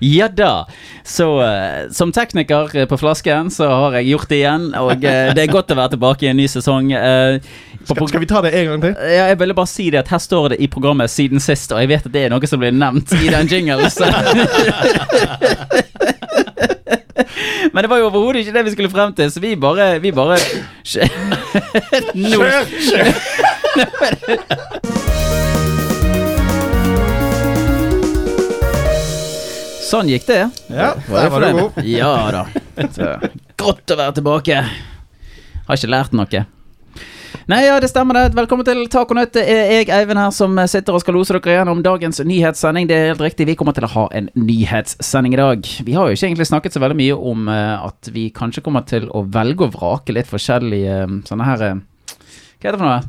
[0.01, 0.67] Ja da.
[1.05, 4.71] Så eh, som tekniker eh, på flasken, så har jeg gjort det igjen.
[4.81, 6.93] Og eh, det er godt å være tilbake i en ny sesong.
[6.97, 7.41] Eh,
[7.85, 8.95] på Skal, skal vi ta det en gang til?
[9.13, 11.81] Ja, jeg ville bare si det at her står det i programmet siden sist, og
[11.83, 13.91] jeg vet at det er noe som blir nevnt i den jinglen.
[17.73, 20.11] Men det var jo overhodet ikke det vi skulle frem til, så vi bare Vi
[20.13, 20.37] bare
[22.15, 22.39] Nå
[29.91, 30.45] Sånn gikk det.
[30.71, 31.79] Ja, Var der var du god.
[31.83, 32.45] Ja da.
[32.95, 33.09] Så,
[33.59, 34.59] godt å være tilbake.
[35.67, 36.43] Har ikke lært noe.
[37.51, 38.37] Nei, ja, det stemmer det.
[38.39, 39.33] Velkommen til Tak og Nøtt.
[39.35, 42.87] Det er jeg, Eivind, her som sitter og skal lose dere gjennom dagens nyhetssending.
[42.87, 45.67] Det er helt riktig, vi kommer til å ha en nyhetssending i dag.
[45.89, 48.87] Vi har jo ikke egentlig snakket så veldig mye om eh, at vi kanskje kommer
[48.87, 51.81] til å velge og vrake litt forskjellige eh, sånne her eh,
[52.15, 53.03] Hva heter det for noe?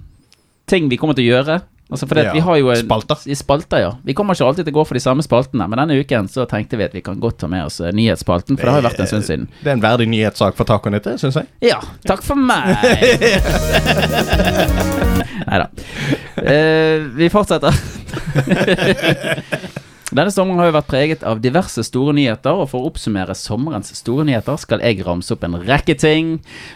[0.74, 1.62] Ting vi kommer til å gjøre.
[1.92, 3.18] Altså for at Ja, vi har jo en, spalter.
[3.26, 3.92] I spalter, ja.
[4.08, 6.46] Vi kommer ikke alltid til å gå for de samme spaltene, men denne uken så
[6.48, 8.88] tenkte vi at vi kan godt ta med oss eh, nyhetsspalten, for det har jo
[8.88, 9.46] vært en stund siden.
[9.60, 11.48] Det er en verdig nyhetssak for Taco Nytte, syns jeg.
[11.68, 12.72] Ja, takk for meg.
[15.52, 15.68] Nei da.
[16.40, 17.76] Uh, vi fortsetter.
[20.12, 23.94] Denne sommeren har jo vært preget av diverse store nyheter, og for å oppsummere sommerens
[23.96, 26.34] store nyheter skal jeg ramse opp en rekke ting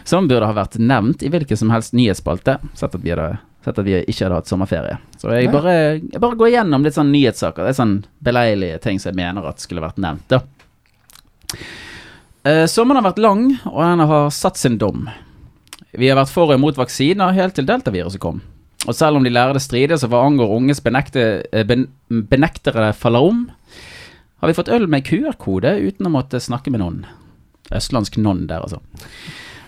[0.08, 3.36] som burde ha vært nevnt i hvilken som helst nyhetsspalte, sett at vi, hadde,
[3.66, 4.98] sett at vi ikke hadde hatt sommerferie.
[5.18, 7.66] Så jeg bare, jeg bare går gjennom litt sånn nyhetssaker.
[7.66, 10.40] Det er sånn beleilige ting som jeg mener at skulle vært nevnt, da.
[12.46, 15.08] Eh, sommeren har vært lang, og den har satt sin dom.
[15.96, 18.42] Vi har vært for og imot vaksiner helt til deltaviruset kom.
[18.86, 23.24] Og selv om de lærde strider, så hva angår unges benekte, eh, ben, benektere faller
[23.32, 23.46] om,
[24.38, 27.02] har vi fått øl med QR-kode uten å måtte snakke med noen.
[27.74, 28.78] Østlandsk nonn der, altså.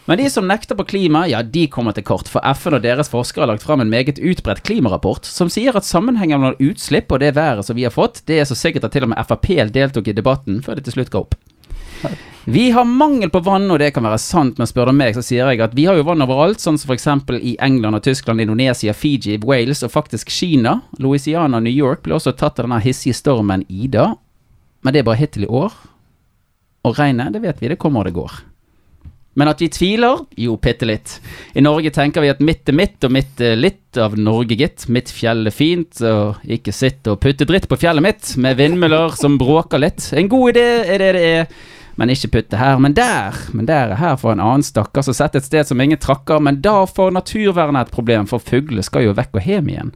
[0.08, 3.10] Men de som nekter på klima, ja, de kommer til kort, for FN og deres
[3.12, 7.20] forskere har lagt fram en meget utbredt klimarapport som sier at sammenhengen mellom utslipp og
[7.20, 9.50] det været som vi har fått, det er så sikkert at til og med Frp
[9.74, 11.36] deltok i debatten før det til slutt ga opp.
[12.48, 15.20] Vi har mangel på vann, og det kan være sant, men spør du meg, så
[15.20, 17.10] sier jeg at vi har jo vann overalt, sånn som f.eks.
[17.44, 20.78] i England og Tyskland, Indonesia, Fiji, Wales og faktisk Kina.
[20.96, 24.14] Louisiana og New York ble også tatt av denne hissige stormen Ida,
[24.80, 25.76] men det er bare hittil i år.
[26.88, 28.40] Og regnet, det vet vi, det kommer og det går.
[29.38, 30.24] Men at vi tviler?
[30.34, 31.20] Jo, bitte litt.
[31.54, 34.88] I Norge tenker vi at midt er mitt, og midt er litt av Norge, gitt.
[34.90, 39.14] Mitt fjell er fint, og ikke sitt og putte dritt på fjellet mitt, med vindmøller
[39.18, 40.10] som bråker litt.
[40.18, 41.58] En god idé er det det er.
[41.98, 43.34] Men ikke putte her, men der.
[43.54, 46.38] Men der er her for en annen stakkar som setter et sted som ingen trakker,
[46.42, 49.90] men da får naturvernet et problem, for fuglene skal jo vekk og hjem igjen.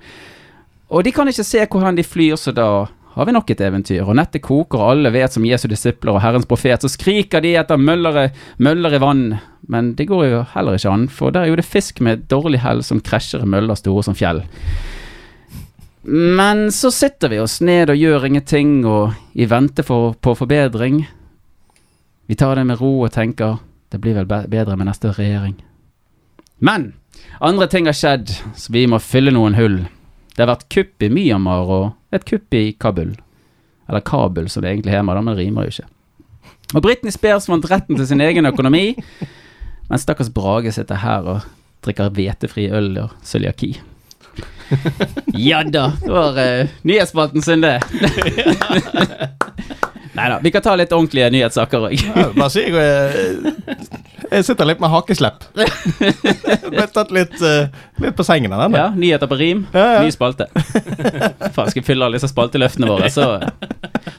[0.91, 2.69] Og de kan ikke se hvor hen de flyr, så da
[3.13, 4.03] har vi nok et eventyr.
[4.07, 7.55] Og nettet koker, og alle vet som Jesu disipler og Herrens profet, så skriker de
[7.61, 8.31] etter møllere,
[8.63, 9.27] møller i vann.
[9.73, 12.63] Men det går jo heller ikke an, for der er jo det fisk med dårlig
[12.65, 14.43] hell som krasjer i møller store som fjell.
[16.03, 21.05] Men så sitter vi oss ned og gjør ingenting, og i vente for, på forbedring.
[22.27, 23.61] Vi tar det med ro og tenker
[23.93, 25.59] det blir vel bedre med neste regjering.
[26.65, 26.95] Men
[27.45, 29.83] andre ting har skjedd, så vi må fylle noen hull.
[30.33, 33.13] Det har vært kupp i Myanmar og et kupp i Kabul.
[33.89, 35.89] Eller Kabul, som det egentlig heter, da, men det rimer jo ikke.
[36.73, 38.95] Og Britney Spears vant retten til sin egen økonomi,
[39.91, 41.39] mens stakkars Brage sitter her og
[41.85, 43.75] drikker hvetefri øl og cøliaki.
[45.37, 47.77] Ja da, det var uh, nyhetsspalten sin, det.
[50.13, 51.95] Nei da, vi kan ta litt ordentlige nyhetssaker òg.
[51.97, 55.47] Ja, bare si jeg, eh, jeg sitter litt med hakeslepp.
[56.75, 57.73] Ble tatt litt, eh,
[58.05, 58.77] litt på sengen av den.
[58.77, 60.03] Ja, nyheter på rim, Ja, ja.
[60.05, 60.51] ny spalte.
[61.57, 63.31] Faen, skal vi fylle alle disse spalteløftene våre, så,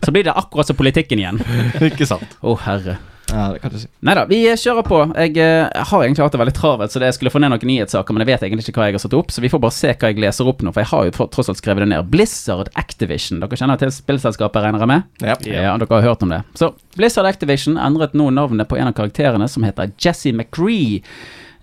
[0.01, 1.41] så blir det akkurat som politikken igjen.
[1.85, 2.37] Ikke sant?
[2.41, 2.97] Å, herre.
[3.33, 3.87] Ja, det kan du si.
[4.05, 4.99] Nei da, vi kjører på.
[5.17, 7.65] Jeg eh, har egentlig hatt det veldig travelt, så det jeg skulle få ned noen
[7.65, 9.75] nyhetssaker, men jeg vet egentlig ikke hva jeg har satt opp, så vi får bare
[9.75, 12.11] se hva jeg leser opp nå, for jeg har jo tross alt skrevet det ned.
[12.13, 13.41] Blizzard Activision.
[13.41, 15.07] Dere kjenner til spillselskapet, regner jeg med?
[15.25, 15.37] Ja.
[15.49, 16.43] Ja, dere har hørt om det.
[16.59, 21.01] Så Blizzard Activision endret nå navnet på en av karakterene, som heter Jesse McCree.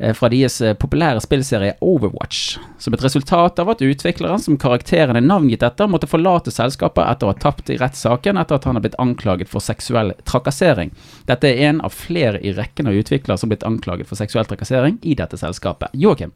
[0.00, 2.58] Eh, Fra deres eh, populære spillserie Overwatch.
[2.78, 7.28] Som et resultat av at utvikleren som karakteren er navngitt etter, måtte forlate selskapet etter
[7.28, 10.94] å ha tapt i rettssaken etter at han har blitt anklaget for seksuell trakassering.
[11.30, 14.48] Dette er en av flere i rekken av utviklere som har blitt anklaget for seksuell
[14.48, 15.92] trakassering i dette selskapet.
[15.92, 16.34] Joakim.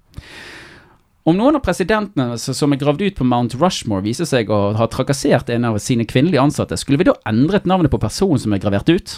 [1.24, 4.88] Om noen av presidentene som er gravd ut på Mount Rushmore viser seg å ha
[4.92, 8.60] trakassert en av sine kvinnelige ansatte, skulle vi da endret navnet på personen som er
[8.60, 9.14] gravert ut?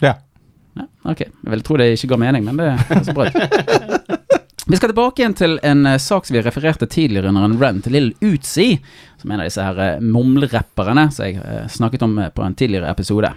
[0.00, 0.14] Ja.
[1.04, 1.24] Ok.
[1.26, 3.30] Jeg vil tro det ikke ga mening, men det er så bra.
[4.70, 7.80] Vi skal tilbake igjen til en eh, sak som vi refererte tidligere under en run
[7.82, 8.76] til Lill Utsi,
[9.18, 12.54] som er en av disse her eh, mumlerapperne som jeg eh, snakket om på en
[12.54, 13.32] tidligere episode.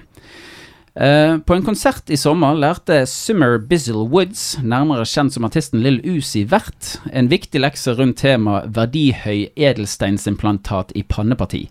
[0.96, 5.98] Eh, på en konsert i sommer lærte Summer Bizzle Woods, nærmere kjent som artisten Lill
[6.06, 11.64] Uzi Vert, en viktig lekse rundt temaet verdihøy edelsteinsimplantat i panneparti.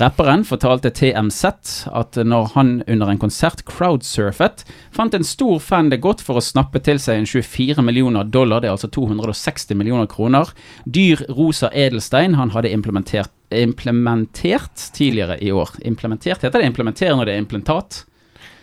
[0.00, 1.44] Rapperen fortalte TMZ
[1.86, 6.42] at når han under en konsert crowdsurfet, fant en stor fan det godt for å
[6.42, 10.50] snappe til seg en 24 millioner dollar, det er altså 260 millioner kroner,
[10.82, 15.76] dyr rosa edelstein han hadde implementert, implementert tidligere i år.
[15.86, 18.00] Implementert heter det implementere når det er implantat?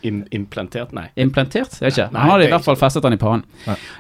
[0.01, 0.91] Im implantert?
[0.97, 1.07] Nei.
[1.15, 1.77] Implantert?
[1.79, 2.07] Jeg vet ikke.
[2.13, 3.43] Nei, Han hadde i er hvert fall festet den i pannen.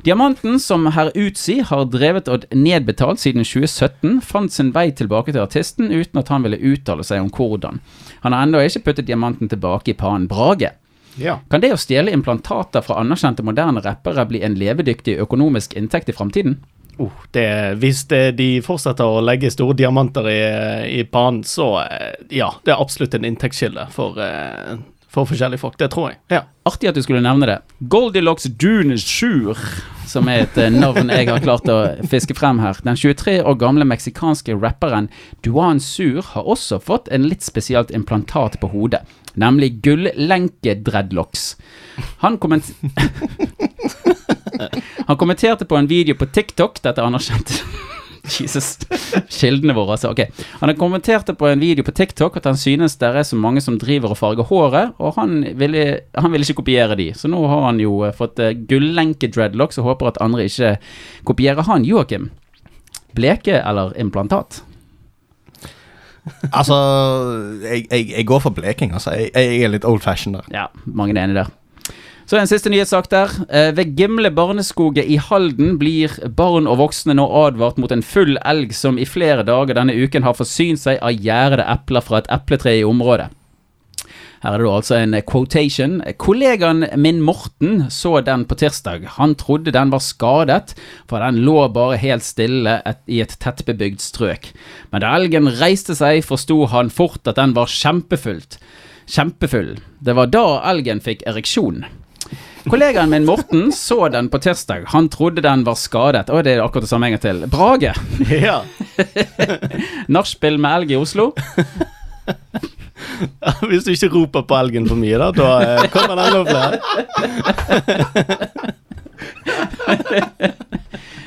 [0.05, 5.43] Diamanten, som herr Utsi har drevet og nedbetalt siden 2017, fant sin vei tilbake til
[5.43, 7.81] artisten uten at han ville uttale seg om hvordan.
[8.25, 10.29] Han har ennå ikke puttet diamanten tilbake i pannen.
[10.31, 10.73] Brage.
[11.19, 11.39] Ja.
[11.51, 16.15] Kan det å stjele implantater fra anerkjente moderne rappere bli en levedyktig økonomisk inntekt i
[16.15, 16.61] framtiden?
[17.01, 20.41] Oh, det, hvis det, de fortsetter å legge store diamanter i,
[20.99, 24.75] i pannen, så eh, ja, det er absolutt en inntektskilde for, eh,
[25.11, 25.77] for forskjellige folk.
[25.79, 26.19] Det tror jeg.
[26.31, 26.45] Ja.
[26.67, 27.57] Artig at du skulle nevne det.
[27.91, 29.59] Goldilocks Dunesjur,
[30.07, 31.79] som er et eh, navn jeg har klart å
[32.11, 32.79] fiske frem her.
[32.85, 35.09] Den 23 år gamle meksikanske rapperen
[35.43, 39.03] Duan Sur har også fått en litt spesielt implantat på hodet,
[39.35, 41.55] nemlig gullenke-dreadlocks.
[42.23, 42.71] Han komment...
[45.07, 47.49] Han kommenterte på en video på TikTok, dette er anerkjent.
[48.39, 48.77] Jesus.
[49.29, 50.11] Kildene våre, altså.
[50.13, 50.23] Ok.
[50.61, 53.79] Han kommenterte på en video på TikTok at han synes det er så mange som
[53.81, 57.11] driver og farger håret, og han ville, han ville ikke kopiere de.
[57.17, 60.75] Så nå har han jo eh, fått uh, gullenke-dreadlocks og håper at andre ikke
[61.27, 61.87] kopierer han.
[61.87, 62.29] Joakim,
[63.17, 64.63] bleke eller implantat?
[66.53, 66.75] Altså,
[67.65, 69.15] jeg, jeg, jeg går for bleking, altså.
[69.17, 70.45] Jeg, jeg er litt old fashion der.
[70.53, 71.49] Ja, mange er enig der.
[72.31, 73.31] Så en siste nyhetssak der.
[73.51, 78.37] Eh, ved Gimle barneskoge i Halden blir barn og voksne nå advart mot en full
[78.47, 82.31] elg som i flere dager denne uken har forsynt seg av gjærede epler fra et
[82.31, 83.27] epletre i området.
[84.45, 85.99] Her er det altså en quotation.
[86.23, 89.09] Kollegaen min Morten så den på tirsdag.
[89.19, 90.71] Han trodde den var skadet,
[91.11, 92.79] for den lå bare helt stille
[93.11, 94.53] i et tettbebygd strøk.
[94.95, 98.55] Men da elgen reiste seg, forsto han fort at den var kjempefullt.
[99.11, 99.81] Kjempefull.
[99.99, 101.83] Det var da elgen fikk ereksjon.
[102.69, 104.83] Kollegaen min Morten så den på tirsdag.
[104.87, 106.29] Han trodde den var skadet.
[106.29, 107.45] Å, det er akkurat det samme en gang til.
[107.51, 107.93] Brage.
[108.47, 108.61] ja.
[110.15, 111.31] Nachspiel med elg i Oslo.
[113.69, 116.71] Hvis du ikke roper på elgen for mye, da, da eh, kommer den opp der.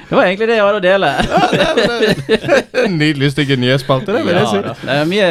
[0.09, 1.09] Det var egentlig det jeg hadde å dele.
[2.85, 4.61] En Nydelig stykke nyhetsspalte, det vil jeg si.
[4.63, 5.29] Ja, Det er mye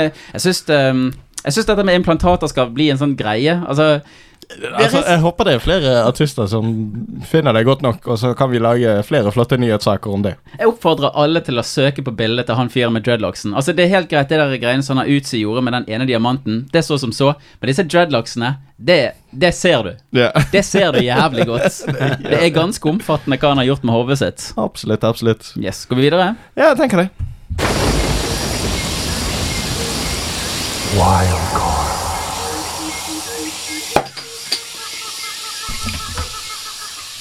[0.91, 1.04] um,
[1.45, 3.56] Jeg syns dette med implantater skal bli en sånn greie.
[3.64, 4.01] Altså
[4.74, 6.70] Altså, jeg håper det er flere artister som
[7.28, 10.36] finner det godt nok, og så kan vi lage flere flotte nyhetssaker om det.
[10.60, 13.56] Jeg oppfordrer alle til å søke på bildet til han fyren med dreadlocksen.
[13.58, 16.08] Altså Det er helt greit, det der greiene som han Utsi gjorde med den ene
[16.10, 16.64] diamanten.
[16.72, 17.34] Det er så som så.
[17.60, 19.00] Men disse dreadlocksene, det,
[19.32, 19.94] det ser du.
[20.18, 20.48] Yeah.
[20.52, 21.84] Det ser du jævlig godt.
[22.24, 24.50] Det er ganske omfattende hva han har gjort med hodet sitt.
[24.60, 25.54] Absolutt, absolutt.
[25.60, 26.34] Yes, Går vi videre?
[26.56, 27.10] Ja, jeg tenker det.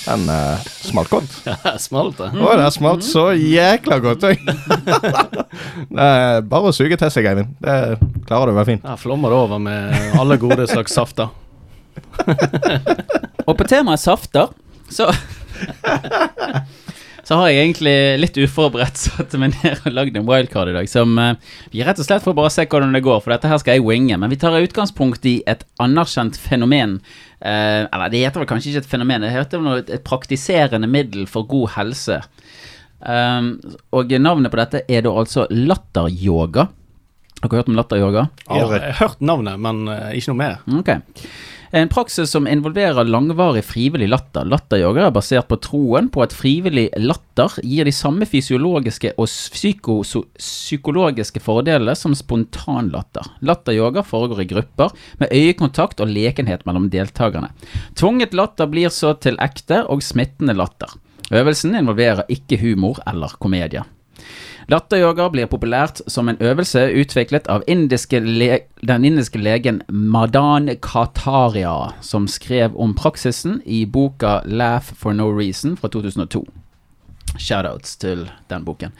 [0.03, 1.35] Den uh, smalt godt.
[1.47, 2.31] Ja, Smalt, det.
[2.35, 4.35] Å, det smalt så jækla godt, oi.
[6.09, 7.55] Er bare å suge til seg, Eivind.
[7.63, 7.77] Det
[8.27, 8.83] klarer du å være fin.
[8.83, 11.31] Ja, flommer det over med alle gode slags safter.
[13.49, 14.51] Og på temaet safter,
[14.93, 15.11] så
[17.23, 20.89] Så har jeg egentlig litt uforberedt satt meg ned og lagd en wildcard i dag.
[20.91, 21.37] Som eh,
[21.71, 23.87] vi rett og slett får bare se hvordan det går, for dette her skal jeg
[23.87, 24.19] winge.
[24.19, 26.99] Men vi tar utgangspunkt i et anerkjent fenomen.
[27.43, 31.27] Eh, eller det heter vel kanskje ikke et fenomen, det heter vel et praktiserende middel
[31.31, 32.21] for god helse.
[33.03, 33.57] Um,
[33.91, 36.69] og navnet på dette er da altså latteryoga.
[37.43, 38.29] Har dere hørt om latteryoga?
[38.47, 40.61] Ja, jeg har hørt navnet, men eh, ikke noe mer.
[40.79, 40.93] Ok.
[41.75, 44.45] En praksis som involverer langvarig frivillig latter.
[44.45, 49.25] Latteryoga er basert på troen på at frivillig latter gir de samme fysiologiske og
[50.37, 53.25] psykologiske fordelene som spontanlatter.
[53.41, 57.49] Latteryoga foregår i grupper, med øyekontakt og lekenhet mellom deltakerne.
[57.97, 60.93] Tvunget latter blir så til ekte og smittende latter.
[61.33, 63.89] Øvelsen involverer ikke humor eller komedie.
[64.71, 72.29] Latteryoga blir populært som en øvelse utviklet av indiske den indiske legen Madan Kataria, som
[72.29, 76.47] skrev om praksisen i boka 'Laugh for no reason' fra 2002.
[77.39, 78.93] Shoutouts til den boken.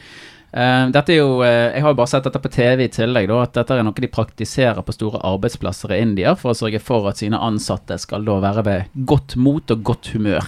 [0.53, 3.25] Uh, dette er jo, uh, Jeg har jo bare sett dette på TV i tillegg,
[3.27, 6.81] da, at dette er noe de praktiserer på store arbeidsplasser i India for å sørge
[6.83, 10.45] for at sine ansatte skal da være ved godt mot og godt humør.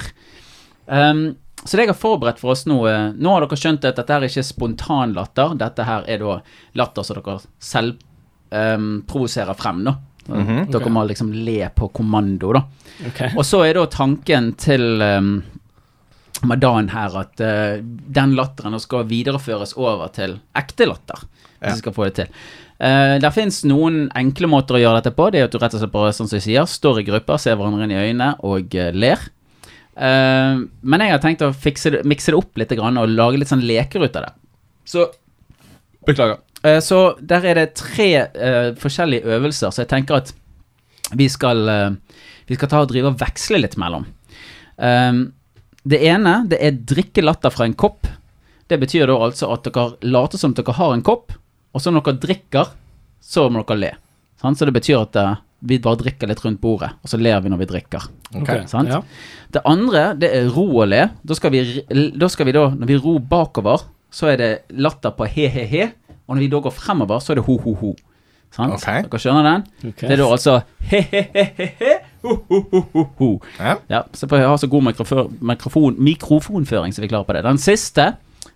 [0.86, 1.34] Um,
[1.66, 4.14] så det jeg har forberedt for oss nå eh, Nå har dere skjønt at dette
[4.14, 5.56] her er ikke spontanlatter.
[5.58, 6.36] Dette her er da
[6.78, 7.98] latter som dere selv
[8.54, 9.96] um, provoserer frem, da.
[10.26, 10.72] Mhm.
[10.74, 12.64] Dere må liksom le på kommando, da.
[13.10, 13.34] Okay.
[13.36, 15.36] Og så er da tanken til um,
[16.46, 21.26] Madan her at uh, den latteren nå skal videreføres over til ekte latter.
[21.60, 21.72] Ja.
[21.72, 22.34] Hvis vi skal få det til.
[22.76, 25.32] Uh, det fins noen enkle måter å gjøre dette på.
[25.32, 27.42] Det er at du rett og slett bare, sånn som jeg sier, står i grupper,
[27.42, 29.32] ser hverandre inn i øynene og uh, ler.
[29.96, 33.52] Eh, men jeg har tenkt å det, mikse det opp litt grann, og lage litt
[33.52, 34.34] sånn leker ut av det.
[34.86, 35.08] Så
[36.06, 36.42] Beklager.
[36.66, 40.34] Uh, så der er det tre uh, forskjellige øvelser, så jeg tenker at
[41.16, 41.60] vi skal,
[42.50, 44.08] vi skal ta og drive og veksle litt mellom.
[45.86, 48.10] Det ene det er drikke latter fra en kopp.
[48.66, 51.36] Det betyr da altså at dere later som dere har en kopp,
[51.78, 52.74] og så når dere drikker,
[53.22, 53.92] så må dere le.
[54.42, 54.58] Sånn?
[54.58, 55.22] Så det betyr at
[55.60, 58.08] vi bare drikker litt rundt bordet, og så ler vi når vi drikker.
[58.42, 58.66] Okay.
[58.70, 58.92] Sant?
[58.92, 59.02] Ja.
[59.56, 61.06] Det andre, det er ro og le.
[61.24, 61.62] Da skal vi,
[62.16, 65.90] da skal vi da, når vi ror bakover, så er det latter på he-he-he,
[66.26, 67.94] og når vi da går fremover, så er det ho-ho-ho.
[68.56, 68.76] Sant?
[68.78, 69.04] Okay.
[69.04, 69.66] Dere skjønner den?
[69.92, 70.08] Okay.
[70.08, 70.58] Det er da altså
[70.92, 71.96] he-he-he-he,
[72.26, 73.32] ho-ho-ho-ho.
[73.60, 73.76] Ja.
[73.92, 77.44] Ja, så jeg ha så god mikrofon, mikrofon, mikrofonføring så vi klarer på det.
[77.48, 78.12] Den siste,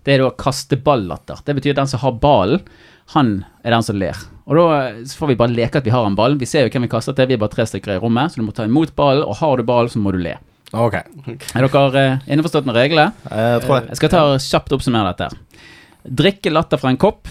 [0.06, 1.42] det er da kasteballatter.
[1.44, 2.64] Det betyr at den som har ballen,
[3.14, 4.18] han er den som ler.
[4.50, 6.34] Og da eh, så får vi bare leke at vi har en ball.
[6.40, 8.40] Vi ser jo hvem vi kaster til, vi er bare tre stykker i rommet, så
[8.40, 10.34] du må ta imot ballen, og har du ballen, så må du le.
[10.70, 10.96] Ok.
[10.98, 13.14] Er dere eh, innforstått med reglene?
[13.30, 13.92] Jeg tror det.
[13.92, 15.70] Jeg skal ta kjapt oppsummere dette.
[16.20, 17.30] Drikke latter fra en kopp.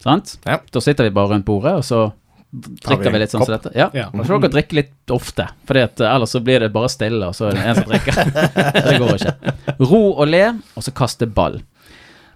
[0.00, 0.38] Sant?
[0.46, 0.60] Ja.
[0.72, 2.08] Da sitter vi bare rundt bordet, og så
[2.50, 3.72] drikker vi litt sånn som dette.
[3.78, 3.88] Ja.
[3.94, 4.06] Ja.
[4.10, 7.50] Da får dere drikke litt ofte, for ellers så blir det bare stille, og så
[7.50, 8.22] er det en som drikker.
[8.88, 9.74] det går ikke.
[9.82, 11.60] Ro og le, og så kaste ball.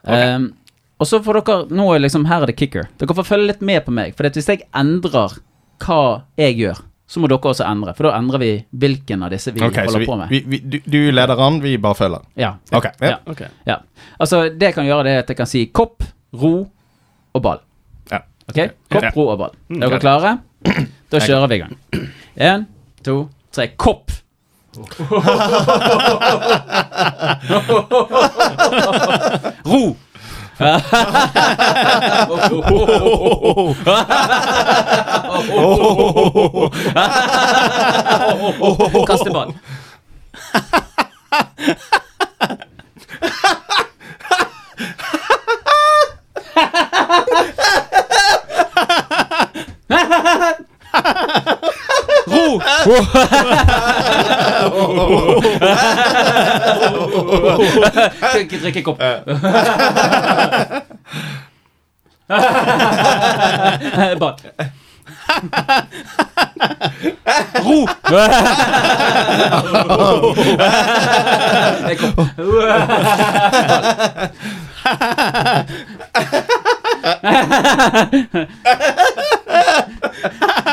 [0.05, 0.53] Um,
[0.99, 2.85] og så får dere Nå er liksom Her er det kicker.
[3.01, 4.09] Dere får følge litt med på meg.
[4.17, 5.31] For hvis jeg endrer
[5.85, 6.01] hva
[6.39, 6.79] jeg gjør,
[7.11, 7.95] så må dere også endre.
[7.99, 8.51] For da endrer vi
[8.85, 10.29] hvilken av disse vi okay, holder vi, på med.
[10.31, 12.23] vi, vi, du, du leder an, vi bare følger.
[12.41, 12.51] Ja.
[12.73, 12.87] Ok.
[13.03, 13.09] Ja.
[13.11, 13.17] Ja.
[13.31, 13.41] Ok.
[13.69, 13.77] Ja.
[14.19, 15.99] Altså, det jeg kan gjøre, det er at jeg kan si kopp,
[16.41, 16.55] ro
[17.35, 17.61] og ball.
[18.13, 18.19] Ja.
[18.49, 18.59] Ok?
[18.95, 19.55] Kopp, ro og ball.
[19.69, 20.31] Mm, Er dere klare?
[21.13, 21.75] Da kjører vi i gang.
[22.41, 22.61] Én,
[23.05, 23.17] to,
[23.55, 23.65] tre.
[23.77, 24.11] Kopp!
[29.65, 29.97] Ro!
[39.07, 39.31] Kaste
[52.85, 52.95] ball.
[54.73, 55.33] Ro!
[58.31, 58.99] Skal ikke drikke kopp.
[64.19, 64.35] Ball.
[67.65, 67.87] Ro!
[71.85, 72.19] Det er kopp.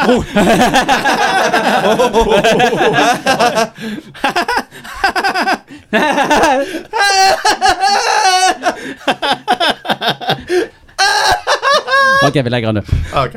[12.27, 12.85] Ok, vi legger den død.
[13.17, 13.33] Ok.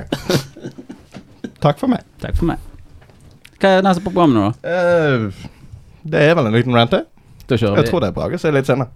[1.62, 2.00] Takk for meg.
[2.20, 2.58] Takk for meg.
[3.60, 4.54] Hva er neste på programmet nå, da?
[4.68, 5.20] Eh,
[6.12, 7.02] det er vel en liten rant, det.
[7.48, 7.82] Da kjører vi.
[7.84, 8.88] Jeg tror det er Brage som er litt senere.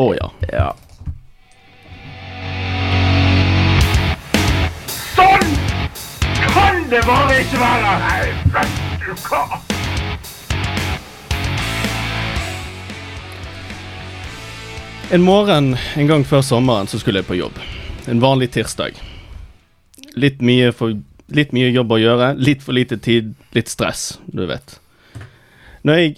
[0.00, 0.26] Å ja.
[0.48, 0.68] Ja.
[15.14, 17.58] En morgen en gang før sommeren så skulle jeg på jobb.
[18.10, 18.96] En vanlig tirsdag.
[20.18, 20.96] Litt mye, for,
[21.30, 24.74] litt mye jobb å gjøre, litt for lite tid, litt stress, du vet.
[25.86, 26.08] Når jeg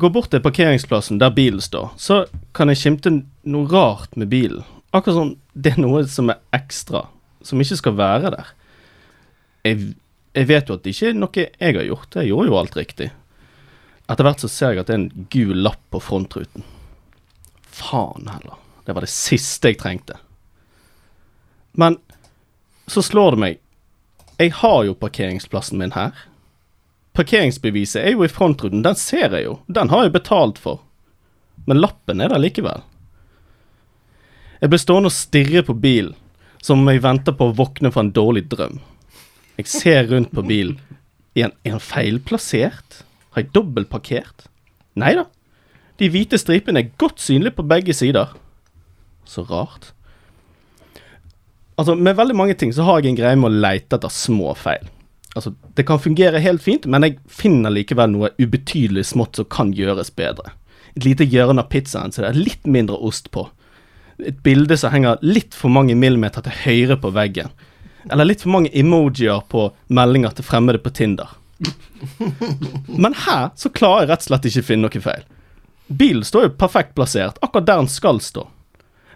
[0.00, 2.22] går bort til parkeringsplassen der bilen står, så
[2.56, 3.12] kan jeg skimte
[3.44, 4.64] noe rart med bilen.
[4.88, 7.02] Akkurat som det er noe som er ekstra,
[7.44, 8.54] som ikke skal være der.
[9.68, 9.90] Jeg,
[10.32, 12.80] jeg vet jo at det ikke er noe jeg har gjort, jeg gjorde jo alt
[12.80, 13.10] riktig.
[14.08, 16.64] Etter hvert så ser jeg at det er en gul lapp på frontruten.
[17.76, 18.56] Faen heller.
[18.86, 20.16] Det var det siste jeg trengte.
[21.76, 21.98] Men
[22.86, 23.60] så slår det meg.
[24.40, 26.14] Jeg har jo parkeringsplassen min her.
[27.16, 28.84] Parkeringsbeviset er jo i frontruten.
[28.84, 29.58] Den ser jeg jo.
[29.66, 30.82] Den har jeg betalt for.
[31.66, 32.84] Men lappen er der likevel.
[34.60, 36.14] Jeg blir stående og stirre på bilen,
[36.64, 38.78] som om jeg venter på å våkne fra en dårlig drøm.
[39.56, 40.78] Jeg ser rundt på bilen.
[41.36, 43.02] Er den feilplassert?
[43.32, 44.46] Har jeg dobbeltparkert?
[44.96, 45.26] Nei da.
[46.00, 48.34] De hvite stripene er godt synlige på begge sider.
[49.24, 49.92] Så rart.
[51.76, 54.54] Altså, med veldig mange ting så har jeg en greie med å leite etter små
[54.56, 54.86] feil.
[55.36, 59.74] Altså, det kan fungere helt fint, men jeg finner likevel noe ubetydelig smått som kan
[59.76, 60.54] gjøres bedre.
[60.96, 63.44] Et lite hjørne av pizzaen så det er litt mindre ost på.
[64.24, 67.52] Et bilde som henger litt for mange millimeter til høyre på veggen.
[68.08, 71.36] Eller litt for mange emojier på meldinger til fremmede på Tinder.
[72.88, 75.28] Men her så klarer jeg rett og slett ikke finne noe feil.
[75.86, 78.48] Bilen står jo perfekt plassert, akkurat der den skal stå.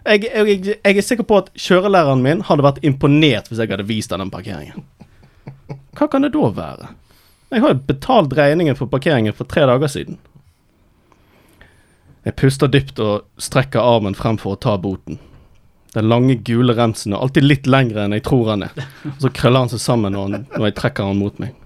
[0.05, 3.85] Jeg, jeg, jeg er sikker på at kjørelæreren min hadde vært imponert hvis jeg hadde
[3.89, 4.85] vist han den parkeringen.
[5.97, 6.93] Hva kan det da være?
[7.51, 10.17] Jeg har jo betalt regningen for parkeringen for tre dager siden.
[12.23, 15.19] Jeg puster dypt og strekker armen frem for å ta boten.
[15.91, 18.85] Den lange, gule remsen er alltid litt lengre enn jeg tror han er.
[19.17, 21.57] Og så krøller han seg sammen når, han, når jeg trekker han mot meg.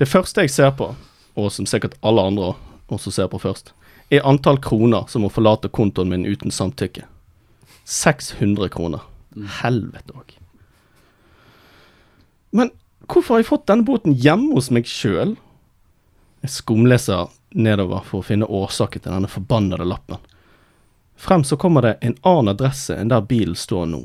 [0.00, 0.92] Det første jeg ser på,
[1.36, 2.54] og som sikkert alle andre
[2.94, 3.74] også ser på først,
[4.10, 7.04] er antall kroner som må forlate kontoen min uten samtykke.
[7.84, 9.04] 600 kroner.
[9.62, 10.34] Helvete òg.
[12.50, 12.72] Men
[13.06, 15.36] hvorfor har jeg fått denne boten hjemme hos meg sjøl?
[16.44, 20.20] Jeg skumleser nedover for å finne årsaken til denne forbannede lappen.
[21.18, 24.04] Frem så kommer det en annen adresse enn der bilen står nå.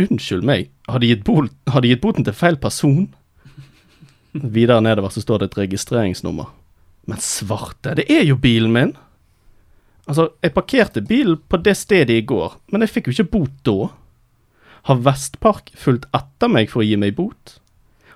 [0.00, 1.24] Unnskyld meg, har de gitt
[2.02, 3.08] boten til feil person?
[4.32, 6.50] Videre nedover så står det et registreringsnummer.
[7.10, 8.92] Men svarte, det er jo bilen min!
[10.10, 13.56] Altså, jeg parkerte bilen på det stedet i går, men jeg fikk jo ikke bot
[13.66, 13.90] da.
[14.88, 17.58] Har Vestpark fulgt etter meg for å gi meg bot?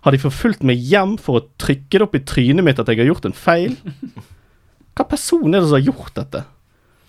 [0.05, 3.01] Har de forfulgt meg hjem for å trykke det opp i trynet mitt at jeg
[3.03, 3.77] har gjort en feil?
[4.95, 6.45] Hva person er det som har gjort dette?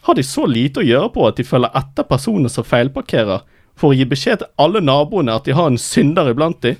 [0.05, 3.91] Har de så lite å gjøre på at de følger etter personer som feilparkerer, for
[3.91, 6.75] å gi beskjed til alle naboene at de har en synder iblant de?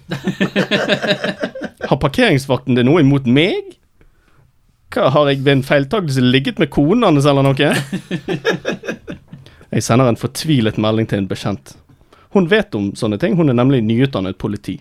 [1.90, 3.76] Har parkeringsvakten det noe imot meg?
[4.96, 7.72] Hva, har jeg ved en feiltagelse ligget med konen hans eller noe?
[9.76, 11.74] Jeg sender en fortvilet melding til en bekjent.
[12.32, 14.78] Hun vet om sånne ting, hun er nemlig nyutdannet politi.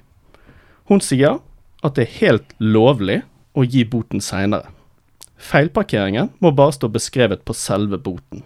[0.86, 1.40] Hun sier
[1.82, 3.22] at det er helt lovlig
[3.58, 4.70] å gi boten seinere.
[5.34, 8.44] Feilparkeringen må bare stå beskrevet på selve boten.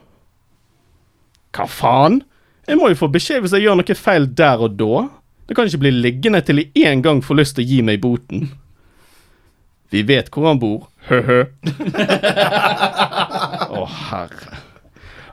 [1.53, 2.23] Hva faen?
[2.69, 5.05] Jeg må jo få beskjed hvis jeg gjør noe feil der og da.
[5.49, 8.01] Det kan ikke bli liggende til jeg en gang får lyst til å gi meg
[8.05, 8.49] boten.
[9.93, 10.89] Vi vet hvor han bor.
[11.09, 11.43] Hø-hø.
[13.79, 14.59] Å, herre.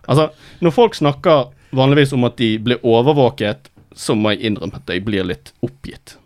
[0.05, 0.29] Altså,
[0.61, 5.05] når folk snakker vanligvis om at de blir overvåket, så må jeg innrømme at jeg
[5.07, 6.17] blir litt oppgitt.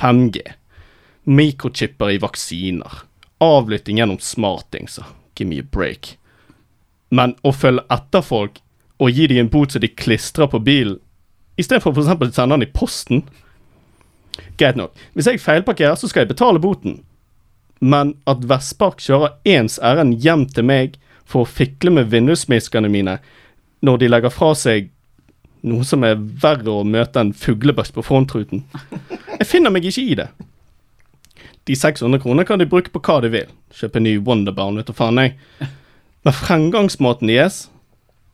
[0.00, 0.42] 5G.
[1.30, 3.02] Mikrochipper i vaksiner.
[3.44, 5.06] Avlytting gjennom smartingser.
[5.36, 6.14] Give me a break.
[7.10, 8.60] Men å følge etter folk
[9.00, 10.98] og gi dem en bot som de klistrer på bilen,
[11.60, 12.10] istedenfor f.eks.
[12.10, 13.24] å sende den i posten
[14.60, 14.92] Greit nok.
[15.16, 17.00] Hvis jeg feilparkerer, så skal jeg betale boten.
[17.80, 23.18] Men at Vestpark kjører ens ærend hjem til meg for å fikle med vindusmiskene mine
[23.86, 24.90] når de legger fra seg
[25.64, 28.64] noe som er verre å møte enn fuglebøss på frontruten.
[29.38, 30.28] Jeg finner meg ikke i det.
[31.68, 33.52] De 600 kroner kan de bruke på hva de vil.
[33.76, 35.36] Kjøpe ny Wonderbarn, vet du faen jeg.
[36.24, 37.62] Men fremgangsmåten deres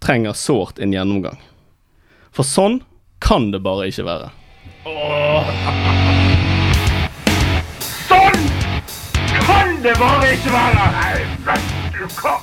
[0.03, 1.39] trenger sårt en gjennomgang.
[2.35, 2.81] For sånn
[3.23, 4.33] kan det bare ikke være.
[4.87, 6.06] Sånn
[9.87, 10.87] det var ikke verre!
[10.97, 11.11] Nei,
[11.47, 12.35] vet du hva?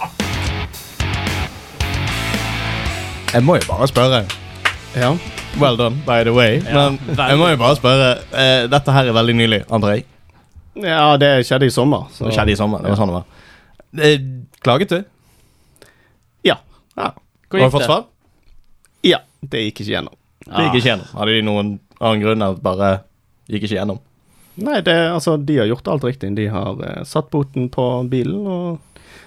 [3.34, 4.20] Jeg må jo bare spørre.
[4.96, 5.10] Ja.
[5.62, 6.60] Well done, by the way.
[6.66, 8.10] Men jeg må jo bare spørre.
[8.32, 10.06] eh, dette her er veldig nylig, antar jeg.
[10.86, 12.08] ja, det skjedde i sommer.
[12.14, 12.26] Så.
[12.30, 12.82] Det skjedde i sommer.
[12.86, 13.26] Det var sånn det var.
[14.08, 14.20] Eh,
[14.66, 15.04] klaget du?
[16.48, 16.58] Ja.
[16.98, 17.12] Ja.
[17.50, 18.06] Hvor Har du fått svar?
[19.06, 19.20] ja.
[19.44, 20.14] Det gikk ikke gjennom.
[20.48, 21.08] Det gikk ikke gjennom.
[21.20, 22.92] Hadde de noen annen grunn at bare
[23.52, 24.00] gikk ikke gjennom?
[24.56, 26.36] Nei, det, altså, de har gjort alt riktig.
[26.38, 28.48] De har eh, satt boten på bilen.
[28.48, 28.80] og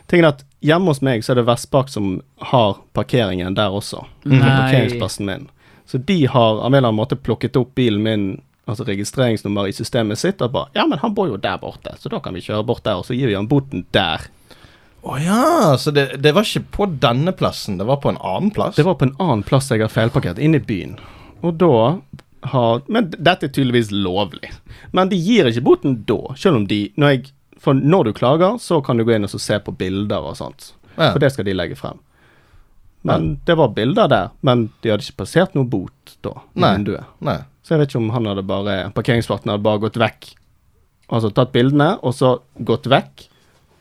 [0.06, 2.16] tingen at Hjemme hos meg så er det Vestbakk som
[2.50, 4.00] har parkeringen der også.
[4.24, 4.40] På Nei.
[4.42, 5.44] parkeringsplassen min.
[5.86, 8.24] Så de har av en eller annen måte plukket opp bilen min,
[8.66, 10.42] altså registreringsnummer, i systemet sitt.
[10.42, 12.82] Og bare Ja, men han bor jo der borte, så da kan vi kjøre bort
[12.82, 14.26] der, og så gir vi han boten der.
[15.06, 18.50] Å ja, så det, det var ikke på denne plassen, det var på en annen
[18.50, 18.74] plass?
[18.74, 20.96] Det var på en annen plass jeg har feilparkert, inne i byen.
[21.46, 21.76] Og da
[22.52, 24.50] har Men dette er tydeligvis lovlig.
[24.96, 27.30] Men de gir ikke boten da, selv om de når jeg,
[27.66, 30.72] når du klager, så kan du gå inn og så se på bilder og sånt.
[30.96, 31.10] Ja.
[31.12, 31.98] For det skal de legge frem.
[33.06, 36.72] Men det var bilder der, men de hadde ikke passert noe bot da, Nei.
[37.22, 37.36] Nei.
[37.62, 40.28] Så jeg vet ikke om han hadde bare parkeringsvakten hadde bare gått vekk.
[41.14, 42.36] Altså tatt bildene, og så
[42.66, 43.28] gått vekk.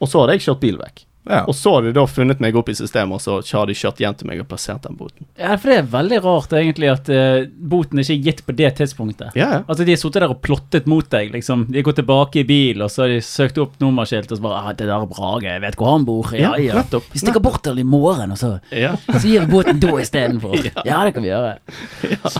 [0.01, 1.03] Og så hadde jeg kjørt bil vekk.
[1.25, 1.43] Ja.
[1.49, 3.99] Og så har de da funnet meg opp i systemet, og så har de kjørt
[4.03, 5.25] hjem til meg og plassert den boten.
[5.41, 8.69] Ja, for det er veldig rart egentlig at uh, boten ikke er gitt på det
[8.77, 9.33] tidspunktet.
[9.37, 9.61] Ja, ja.
[9.65, 11.31] Altså De har sittet der og plottet mot deg.
[11.33, 14.37] liksom De har gått tilbake i bil og så har de søkt opp nummerskilt og
[14.37, 16.73] så bare ah, 'Det der er Brage, jeg vet hvor han bor.' Ja, Ja, ja.
[16.81, 17.09] nettopp.
[17.13, 18.95] Vi stikker bort til i morgen, og så, Ja.
[19.09, 20.55] så gir vi båten da istedenfor.
[20.85, 21.03] Ja.
[21.05, 21.57] det kan vi gjøre.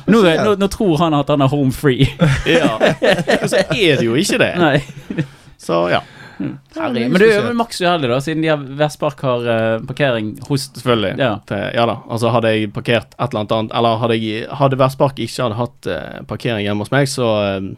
[0.08, 2.06] Nå, nå, nå tror han at han er home free.
[2.46, 2.76] Ja.
[3.42, 4.54] Og så er det jo ikke det.
[4.66, 5.26] Nei.
[5.58, 6.02] Så ja.
[6.40, 7.12] Herregud.
[7.12, 10.68] Men du er jo maks uheldig, da, siden de har Vestpark har uh, parkering hos
[10.76, 11.16] Selvfølgelig.
[11.22, 11.32] Ja.
[11.76, 11.98] Ja da.
[12.12, 15.60] Altså hadde jeg parkert et eller annet annet Eller hadde, jeg, hadde Vestpark ikke hadde
[15.62, 17.30] hatt uh, parkering hjemme hos meg, så,
[17.62, 17.70] uh,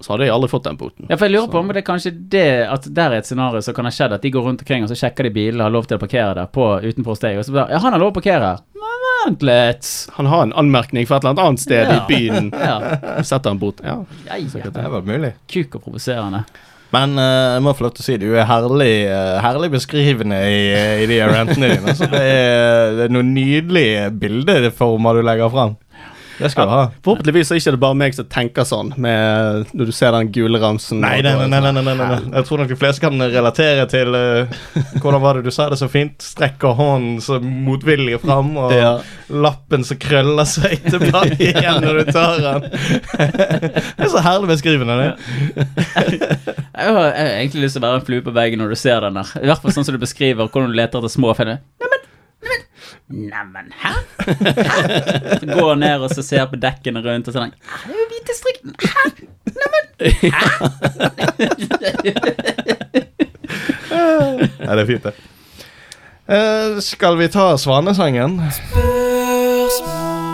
[0.00, 1.06] så hadde jeg aldri fått den boten.
[1.10, 3.60] Ja, for jeg lurer på om det er kanskje det At der er et scenario
[3.62, 5.74] som kan ha skjedd, at de går rundt omkring og så sjekker de bilene har
[5.74, 8.14] lov til å parkere der på utenfor steg, og så bare Ja, han har lov
[8.14, 8.64] å parkere her.
[8.80, 9.90] Men vent litt.
[10.16, 11.98] Han har en anmerkning for et eller annet annet sted Ja.
[11.98, 12.50] i byen.
[12.56, 13.22] Ja.
[13.22, 13.80] Setter en bot.
[13.84, 13.98] Ja.
[14.26, 14.70] Ja, ja.
[14.70, 15.34] Det er vel mulig.
[15.52, 16.44] Kuk og provoserende.
[16.94, 20.40] Men uh, jeg må få lov til å si du er herlig, uh, herlig beskrivende
[20.50, 20.62] i,
[21.04, 21.94] i de rentene dine.
[21.98, 25.76] Så det er, er noen nydelige bildeformer du legger fram.
[26.40, 26.84] Det skal du ha.
[27.04, 30.60] Forhåpentligvis er det ikke bare meg som tenker sånn, med, når du ser den gule
[30.62, 31.02] ramsen.
[31.04, 32.18] Nei, nei, nei, nei, nei, nei, nei.
[32.38, 34.60] Jeg tror nok de fleste kan relatere til uh,
[35.02, 36.16] Hvordan var det du sa det så fint?
[36.24, 38.92] Strekker hånden så motvillig fram, og Ja.
[39.30, 42.68] lappen som krøller seg tilbake igjen når du tar den.
[43.98, 45.10] det er så herlig beskrivende, det.
[45.90, 48.78] Jeg har, jeg har egentlig lyst til å være en flue på veggen når du
[48.80, 49.32] ser den der.
[49.42, 51.60] I hvert fall sånn som du beskriver hvordan du leter etter små finner.
[51.82, 51.99] Neimen,
[53.08, 53.92] neimen, neimen, hæ?
[54.70, 55.58] hæ?
[55.58, 57.52] Går ned og så ser på dekkene rundt og sånn.
[57.52, 58.70] Det er jo hvite strikken.
[58.80, 59.04] Hæ?
[64.60, 65.14] Ja, det er fint, det.
[66.30, 68.40] Uh, skal vi ta svanesangen?
[68.54, 70.30] Spørsmål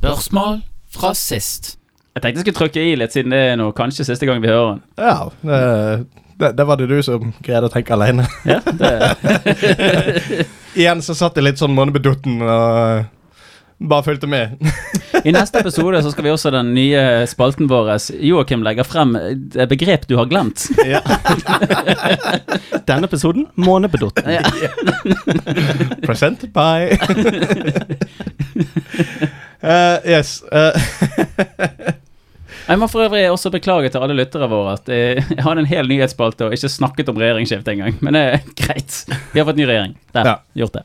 [0.00, 1.74] fra sist.
[2.14, 4.50] Jeg tenkte jeg skulle trykke i litt, siden det er noe, kanskje siste gang vi
[4.50, 4.80] hører den.
[4.98, 5.58] Ja, det,
[6.40, 8.26] det, det var det du som greide å tenke alene.
[8.48, 8.90] Ja, det,
[10.78, 13.06] Igjen så satt jeg litt sånn månebedutten og
[13.78, 14.58] bare fulgte med.
[15.28, 17.92] I neste episode så skal vi også den nye spalten vår.
[18.26, 20.66] Joakim legger frem et begrep du har glemt.
[20.88, 21.02] Ja.
[22.88, 24.30] Denne episoden månebedotten.
[24.32, 24.42] Ja.
[26.02, 26.96] Presented by
[29.62, 30.42] Eh, Yes.
[30.52, 30.72] Uh,
[32.68, 35.68] Jeg må for øvrig også beklage til alle lyttere våre at eh, jeg hadde en
[35.70, 37.94] hel nyhetsspalte og ikke snakket om regjeringsskifte engang.
[38.04, 38.96] Men det er greit.
[39.32, 39.94] Vi har fått ny regjering.
[40.12, 40.28] Der.
[40.28, 40.34] Ja.
[40.60, 40.82] Gjort det.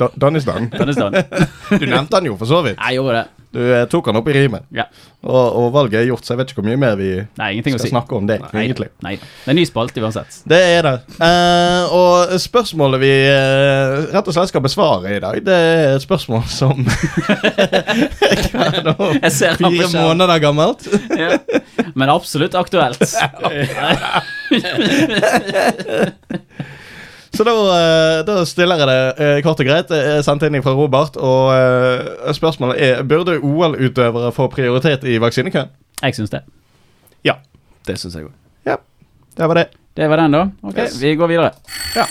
[0.00, 0.70] Do- Dan.
[0.70, 2.78] Du nevnte han jo for så vidt.
[2.80, 3.39] Jeg gjorde det.
[3.50, 3.58] Du
[3.90, 4.62] tok han opp i rimet.
[4.70, 4.84] Ja.
[5.26, 7.08] Og, og valget er gjort, så jeg vet ikke hvor mye mer vi
[7.40, 7.88] Nei, skal si.
[7.90, 8.36] snakke om det.
[8.44, 9.16] Nei, egentlig nei.
[9.18, 10.32] Det er ny spalte uansett.
[10.48, 10.94] Det er det.
[11.26, 16.04] Eh, og spørsmålet vi eh, rett og slett skal besvare i dag, det er et
[16.06, 16.76] spørsmål som
[18.54, 18.94] Hva nå?
[19.18, 20.82] Jeg ser han Fire måneder gammelt.
[21.18, 21.30] Ja.
[21.98, 23.02] Men absolutt aktuelt.
[27.30, 29.90] Så da, eh, da stiller jeg det eh, kort og greit.
[29.94, 31.16] Jeg sendte inn fra Robert.
[31.16, 35.70] Og eh, spørsmålet er Burde OL-utøvere få prioritet i vaksinekøen.
[36.02, 36.42] Jeg syns det.
[37.26, 37.36] Ja,
[37.86, 38.34] det syns jeg òg.
[38.66, 38.76] Ja,
[39.38, 39.66] det var det.
[39.96, 40.42] Det var den, da.
[40.64, 40.98] Ok, Yes.
[41.02, 41.52] vi går videre.
[41.96, 42.06] Ja.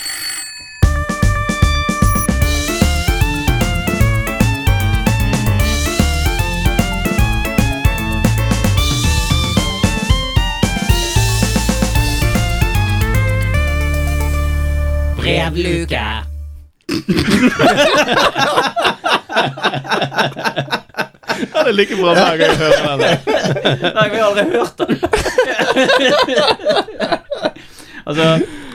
[15.20, 16.06] Brevluke.
[21.40, 23.14] Ja, det er like bra hver gang jeg hører den.
[23.96, 24.92] Nei, vi har aldri hørt den.
[28.10, 28.26] altså,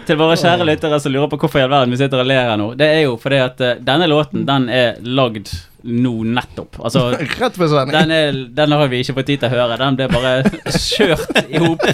[0.08, 2.48] til våre kjære lyttere som lurer på hvorfor i all verden vi sitter og ler
[2.48, 5.46] her nå, det er jo fordi at eh, denne låten, den er lagd
[5.84, 6.78] nå nettopp.
[6.80, 7.92] Altså, Rett ved sending.
[7.94, 9.76] den, er, den har vi ikke fått tid til å høre.
[9.80, 10.42] Den ble bare
[10.72, 11.84] kjørt i hop.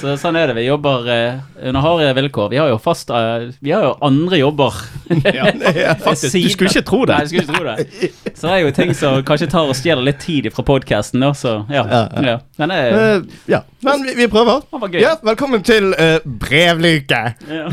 [0.00, 0.54] Så sånn er det.
[0.56, 2.48] Vi jobber eh, under harde vilkår.
[2.54, 4.78] Vi har jo fast eh, Vi har jo andre jobber.
[5.20, 5.50] Ja,
[6.00, 6.34] faktisk.
[6.34, 7.16] Du skulle ikke tro det.
[7.16, 8.10] Nei, du skulle ikke tro det.
[8.38, 11.56] Så det er jo ting som kanskje tar og stjeler litt tid fra podkasten, så
[11.70, 11.82] ja.
[11.90, 12.36] Ja, ja.
[12.60, 13.20] Den er Eh,
[13.50, 14.64] ja, men vi, vi prøver.
[14.70, 15.00] Den var gøy.
[15.02, 17.22] Ja, velkommen til uh, brevluke.
[17.50, 17.68] ja.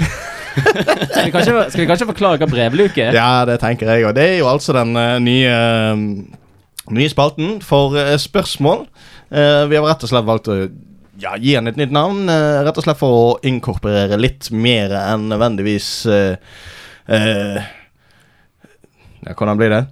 [0.57, 3.13] Skal, vi kanskje, skal vi kanskje forklare hva brevluke er?
[3.17, 5.95] Ja, det tenker jeg, og det er jo altså den uh, nye, uh,
[6.97, 8.79] nye spalten for uh, spørsmål.
[9.27, 10.53] Vi har rett og slett valgt å
[11.19, 12.31] ja, gi den et nytt navn,
[12.63, 16.39] rett og slett for å inkorporere litt mer enn nødvendigvis Ja,
[19.33, 19.83] hvordan blir det?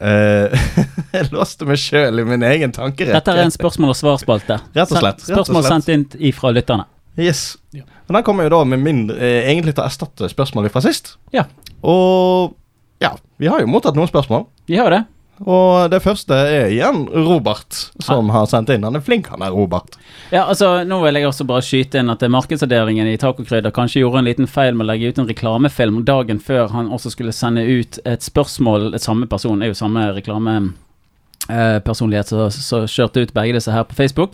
[1.14, 3.14] Jeg låste meg sjøl i min egen tankerekke.
[3.14, 4.58] Dette er en spørsmål- og svarspalte.
[4.74, 6.02] Rett og slett, Spørsmål sendt inn
[6.32, 6.90] ifra lytterne.
[7.18, 7.58] Yes.
[7.74, 7.82] Ja.
[8.08, 11.16] Og den kommer jo da med mindre, eh, egentlig til å erstatte spørsmålet fra sist.
[11.34, 11.44] Ja.
[11.82, 12.54] Og
[13.00, 14.46] ja, vi har jo mottatt noen spørsmål.
[14.68, 15.04] Vi har jo det.
[15.48, 17.72] Og det første er igjen Robert
[18.04, 18.82] som har sendt inn.
[18.84, 19.96] Han er flink, han er Robert.
[20.34, 24.18] Ja, altså, Nå vil jeg også bare skyte inn at markedsavdelingen i Tacokrydder kanskje gjorde
[24.20, 27.62] en liten feil med å legge ut en reklamefilm dagen før han også skulle sende
[27.64, 28.94] ut et spørsmål.
[28.94, 33.96] Et samme person er jo samme reklamepersonlighet som som kjørte ut begge disse her på
[33.96, 34.30] Facebook.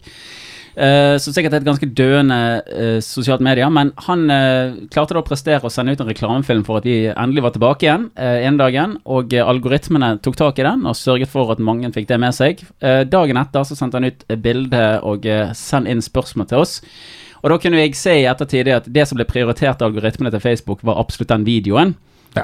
[0.77, 2.39] Eh, som sikkert er et ganske døende
[2.69, 6.66] uh, sosialt medier, men han uh, klarte da å prestere å sende ut en reklamefilm
[6.66, 10.66] for at vi endelig var tilbake igjen uh, ene dagen, og algoritmene tok tak i
[10.66, 12.61] den og sørget for at mange fikk det med seg.
[13.09, 16.81] Dagen etter så sendte han ut bilde og eh, send inn spørsmål til oss.
[17.43, 20.43] Og da kunne jeg se i ettertid at det som ble prioritert av algoritmene til
[20.43, 21.94] Facebook, var absolutt den videoen.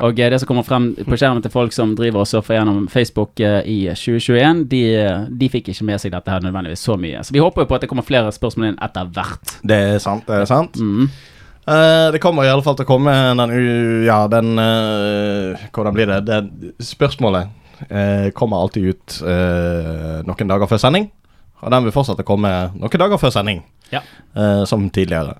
[0.00, 2.86] Og eh, det som kommer frem på skjermen til folk som driver og surfer gjennom
[2.92, 4.82] Facebook eh, i 2021, de,
[5.42, 7.20] de fikk ikke med seg dette her nødvendigvis så mye.
[7.26, 9.56] Så vi håper jo på at det kommer flere spørsmål inn etter hvert.
[9.62, 10.78] Det er sant, det er sant.
[10.80, 11.10] Mm.
[11.62, 13.52] Uh, det kommer i alle fall til å komme den
[14.02, 16.16] Ja, den uh, Hvordan blir det?
[16.26, 17.52] det spørsmålet
[17.86, 21.06] uh, kommer alltid ut eh, noen dager før sending.
[21.62, 23.62] Og den vil fortsatt komme noen dager før sending,
[23.92, 24.00] Ja.
[24.34, 25.36] eh, som tidligere.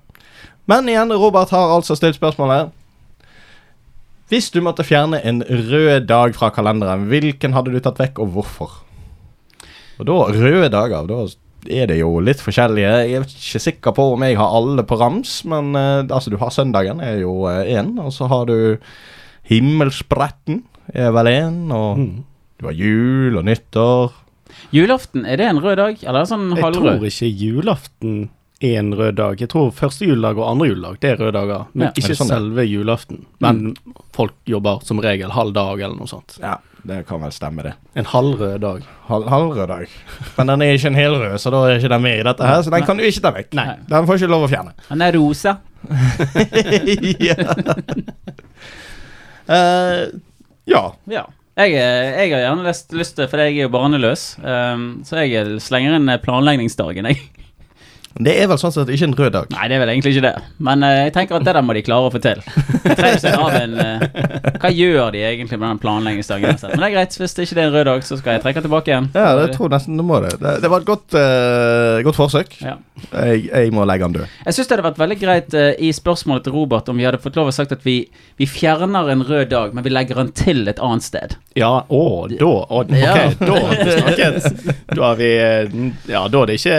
[0.65, 2.71] Men igjen, Robert har altså stilt spørsmålet.
[4.33, 8.31] Hvis du måtte fjerne en rød dag fra kalenderen, hvilken hadde du tatt vekk, og
[8.33, 8.71] hvorfor?
[10.01, 11.19] Og da, røde dager, da
[11.69, 12.89] er det jo litt forskjellige.
[13.05, 16.39] Jeg er ikke sikker på om jeg har alle på rams, men eh, altså, du
[16.41, 17.93] har søndagen, er jo én.
[18.01, 18.57] og så har du
[19.51, 21.71] himmelspretten, er vel én.
[21.71, 22.23] Og Mm.
[22.59, 24.11] du har jul og nyttår.
[24.73, 25.97] Julaften, er det en rød dag?
[26.03, 28.29] Eller er det sånn Jeg tror ikke julaften
[28.63, 29.41] en rød dag.
[29.41, 31.91] Jeg tror første juledag og andre juledag det er røde dager, men Ja.
[31.91, 33.25] Ikke sånn det selve julaften.
[33.43, 33.75] Men
[34.15, 36.37] folk jobber som regel halv dag eller noe sånt.
[36.39, 36.57] Ja,
[36.87, 37.73] det kan vel stemme, det.
[37.95, 38.87] En halvrød dag.
[39.07, 39.87] Hal halvrød dag.
[40.37, 42.61] Men den er ikke en helrød, så da er ikke den med i dette her.
[42.61, 43.53] Så den kan du ikke ta vekk.
[43.59, 43.67] Nei.
[43.91, 44.75] Den får ikke lov å fjerne.
[44.89, 45.57] Den er rosa.
[47.29, 47.35] ja.
[49.47, 50.03] Eh,
[50.71, 50.83] ja.
[51.11, 51.25] Ja.
[51.53, 55.21] Jeg, eh, jeg har gjerne lyst, lyst til, for jeg er jo barneløs, um, så
[55.21, 57.27] jeg slenger inn planleggingsdagen, jeg.
[58.13, 59.47] Det er vel sånn sett ikke en rød dag.
[59.55, 60.33] Nei, det er vel egentlig ikke det.
[60.61, 62.43] Men uh, jeg tenker at det der må de klare å få til.
[62.83, 64.03] En eh,
[64.61, 66.59] Hva gjør de egentlig med den planleggingsdagen?
[66.61, 68.63] Men det er greit, hvis det ikke er en rød dag, så skal jeg trekke
[68.65, 69.07] tilbake igjen.
[69.17, 70.35] Ja, det tror jeg nesten du må det.
[70.41, 72.55] Det, det var et godt, uh, godt forsøk.
[72.61, 72.75] Ja.
[73.09, 74.37] Jeg, jeg må legge den død.
[74.45, 77.39] Jeg syns det hadde vært veldig greit i spørsmålet til Robert om vi hadde fått
[77.39, 77.97] lov å sagt at vi,
[78.39, 81.37] vi fjerner en rød dag, men vi legger den til et annet sted.
[81.59, 83.15] Ja, å, da å, Ok, Ja.
[83.39, 84.75] da har vi snakket.
[84.93, 85.31] Da har vi
[86.13, 86.77] Ja, da er det ikke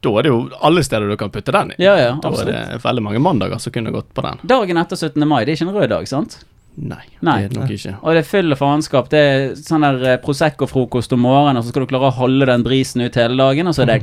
[0.00, 1.82] Da er det jo alle steder du kan putte den i.
[1.82, 4.40] Ja, ja, Da er det veldig mange mandager som kunne gått på den.
[4.48, 5.26] Dagen etter 17.
[5.28, 6.38] mai, det er ikke en rød dag, sant?
[6.80, 7.34] Nei, Nei.
[7.42, 7.92] det er det nok ikke.
[8.00, 9.10] Og det er fyll og faenskap.
[9.12, 12.48] Det er sånn der eh, Prosecco-frokost om morgenen, og så skal du klare å holde
[12.48, 13.98] den brisen ut hele dagen, og så er det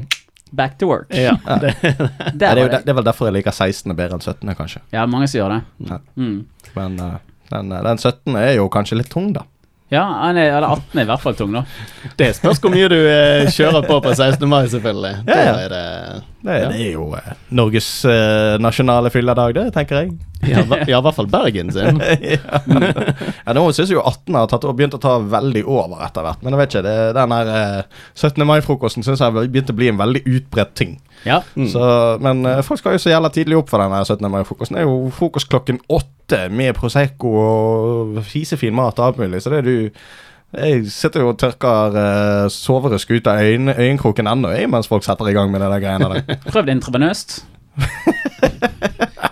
[0.52, 1.10] back to work.
[1.16, 1.34] Ja,
[1.64, 1.74] det,
[2.46, 3.96] er jo, det, er vel derfor jeg liker 16.
[3.98, 4.84] bedre enn 17., kanskje.
[4.94, 6.00] Ja, mange som gjør det.
[6.20, 6.38] Mm.
[6.78, 7.18] Men uh,
[7.50, 8.38] den, eh, den 17.
[8.38, 9.48] er jo kanskje litt tung, da.
[9.90, 11.62] Ja, han er, eller 18 er i hvert fall tung, da.
[12.20, 14.44] det spørs hvor mye du eh, kjører på på 16.
[14.52, 15.14] mai, selvfølgelig.
[15.30, 15.54] Ja, ja.
[15.64, 15.84] Er det
[16.44, 16.68] Det, er- Ja.
[16.74, 20.12] det er jo eh, Norges eh, nasjonale fylledag, det, tenker jeg.
[20.48, 22.02] Ja, ja, i hvert fall Bergen sin.
[22.34, 22.60] ja.
[22.68, 26.44] ja, Nå syns jo 18 har tatt, begynt å ta veldig over etter hvert.
[26.44, 28.44] Men jeg vet ikke, det, den her eh, 17.
[28.48, 30.98] mai-frokosten syns jeg har begynt å bli en veldig utbredt ting.
[31.28, 31.42] Ja.
[31.56, 31.68] Mm.
[31.72, 31.82] Så,
[32.24, 34.30] men eh, folk skal jo så jævla tidlig opp for denne 17.
[34.34, 34.78] mai-frokosten.
[34.78, 39.44] Det er jo frokost klokken åtte med Prosecco og fisefin mat og alt mulig.
[39.44, 39.76] Så det er du
[40.58, 45.28] Jeg sitter jo og tørker uh, soverusk ut av øyn, øyenkroken ennå, mens folk setter
[45.28, 46.38] i gang med det der greiene der.
[46.54, 47.42] Prøv det intravenøst.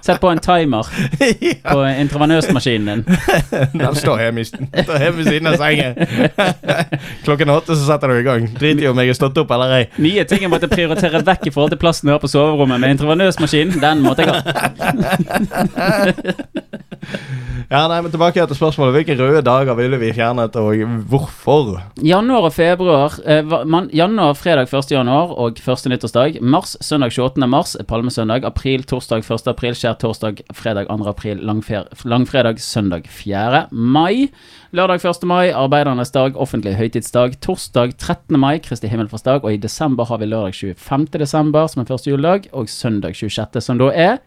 [0.06, 0.86] Sett på en timer
[1.72, 3.18] på intravenøsmaskinen din.
[3.82, 5.96] Den står hjemme, står hjemme ved siden av sengen.
[7.26, 8.46] Klokken åtte så setter du i gang.
[8.60, 9.84] Drit i om jeg er stått opp eller ei.
[10.06, 12.94] Nye ting jeg måtte prioritere vekk i forhold til plassen jeg har på soverommet med
[12.94, 13.82] intravenøsmaskinen.
[13.82, 14.42] Den måtte jeg ha.
[17.66, 18.94] Ja, nei, men Tilbake til spørsmålet.
[18.94, 21.80] Hvilke røde dager ville vi fjernet, og hvorfor?
[21.98, 23.16] Januar og februar.
[23.26, 24.92] Eh, man, januar, fredag 1.
[24.94, 26.38] januar og første nyttårsdag.
[26.42, 27.48] Mars, søndag 28.
[27.50, 28.46] mars, palmesøndag.
[28.46, 29.50] April, torsdag 1.
[29.50, 31.08] april, skjær torsdag, fredag 2.
[31.10, 33.66] april, langfer, langfredag, søndag 4.
[33.72, 34.30] mai.
[34.76, 35.26] Lørdag 1.
[35.26, 37.40] mai, arbeidernes dag, offentlig høytidsdag.
[37.42, 38.40] Torsdag 13.
[38.40, 39.42] mai, Kristi himmelfartsdag.
[39.42, 41.18] Og i desember har vi lørdag 25.
[41.18, 44.18] desember, som er første juledag, og søndag 26., som da er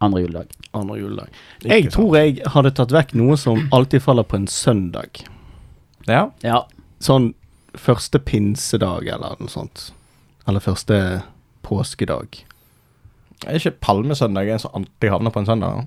[0.00, 0.46] andre juledag.
[0.74, 1.28] Andre juledag.
[1.62, 1.92] Ikke Jeg sant.
[1.94, 5.22] tror jeg hadde tatt vekk noe som alltid faller på en søndag.
[6.06, 6.30] Ja.
[6.42, 6.62] Ja.
[7.00, 7.32] Sånn
[7.78, 9.90] første pinsedag eller noe sånt.
[10.48, 11.22] Eller første
[11.62, 12.44] påskedag.
[13.46, 15.86] Er ikke palmesøndag en som alltid havner på en søndag?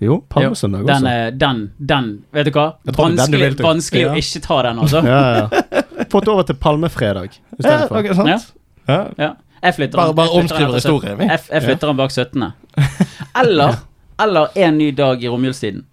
[0.00, 1.08] Jo, palmesøndag Den, også.
[1.08, 2.66] er- den, den Vet du hva?
[2.84, 4.12] Den du Vanskelig, vil vanskelig Ja.
[4.12, 5.02] å ikke ta den, altså.
[5.04, 6.04] Ja, ja.
[6.10, 7.98] Fått over til palmefredag Ja, istedenfor.
[7.98, 8.52] ok, sant?
[8.88, 9.08] Ja.
[9.18, 9.32] Ja.
[9.62, 11.18] Jeg flytter Bare, bare omskriver historien.
[11.18, 12.52] Jeg, jeg flytter den bak 17.
[13.36, 13.74] Eller,
[14.22, 15.84] eller en ny dag i romjulstiden.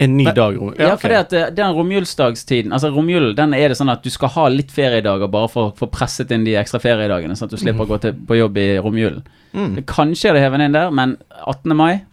[0.00, 0.58] En ny dag.
[0.78, 4.12] Ja, for det at eh, den romjulsdagstiden Altså romjulen, den er det sånn at du
[4.14, 7.56] skal ha litt feriedager bare for å få presset inn de ekstra feriedagene, sånn at
[7.56, 9.24] du slipper å gå til, på jobb i romjulen.
[9.58, 9.80] Mm.
[9.90, 11.74] Kanskje er det hevet inn der, men 18.
[11.74, 12.04] mai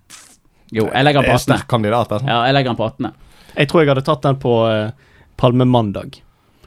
[0.74, 1.46] Jo, jeg legger den på 18.
[1.46, 2.16] sterk kandidat.
[2.18, 2.30] Altså.
[2.32, 3.12] Ja, jeg legger den på 18.
[3.56, 6.18] Jeg tror jeg hadde tatt den på eh, palmemandag.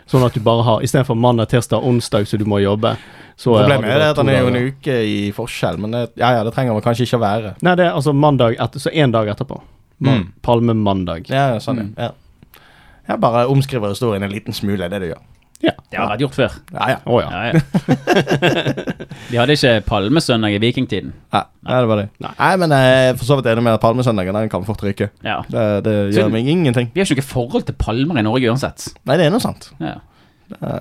[0.08, 2.94] Sånn at du bare har Istedenfor mandag, tirsdag, onsdag så du må jobbe.
[3.36, 6.32] Så Problemet er det at den er jo en uke i forskjell, men det, ja,
[6.38, 7.52] ja, det trenger man kanskje ikke å være.
[7.62, 9.60] Nei, det er altså mandag etter, så én dag etterpå.
[10.00, 10.32] Man, Mm.
[10.42, 11.28] Palmemandag.
[11.28, 11.94] Ja, ja, sånn, Mm.
[11.98, 12.10] ja.
[13.08, 15.22] Jeg bare omskriver historien en liten smule, det det du gjør.
[15.64, 15.72] Ja.
[15.90, 16.52] Det har vært gjort før.
[16.70, 16.98] Ja, ja.
[17.10, 17.28] Oh, ja.
[17.32, 17.60] Ja, ja.
[19.30, 21.10] De hadde ikke palmesøndag i vikingtiden.
[21.34, 21.40] ja.
[21.68, 22.04] Nei det var det.
[22.22, 25.10] Nei, men jeg er for så vidt enig med at palmesøndagen den kan fort ryke.
[25.26, 25.40] Ja.
[25.50, 26.92] Det, det Så- gjør meg ingenting.
[26.94, 28.86] Vi har ikke noe forhold til palmer i Norge uansett.
[29.04, 29.70] Nei, det er noe sant.
[29.82, 29.96] Ja.
[30.48, 30.72] Det,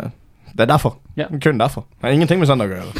[0.53, 0.95] det er derfor.
[1.17, 1.25] Ja.
[1.43, 1.83] Kun derfor.
[1.97, 2.93] Det har ingenting med søndag å gjøre.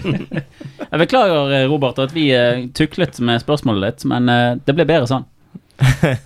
[0.90, 4.86] Jeg beklager, eh, Robert, at vi eh, tuklet med spørsmålet ditt, men eh, det ble
[4.88, 5.24] bedre sånn.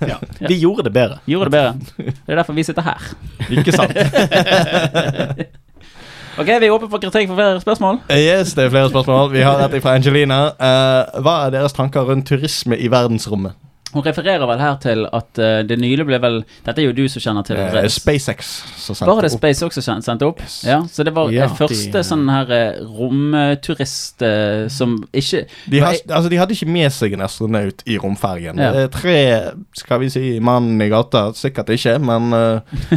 [0.01, 0.17] Ja.
[0.51, 1.19] Vi gjorde det bedre.
[1.27, 1.75] Gjorde det bedre.
[2.27, 3.15] Det er derfor vi sitter her.
[3.51, 3.93] Ikke sant?
[6.35, 8.01] Ok, vi er åpne for kritikk for flere spørsmål.
[8.11, 9.29] Yes, det er flere spørsmål.
[9.31, 10.39] Vi har et fra Angelina.
[10.59, 13.55] Uh, hva er deres tanker rundt turisme i verdensrommet?
[13.95, 17.05] Hun refererer vel her til at uh, det nylig ble vel Dette er jo du
[17.09, 17.85] som kjenner til det.
[17.95, 18.49] SpaceX
[18.83, 19.39] som sendte Var det opp.
[19.39, 20.41] Space også sen- sendte opp?
[20.43, 20.57] Yes.
[20.67, 25.45] Ja, Så det var Ja, det første de, sånn her eh, romturist uh, som ikke
[25.71, 26.01] De, har, Nei.
[26.11, 28.59] altså, de hadde ikke med seg en astronaut i romfergen.
[28.61, 28.87] Ja.
[28.93, 29.17] Tre,
[29.79, 31.29] skal vi si, mann i gata.
[31.39, 32.33] Sikkert ikke, men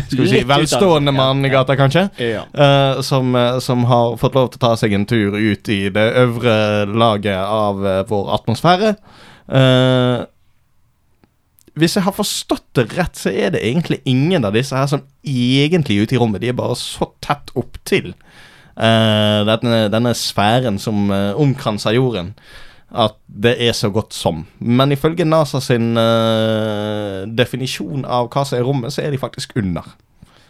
[0.10, 2.08] skal vi si velstående mann i gata, kanskje.
[2.22, 2.44] Ja.
[2.54, 3.32] eh, som,
[3.64, 6.58] som har fått lov til å ta seg en tur ut i det øvre
[6.90, 8.96] laget av vår atmosfære.
[9.48, 10.26] Eh,
[11.78, 15.04] hvis jeg har forstått det rett, så er det egentlig ingen av disse her som
[15.24, 16.42] egentlig er ute i rommet.
[16.44, 22.34] De er bare så tett opptil uh, denne, denne sfæren som uh, omkranser jorden,
[22.88, 24.46] at det er så godt som.
[24.60, 29.58] Men ifølge NASA sin uh, definisjon av hva som er rommet, så er de faktisk
[29.60, 29.88] under.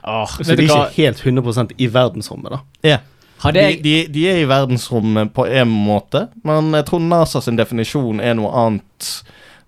[0.08, 2.60] Oh, Så de er ikke helt 100% i verdensrommet, da.
[2.88, 2.99] Ja.
[3.41, 7.60] Hadde De, de, de er i verdensrommet på en måte, men jeg tror NASA sin
[7.60, 9.10] definisjon er noe annet.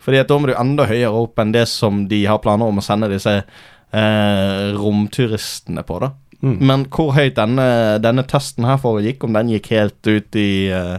[0.09, 2.79] Fordi at da må du enda høyere opp enn det som de har planer om
[2.81, 6.09] å sende disse eh, romturistene på, da.
[6.41, 6.55] Mm.
[6.65, 7.67] Men hvor høyt denne,
[8.01, 10.97] denne testen her foregikk, om den gikk helt ut i, eh,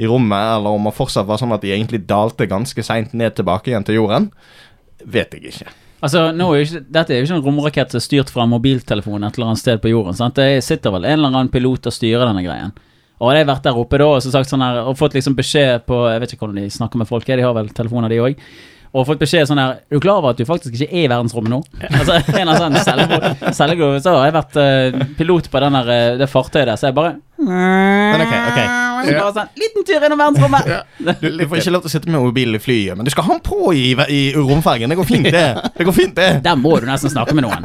[0.00, 3.36] i rommet, eller om det fortsatt var sånn at de egentlig dalte ganske seint ned
[3.36, 4.30] tilbake igjen til jorden,
[5.04, 5.76] vet jeg ikke.
[6.00, 8.46] Altså, nå er jo ikke, Dette er jo ikke en romrakett som er styrt fra
[8.46, 10.16] en mobiltelefon et eller annet sted på jorden.
[10.16, 10.40] sant?
[10.40, 12.72] Det sitter vel en eller annen pilot og styrer denne greien.
[13.20, 15.34] Og hadde jeg vært der oppe da og så sagt sånn her, og fått liksom
[15.36, 18.20] beskjed på Jeg vet ikke hvordan de snakker med folk, de har vel telefoner, de
[18.24, 18.38] òg.
[18.90, 21.10] Og fått beskjed sånn her Er du klar over at du faktisk ikke er i
[21.12, 21.60] verdensrommet nå?
[21.92, 25.90] Altså, en av sånne selvgod- selvgod Så har jeg vært uh, pilot på den der,
[25.94, 28.58] eh, det fartøyet der, så jeg bare Men ok, ok.
[29.06, 30.64] Så bare sånn, Liten tur innom verdensrommet!
[31.22, 33.24] Du, du får ikke lov til å sitte med mobilen i flyet, men du skal
[33.28, 34.90] ha den på i, i romfergen.
[34.92, 35.46] Det går fint, det.
[35.78, 36.26] Det går fint, det.
[36.44, 37.64] Der må du nesten snakke med noen.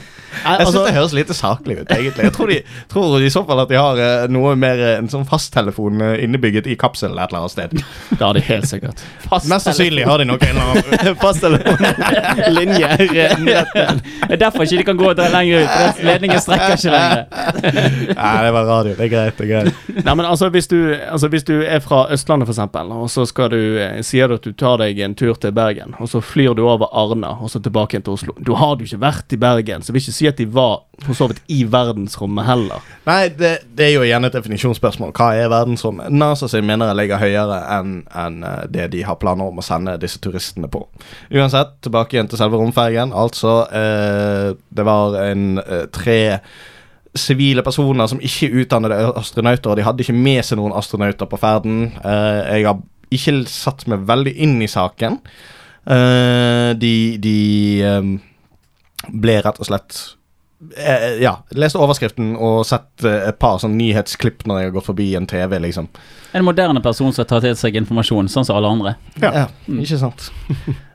[0.44, 2.26] Jeg synes det høres litt saklig ut, egentlig.
[2.28, 2.58] Jeg tror, de,
[2.90, 6.24] tror i så fall at de har eh, noe mer eh, en sånn fasttelefon eh,
[6.24, 7.74] innebygget i kapselen et eller annet sted.
[8.10, 9.04] Det har de helt sikkert.
[9.50, 11.84] Mest sannsynlig har de nok en eller annen Fasttelefon.
[12.56, 12.88] Linje.
[13.00, 15.74] Det er derfor ikke de kan gå dra lenger ut.
[15.74, 17.24] for Ledningen strekker ikke lenger.
[18.20, 18.94] Nei, det var radio.
[18.96, 19.38] Det er greit.
[19.38, 22.54] det er greit Nei, men altså hvis, du, altså hvis du er fra Østlandet for
[22.54, 25.54] eksempel, og så skal du, eh, sier du at du tar deg en tur til
[25.56, 28.36] Bergen, og så flyr du over Arna, og så tilbake igjen til Oslo.
[28.38, 31.16] Du har du ikke vært i Bergen, så vil ikke si at de var for
[31.16, 32.84] så vidt i verdensrommet heller.
[33.06, 35.14] Nei, det, det er jo igjen et definisjonsspørsmål.
[35.16, 36.12] Hva er verdensrommet?
[36.12, 39.64] NASA sin mener jeg ligger høyere enn enn, eh, det de har planer om å
[39.64, 40.82] sende disse turistene på.
[41.32, 43.14] Uansett, tilbake igjen til selve romfergen.
[43.16, 46.20] Altså, eh, det var en eh, tre
[47.18, 51.40] sivile personer som ikke utdannede astronauter, og de hadde ikke med seg noen astronauter på
[51.40, 51.88] ferden.
[52.04, 55.18] Eh, jeg har ikke satt meg veldig inn i saken.
[55.90, 57.36] Eh, de de
[57.82, 58.10] eh,
[59.10, 60.00] ble rett og slett
[61.20, 65.06] Ja, leste overskriften og sett eh, et par sånn nyhetsklipp når jeg har gått forbi
[65.16, 65.88] en TV, liksom.
[66.32, 68.94] En moderne person som tar til seg informasjon, sånn som alle andre.
[69.22, 70.30] Ja, ikke sant.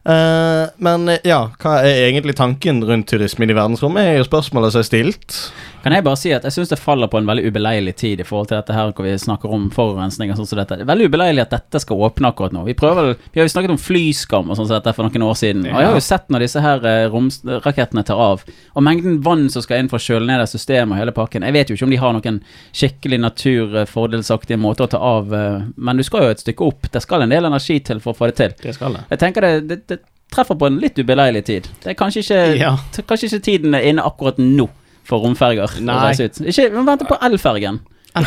[0.08, 4.84] uh, men ja, hva er egentlig tanken rundt turismen i verdensrommet, er jo spørsmålet som
[4.84, 5.40] er stilt.
[5.86, 8.26] Kan jeg bare si at jeg syns det faller på en veldig ubeleilig tid i
[8.26, 10.80] forhold til dette her hvor vi snakker om forurensning og sånn som dette.
[10.80, 12.64] Det veldig ubeleilig at dette skal åpne akkurat nå.
[12.66, 15.38] Vi prøver Vi har jo snakket om flyskam og sånn som dette for noen år
[15.38, 15.62] siden.
[15.70, 18.42] Og jeg har jo sett når disse her eh, romrakettene tar av,
[18.74, 21.46] og mengden vann som skal inn for å kjøle ned det systemet og hele pakken.
[21.46, 22.42] Jeg vet jo ikke om de har noen
[22.74, 26.92] skikkelig naturfordelsaktige måter å ta av, eh, men du skal jo et stykke opp.
[26.92, 28.54] Det skal en del energi til for å få det til.
[28.62, 29.06] Det skal det.
[29.10, 30.00] Jeg tenker det, det, det
[30.34, 31.68] treffer på en litt ubeleilig tid.
[31.84, 32.76] Det er kanskje ikke, Ja.
[33.08, 34.70] kanskje ikke tiden er inne akkurat nå
[35.06, 35.80] for romferger.
[35.86, 36.00] Nei.
[36.08, 36.30] reise.
[36.42, 37.80] Ikke, vi venter på elfergen.
[38.16, 38.22] Ja,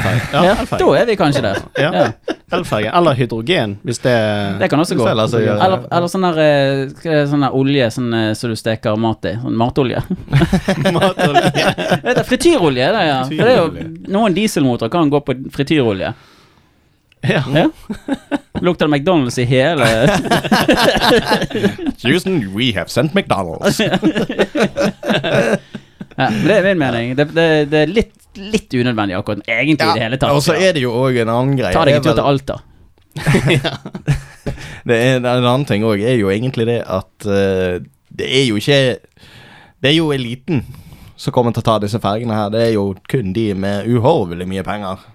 [0.45, 0.79] Ja, elferge.
[0.79, 1.59] da er vi kanskje der.
[1.81, 1.91] Ja.
[1.93, 2.35] Ja.
[2.53, 2.91] Elferge.
[2.95, 5.05] Eller hydrogen, hvis det Det kan også gå.
[5.05, 5.57] Gjøre.
[5.65, 9.33] Eller, eller sånn der, eh, sånn der olje som så som du steker mat i.
[9.41, 10.03] Sånn matolje.
[10.93, 12.25] matolje.
[12.31, 13.23] frityrolje, det, ja.
[13.25, 16.13] For det er jo, noen dieselmotorer kan gå på frityrolje.
[17.27, 17.43] Ja.
[17.55, 17.71] Ja.
[18.61, 19.85] Lukter det McDonald's i hele
[22.05, 23.81] Houston, we have sent McDonald's.
[26.19, 27.17] ja, men Det er min mening.
[27.19, 30.33] Det, det, det er litt, litt unødvendig akkurat egentlig i det hele tatt.
[30.35, 31.73] og så er det jo òg en annen greie.
[31.75, 32.57] Ta deg en Det tur til Alta.
[34.89, 37.75] Det er en annen ting òg, er jo egentlig det at uh,
[38.19, 38.97] det er jo ikke
[39.83, 40.59] Det er jo eliten
[41.19, 42.49] som kommer til å ta disse fergene her.
[42.55, 45.07] Det er jo kun de med uhorvelig mye penger Ja.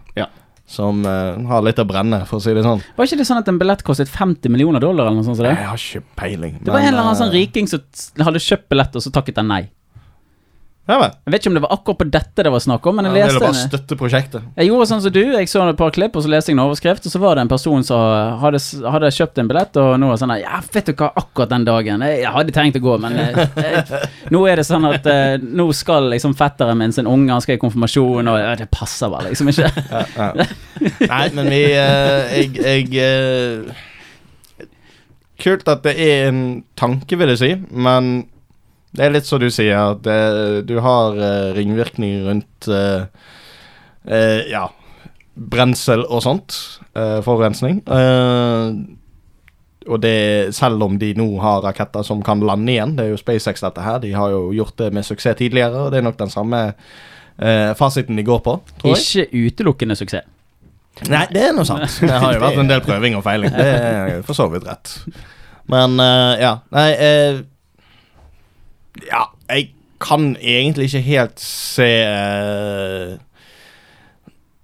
[0.74, 2.82] Som uh, har litt å brenne, for å si det sånn.
[2.98, 5.38] Var ikke det sånn at en billett kostet 50 millioner dollar eller noe sånt?
[5.40, 5.54] som det?
[5.54, 6.60] Jeg har ikke peiling.
[6.62, 9.40] Det var en eller annen sånn eh, riking som hadde kjøpt billett, og så takket
[9.40, 9.64] den nei.
[10.84, 10.97] Ja.
[10.99, 13.15] Jeg vet ikke om det var akkurat på dette det var snakk om, men jeg
[13.15, 14.47] Ja, det leste bare å støtte prosjektet.
[14.60, 16.64] Jeg gjorde sånn som du, jeg så et par klipp, og så leste jeg en
[16.65, 18.60] overskrift, og så var det en person som hadde,
[18.91, 22.03] hadde kjøpt en billett, og nå var sånn Ja, vet du hva, akkurat den dagen
[22.03, 24.01] Jeg hadde tenkt å gå, men jeg, jeg,
[24.35, 27.55] nå er det sånn at eh, nå skal liksom fetteren min sin unge, han skal
[27.55, 29.72] i konfirmasjon, og ja, det passer bare liksom ikke.
[30.19, 30.30] Ja.
[31.07, 34.68] Nei, men vi eh, Jeg, jeg eh,
[35.43, 36.43] Kult at det er en
[36.80, 38.14] tanke, vil jeg si, men
[38.94, 40.18] det er litt som du sier, det,
[40.70, 43.06] du har uh, ringvirkninger rundt uh,
[44.06, 44.68] uh, Ja,
[45.34, 46.60] brensel og sånt.
[46.94, 47.80] forurensning.
[49.90, 53.18] Og det, selv om de nå har raketter som kan lande igjen, det er jo
[53.18, 56.20] SpaceX dette her, de har jo gjort det med suksess tidligere, og det er nok
[56.20, 56.60] den samme
[57.80, 58.53] fasiten de går på,
[58.84, 59.26] tror jeg.
[59.26, 60.30] Ikke utelukkende suksess.
[61.10, 61.90] Nei, det er noe sant.
[62.06, 63.57] Det har jo vært en del prøving og feiling.
[63.57, 64.94] Det er for så vidt rett.
[65.74, 66.60] Men ja.
[66.78, 66.88] Nei
[69.07, 69.72] Ja, jeg
[70.03, 73.14] kan egentlig ikke helt se eh,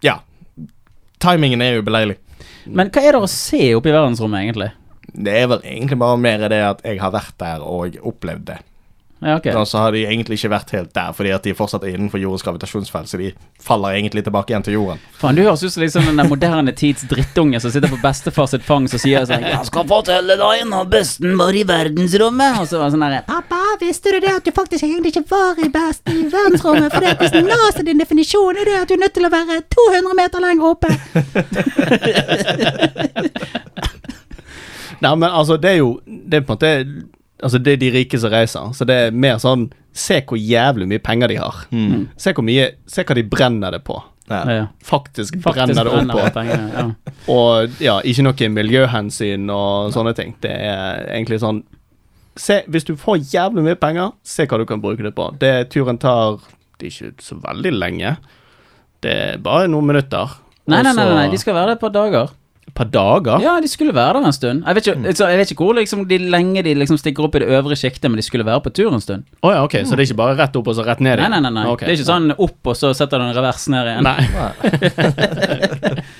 [0.05, 0.19] Ja.
[1.19, 2.17] Timingen er jo beleilig.
[2.69, 4.69] Men hva er det å se oppe i verdensrommet, egentlig?
[5.09, 8.59] Det er vel egentlig bare mer det at jeg har vært der og opplevd det.
[9.21, 9.55] Ja, okay.
[9.55, 12.19] Og så har de egentlig ikke vært helt der, fordi at de fortsatt er innenfor
[12.21, 14.99] jordens gravitasjonsfelt, så de faller egentlig tilbake igjen til jorden.
[15.19, 18.47] Faen, du høres ut som liksom den der moderne tids drittunge som sitter på bestefar
[18.47, 22.65] sitt fang og sier sånn 'Jeg skal fortelle deg når besten var i verdensrommet', og
[22.71, 25.67] så var sånn herre 'Pappa, visste du det at du faktisk egentlig ikke var i
[25.67, 29.13] besten i verdensrommet?' For det hvis NASA din definisjon er det at du er nødt
[29.13, 30.87] til å være 200 meter lenger oppe.
[34.99, 36.85] Nei, men altså, det er jo Det er på en måte
[37.43, 40.85] Altså, det er de rike som reiser, så det er mer sånn Se hvor jævlig
[40.87, 41.63] mye penger de har.
[42.19, 43.97] Se hvor mye Se hva de brenner det på.
[44.29, 44.43] Ja.
[44.45, 46.33] Ja, Faktisk, faktisk brenner det opp på.
[46.35, 46.83] pengene, ja.
[47.33, 50.35] Og ja, ikke noe miljøhensyn og sånne ting.
[50.43, 51.63] Det er egentlig sånn
[52.39, 55.25] Se, hvis du får jævlig mye penger, se hva du kan bruke det på.
[55.41, 56.37] Det turen tar
[56.79, 58.13] Det er ikke så veldig lenge.
[59.03, 60.37] Det er bare noen minutter.
[60.69, 62.29] Nei, nei, nei, nei, de skal være der et par dager.
[62.69, 63.41] Et par dager?
[63.41, 64.61] Ja, de skulle være der en stund.
[64.61, 67.35] Jeg vet ikke, altså, jeg vet ikke hvor liksom, de lenge de liksom stikker opp
[67.39, 69.25] i det øvre sjiktet, men de skulle være på tur en stund.
[69.41, 71.33] Oh, ja, ok, så det er ikke bare rett opp og så rett ned igjen?
[71.33, 71.53] nei, nei.
[71.57, 71.65] nei.
[71.73, 71.89] Okay.
[71.89, 74.05] Det er ikke sånn opp, og så setter du en revers ned igjen.
[74.05, 74.21] Nei.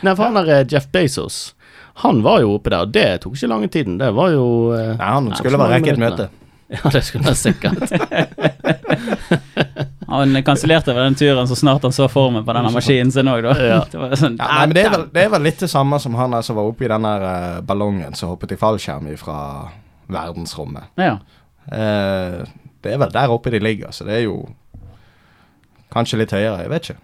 [0.00, 1.54] Nei, for han der eh, Jeff Bezos,
[2.00, 3.98] han var jo oppe der, og det tok ikke lange tiden.
[4.00, 6.30] Det var jo eh, Nei, han skulle bare rekke et møte.
[6.70, 7.90] Ja, det skulle han sikkert.
[10.10, 13.42] Han kansellerte vel den turen så snart han så formen på denne maskinen sin òg,
[13.46, 13.54] da.
[13.58, 13.80] Ja.
[13.92, 16.00] Det var sånn, Ja, nei, men det er, vel, det er vel litt det samme
[16.02, 19.36] som han som var oppe i den der eh, ballongen som hoppet i fallskjerm fra
[20.10, 20.90] verdensrommet.
[21.00, 21.18] Ja.
[21.70, 22.40] Eh,
[22.80, 24.40] det er vel der oppe de ligger, så det er jo
[25.92, 26.62] kanskje litt høyere.
[26.64, 27.02] Jeg vet ikke.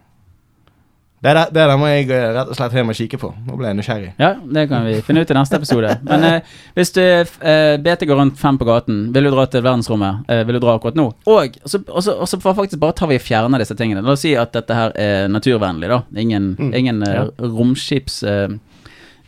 [1.24, 3.30] Det der, det der må jeg eh, rett og slett hjem og kikke på.
[3.46, 4.10] Nå ble jeg nysgjerrig.
[4.20, 5.94] ja, det kan vi finne ut i neste episode.
[6.04, 9.64] Men eh, hvis du eh, BT går rundt fem på gaten, vil du dra til
[9.64, 10.28] verdensrommet?
[10.30, 11.06] Eh, vil du dra akkurat nå?
[11.32, 14.02] Og så og så- og så faktisk bare tar vi og fjerner disse tingene.
[14.04, 16.02] La oss si at dette her er naturvennlig, da.
[16.20, 17.24] Ingen, ingen ja.
[17.40, 18.48] romskips eh,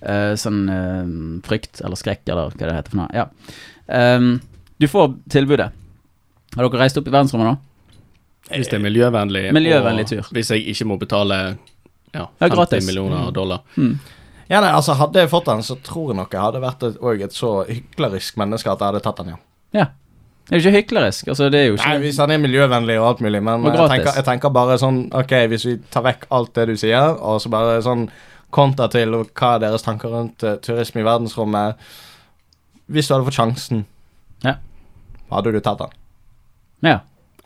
[0.05, 3.09] eh, sånn eh, frykt eller skrekk, eller hva det heter for noe.
[3.17, 3.27] Ja.
[3.89, 4.35] Um,
[4.79, 5.73] du får tilbudet.
[6.55, 7.57] Har dere reist opp i verdensrommet nå?
[8.53, 10.29] Hvis det er miljøvennlig, Miljøvennlig og tur.
[10.33, 11.57] hvis jeg ikke må betale
[12.15, 12.87] ja, Ja, 50 gratis.
[12.87, 13.61] millioner dollar.
[14.49, 16.97] Ja, nei, altså Hadde jeg fått den, så tror jeg nok jeg hadde vært et,
[17.29, 19.41] et så hyklerisk menneske at jeg hadde tatt den, ja.
[19.77, 19.87] Ja.
[20.49, 21.29] Det er jo ikke hyklerisk.
[21.29, 23.77] Altså, det er jo ikke Nei, Hvis han er miljøvennlig og alt mulig, men jeg
[23.91, 27.43] tenker, jeg tenker bare sånn Ok, hvis vi tar vekk alt det du sier, og
[27.45, 28.07] så bare sånn
[28.51, 31.77] kontra til hva er deres tanker rundt uh, turisme i verdensrommet
[32.89, 33.85] Hvis du hadde fått sjansen,
[34.47, 34.55] Ja.
[35.31, 35.93] hadde du tatt den?
[36.89, 36.99] Ja.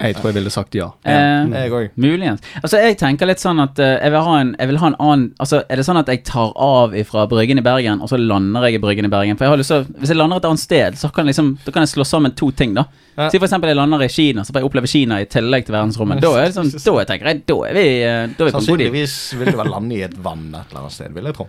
[0.03, 0.89] Jeg tror jeg ville sagt ja.
[1.07, 1.91] Eh, Jeg òg.
[2.01, 2.43] Muligens.
[2.59, 4.97] Altså, jeg tenker litt sånn at eh, jeg, vil ha en, jeg vil ha en
[4.99, 8.19] annen Altså, er det sånn at jeg tar av fra Bryggen i Bergen, og så
[8.19, 9.39] lander jeg i Bryggen i Bergen?
[9.39, 11.37] For jeg har lyst til å Hvis jeg lander et annet sted, så kan, jeg
[11.37, 12.87] liksom, da kan jeg slå sammen to ting, da.
[13.15, 13.29] Ja.
[13.31, 15.77] Si for eksempel jeg lander i Kina, så får jeg oppleve Kina i tillegg til
[15.77, 16.23] verdensrommet.
[16.25, 18.63] Da er det sånn Da tenker jeg Da er vi, eh, da er vi på
[18.65, 18.93] en god deal.
[18.93, 21.49] Sannsynligvis vil du vel lande i et vann et eller annet sted, vil jeg tro.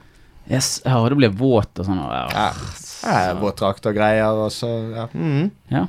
[0.52, 2.02] Yes, ja, og det blir våt og sånn.
[2.04, 2.48] Ja.
[3.04, 5.08] Ja, Våtdrakt og greier, og så Ja.
[5.16, 5.52] Mm.
[5.72, 5.88] ja.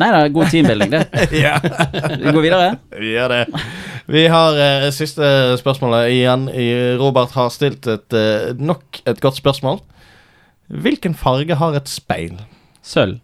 [0.00, 1.04] Nei da, god teambuilding, det.
[1.44, 1.54] ja.
[2.18, 2.70] Vi går videre.
[2.98, 3.42] Vi gjør det.
[4.10, 5.28] Vi har eh, siste
[5.60, 6.48] spørsmålet igjen.
[6.98, 9.78] Robert har stilt et, eh, nok et godt spørsmål.
[10.66, 12.40] Hvilken farge har et speil?
[12.82, 13.20] Sølv.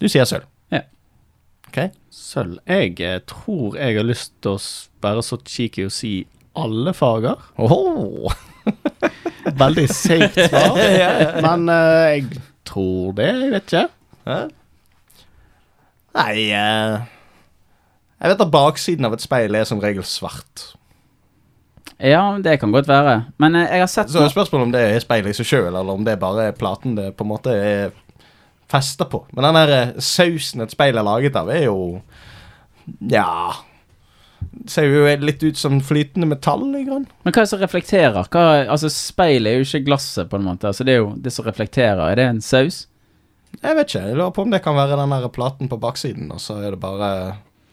[0.00, 0.48] Du sier sølv.
[0.72, 0.82] Ja.
[1.68, 1.78] Ok.
[2.10, 2.58] Sølv.
[2.66, 4.62] Jeg eh, tror jeg har lyst til å
[5.04, 6.14] være så cheeky og si
[6.58, 7.38] alle farger.
[7.60, 8.32] Oho.
[9.60, 10.80] Veldig safe svar.
[11.46, 13.86] Men eh, jeg tror det, jeg vet ikke.
[14.26, 14.40] Hæ?
[16.16, 16.96] Nei eh,
[18.20, 20.70] Jeg vet at baksiden av et speil er som regel svart.
[22.00, 23.16] Ja, det kan godt være.
[23.38, 25.72] Men eh, jeg har sett Så er spørsmålet om det er speilet i seg sjøl,
[25.72, 27.96] eller om det bare er platen det på en måte er
[28.70, 29.24] festa på.
[29.34, 31.80] Men den der eh, sausen et speil er laget av, er jo
[33.10, 33.26] Ja
[34.66, 37.06] Ser jo litt ut som flytende metall, i grunnen.
[37.22, 38.24] Men hva er det som reflekterer?
[38.32, 40.66] Hva, altså Speil er jo ikke glasset, på en måte.
[40.66, 42.00] Altså Det er jo det som reflekterer.
[42.08, 42.86] Er det en saus?
[43.58, 44.06] Jeg vet ikke.
[44.08, 46.76] Jeg lurer på om det kan være den der platen på baksiden, og så er
[46.76, 47.10] det bare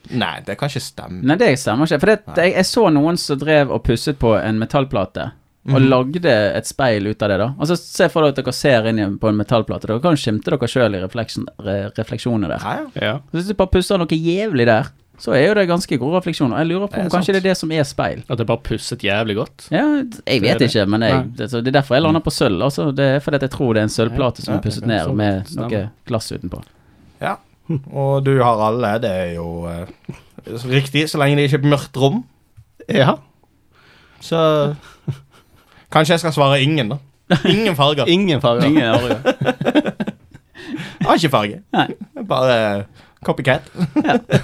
[0.07, 1.19] Nei, det kan ikke stemme.
[1.27, 1.99] Nei, det stemmer ikke.
[1.99, 5.25] For det, jeg, jeg så noen som drev og pusset på en metallplate.
[5.67, 5.87] Og mm.
[5.91, 7.47] lagde et speil ut av det, da.
[7.59, 9.89] Altså Se for dere at dere ser inn på en metallplate.
[9.89, 12.63] Dere kan skimte dere sjøl i refleksjonene der.
[12.63, 13.09] Ja, ja.
[13.09, 13.17] Ja.
[13.19, 16.57] Så Hvis du bare pusser noe jævlig der, så er jo det ganske gode refleksjoner.
[16.61, 17.37] Jeg lurer på Det er om kanskje sant.
[17.37, 18.19] det er det som er speil.
[18.29, 19.67] At det bare pusset jævlig godt.
[19.73, 19.83] Ja,
[20.27, 20.67] jeg vet det.
[20.69, 22.61] ikke, men jeg, det, så det er derfor jeg lander på sølv.
[22.67, 24.85] Altså, det er fordi at jeg tror det er en sølvplate som Ja, er pusset
[24.85, 26.61] ned så med noe glass utenpå.
[27.21, 27.35] ja.
[27.91, 28.93] Og du har alle.
[29.03, 29.89] Det er jo eh,
[30.71, 32.21] riktig, så lenge det ikke er mørkt rom.
[32.87, 33.17] Ja.
[34.23, 34.75] Så
[35.91, 36.97] Kanskje jeg skal svare ingen, da.
[37.43, 38.05] Ingen farger.
[38.07, 38.63] Ingen farger.
[38.69, 39.17] Ingen farger.
[41.07, 41.59] Har ikke farge.
[41.75, 41.87] Nei.
[42.27, 42.55] Bare
[43.27, 43.67] copycat.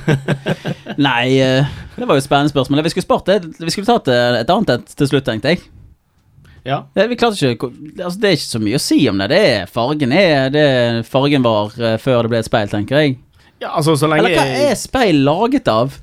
[1.07, 1.65] Nei, eh,
[1.95, 2.83] det var jo et spennende spørsmål.
[2.85, 3.37] Vi skulle spart det.
[3.59, 5.63] Vi skulle tatt eh, et annet et til slutt, tenkte jeg.
[6.63, 6.77] Ja.
[6.95, 7.67] Det, vi klarte ikke
[7.99, 9.27] altså, Det er ikke så mye å si om det.
[9.33, 10.67] Det er fargen er det
[11.09, 13.17] fargen var eh, før det ble et speil, tenker jeg.
[13.59, 15.97] ja, altså så lenge Eller hva er speil laget av?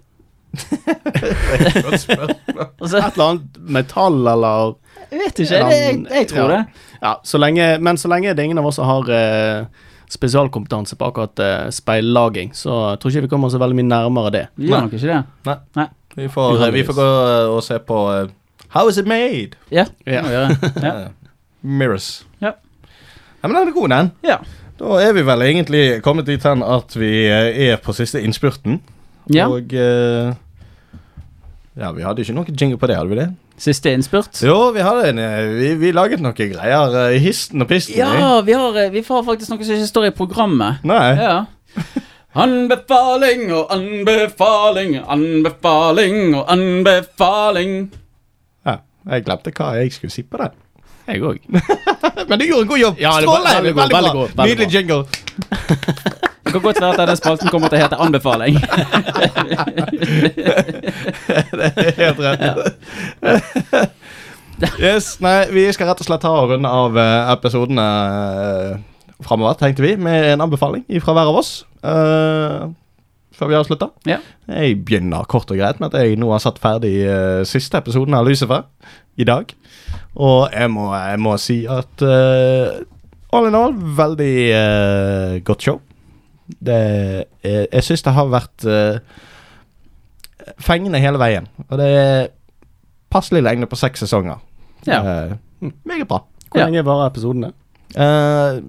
[0.52, 2.34] Godt spørsmål.
[2.80, 4.74] Altså, Et eller annet metall eller
[5.10, 5.56] jeg vet ikke.
[5.58, 6.48] Eller, jeg, jeg tror Ja.
[6.58, 6.86] det.
[7.00, 9.64] Ja, så lenge, men så lenge det er ingen av oss som har eh,
[10.10, 14.32] spesialkompetanse på akkurat uh, speillaging, så jeg tror ikke vi kommer så veldig mye nærmere
[14.34, 14.44] det.
[14.58, 15.88] Vi gjør nok ikke det.
[16.18, 17.08] Vi får, vi får gå
[17.54, 18.30] og se på uh,
[18.74, 19.56] How is it made?
[19.70, 20.26] Ja, Yeah.
[20.82, 21.06] Yeah.
[21.06, 21.08] Eh,
[21.62, 22.24] Mirrors.
[22.40, 22.52] Ja.
[23.42, 23.48] ja.
[23.48, 24.10] Men den er god, den.
[24.24, 24.36] ja.
[24.80, 28.78] Da er vi vel egentlig kommet dit hen at vi eh, er på siste innspurten.
[29.34, 29.48] ja.
[29.48, 30.32] Og eh,
[31.76, 33.28] Ja, vi hadde ikke noe jingle på det, hadde vi det?
[33.60, 34.38] Siste innspurt.
[34.40, 36.94] Jo, vi har en eh, Vi, vi laget noen greier.
[37.10, 37.96] eh, Histen og pisten.
[37.98, 40.80] Ja, vi har, eh, vi har, faktisk noe som ikke står i programmet.
[40.88, 41.10] Nei.
[41.20, 41.34] Ja.
[42.40, 47.72] Anbefaling og anbefaling, anbefaling og anbefaling.
[48.64, 48.76] Ja,
[49.10, 50.54] jeg glemte hva jeg skulle si på den.
[51.10, 51.40] Jeg òg.
[52.30, 53.00] Men du gjorde en god jobb.
[53.02, 53.56] Ja, Strålende.
[53.56, 54.12] veldig veldig, veldig bra.
[54.14, 55.04] god, veldig Nydelig jingle.
[56.50, 58.56] Det kan godt være at denne spalten kommer til å hete Anbefaling.
[61.54, 62.74] det er Helt rett.
[64.82, 68.74] yes, nei, vi skal rett og slett ta og runde av eh, episodene uh,
[69.22, 71.52] framover, tenkte vi, med en anbefaling fra hver av oss.
[71.86, 72.74] Uh,
[73.30, 73.94] før vi avslutter.
[74.10, 74.18] Ja.
[74.50, 78.18] Jeg begynner kort og greit med at jeg nå har satt ferdig uh, siste episoden
[78.18, 78.66] av Lucifer
[79.14, 79.54] i dag.
[80.18, 82.82] Og jeg må, jeg må si at uh,
[83.30, 85.78] all in all, veldig eh, godt show.
[86.58, 86.78] Det,
[87.44, 88.98] er- jeg syns det har vært eh,
[90.60, 91.46] fengende hele veien.
[91.68, 92.28] Og det er
[93.10, 94.38] passelig lengde på seks sesonger.
[94.86, 95.00] Ja.
[95.60, 96.22] Uh, meget bra.
[96.50, 96.66] Hvor Ja.
[96.66, 97.52] lenge varer episodene?
[97.96, 98.60] Uh,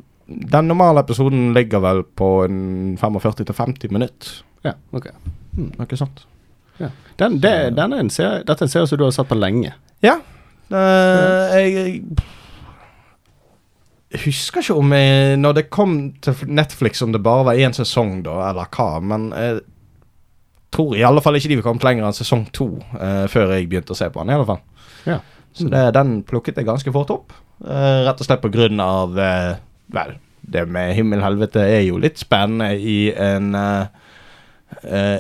[0.52, 4.42] den normale episoden ligger vel på en 45-50 minutter.
[4.66, 5.08] Ja, ok.
[5.58, 6.26] Noe sånt.
[7.20, 9.36] Den, det, den er en serie, dette er en serie som du har sett på
[9.38, 9.74] lenge.
[10.02, 10.16] Ja.
[10.72, 12.02] Jeg, jeg
[14.20, 18.24] husker ikke om jeg, Når det kom til Netflix, om det bare var én sesong,
[18.26, 19.00] da, eller hva.
[19.00, 19.60] Men jeg
[20.72, 23.70] tror i alle fall ikke de var kommet lenger enn sesong to eh, før jeg
[23.72, 24.32] begynte å se på den.
[24.32, 24.62] i alle fall
[25.08, 25.18] Ja.
[25.52, 27.34] Så det, den plukket jeg ganske fort opp.
[27.66, 29.56] eh, rett og slett på grunn av eh,
[29.92, 30.12] Vel,
[30.42, 33.86] det med himmel-helvete er jo litt spennende i en uh,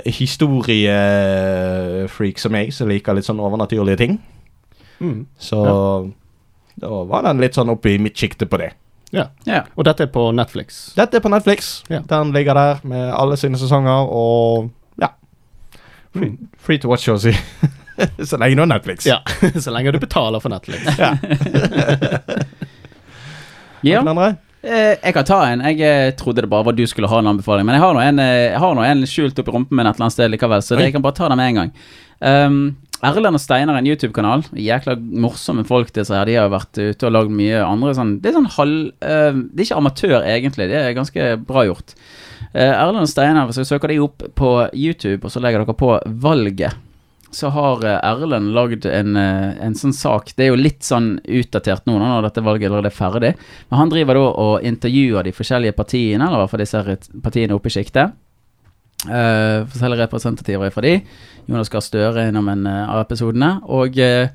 [0.07, 4.15] historiefreak som jeg, som liker litt sånn overnaturlige ting.
[5.03, 5.27] Mm.
[5.35, 5.59] Så
[6.79, 8.71] da var den litt sånn oppe i mitt sjikte på det.
[9.11, 9.27] Ja.
[9.47, 9.63] Ja.
[9.75, 10.81] Og dette er på Netflix.
[10.95, 11.71] Dette er på Netflix.
[11.91, 12.01] Ja.
[12.07, 14.69] Den ligger der med alle sine sesonger, og
[15.01, 15.11] ja.
[16.15, 17.35] Free, free to watch, å si.
[18.29, 19.05] Så lenge du har Netflix.
[19.05, 19.19] Ja,
[19.61, 20.97] så lenge du betaler for Netflix.
[20.97, 21.15] ja.
[23.81, 24.01] Ja.
[24.05, 24.35] Andre?
[24.61, 25.63] Eh, jeg kan ta en.
[25.65, 28.03] Jeg eh, trodde det bare var du skulle ha en anbefaling, men jeg har nå
[28.03, 30.77] en, eh, har nå en skjult oppi rumpen min et eller annet sted likevel, så
[30.77, 31.71] det, jeg kan bare ta den med en gang.
[32.21, 32.59] Um,
[33.01, 34.43] Erlend og Steinar en YouTube-kanal.
[34.53, 36.27] Jækla morsomme folk, disse her.
[36.29, 39.63] De har vært ute og lagd mye andre sånn Det er sånn halv uh, Det
[39.63, 40.69] er ikke amatør, egentlig.
[40.69, 41.95] Det er ganske bra gjort.
[42.53, 45.77] Uh, Erlend og Steinar, hvis dere søker de opp på YouTube, og så legger dere
[45.81, 46.77] på Valget,
[47.31, 51.85] så har eh, Erlend lagd en, en sånn sak Det er jo litt sånn utdatert
[51.87, 53.29] nå når dette valget allerede er ferdig.
[53.69, 57.55] Men han driver da og intervjuer de forskjellige partiene, eller i hvert fall disse partiene
[57.55, 58.17] oppe i sjiktet.
[59.07, 60.95] Uh, forskjellige representativer fra de.
[61.49, 63.55] Jonas Gahr Støre innom en uh, av episodene.
[63.73, 64.27] Og uh,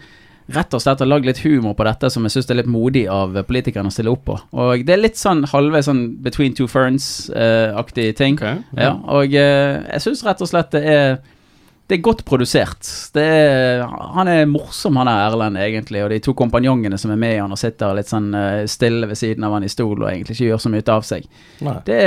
[0.54, 3.06] rett og slett har lagd litt humor på dette som jeg syns er litt modig
[3.10, 4.36] av politikerne å stille opp på.
[4.54, 8.38] Og det er litt sånn halvveis sånn Between Two Ferns-aktig ting.
[8.38, 11.18] Ok, Ja, og eh, jeg syns rett og slett det er
[11.86, 12.82] det er godt produsert.
[13.14, 16.00] Det er, han er morsom, han er Erlend, egentlig.
[16.02, 19.18] Og de to kompanjongene som er med han og sitter litt sånn eh, stille ved
[19.20, 21.28] siden av han i stol og egentlig ikke gjør så mye ut av seg.
[21.62, 21.76] Nei.
[21.86, 22.00] Det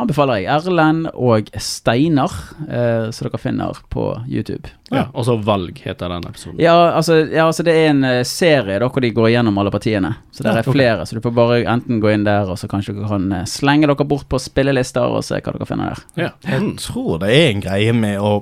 [0.00, 0.48] anbefaler jeg.
[0.50, 2.32] Erlend og Steinar,
[2.66, 4.70] eh, som dere finner på YouTube.
[4.90, 6.58] Ja, og så Valg heter den episoden.
[6.62, 9.72] Ja altså, ja, altså det er en eh, serie da, hvor de går gjennom alle
[9.74, 10.14] partiene.
[10.34, 12.68] Så der Ja, er flere, så du får bare enten gå inn der, og så
[12.70, 16.04] kanskje dere kan eh, slenge dere bort på spillelister og se hva dere finner der.
[16.26, 16.30] Ja.
[16.50, 18.34] Jeg tror det er en greie med å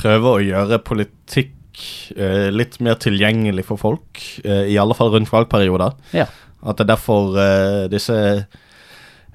[0.00, 1.82] prøve å gjøre politikk
[2.16, 5.98] eh, litt mer tilgjengelig for folk, eh, i alle fall rundt valgperioder.
[6.16, 6.26] Ja.
[6.60, 8.16] At det er derfor eh, disse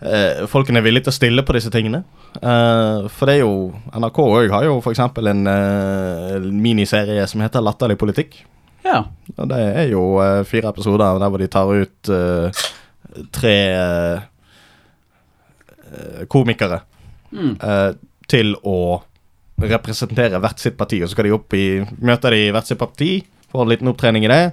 [0.06, 2.04] eh, folkene er villige til å stille på disse tingene.
[2.38, 3.54] Eh, for det er jo
[3.96, 5.02] NRK òg har jo f.eks.
[5.34, 8.32] en eh, miniserie som heter Latterlig politikk.
[8.86, 9.00] Ja.
[9.38, 12.66] Og det er jo eh, fire episoder der hvor de tar ut eh,
[13.34, 14.20] tre eh,
[16.32, 16.80] komikere
[17.36, 17.58] Mm.
[17.60, 17.92] eh,
[18.32, 19.02] til å
[19.60, 21.02] representere hvert sitt parti.
[21.04, 23.10] Og så skal de opp i Møter de hvert sitt parti,
[23.52, 24.44] får en liten opptrening i det.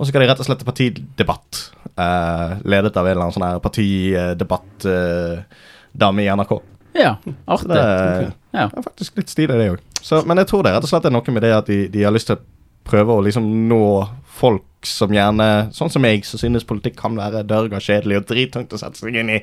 [0.00, 1.52] Og så skal de rett og slett til partidebatt,
[2.00, 6.52] eh, ledet av en eller annen sånn her partidebattdame i NRK.
[6.96, 7.12] ja.
[7.46, 7.68] Artig.
[7.68, 8.66] det er, Ja.
[8.68, 9.78] det er faktisk litt stilig, det òg.
[10.26, 12.10] Men jeg tror det rett og slett er noe med det at de, de har
[12.12, 12.40] lyst til å
[12.84, 14.08] prøve å liksom nå
[14.40, 18.72] folk som gjerne, sånn som meg, som synes politikk kan være dørga kjedelig og drittungt
[18.72, 19.42] å sette seg inn i.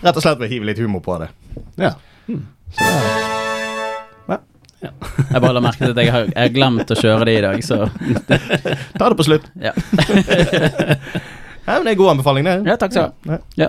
[0.00, 1.28] Rett og slett ved å hive litt humor på det.
[1.76, 1.90] Ja
[2.70, 3.29] Så Ja.
[4.80, 7.44] Jeg bare la merke til at jeg har, jeg har glemt å kjøre det i
[7.44, 7.84] dag, så
[8.98, 9.50] Ta det på slutt.
[9.60, 9.74] ja.
[11.70, 12.54] Ja, men det er en god anbefaling, det.
[12.66, 13.66] ja takk skal du ha.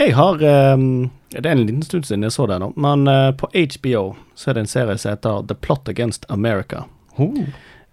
[0.00, 0.40] Jeg har
[0.74, 4.16] um, Det er en liten stund siden jeg så det nå, men uh, på HBO
[4.34, 6.86] så er det en serie som heter The Plot Against America.
[7.14, 7.36] Oh.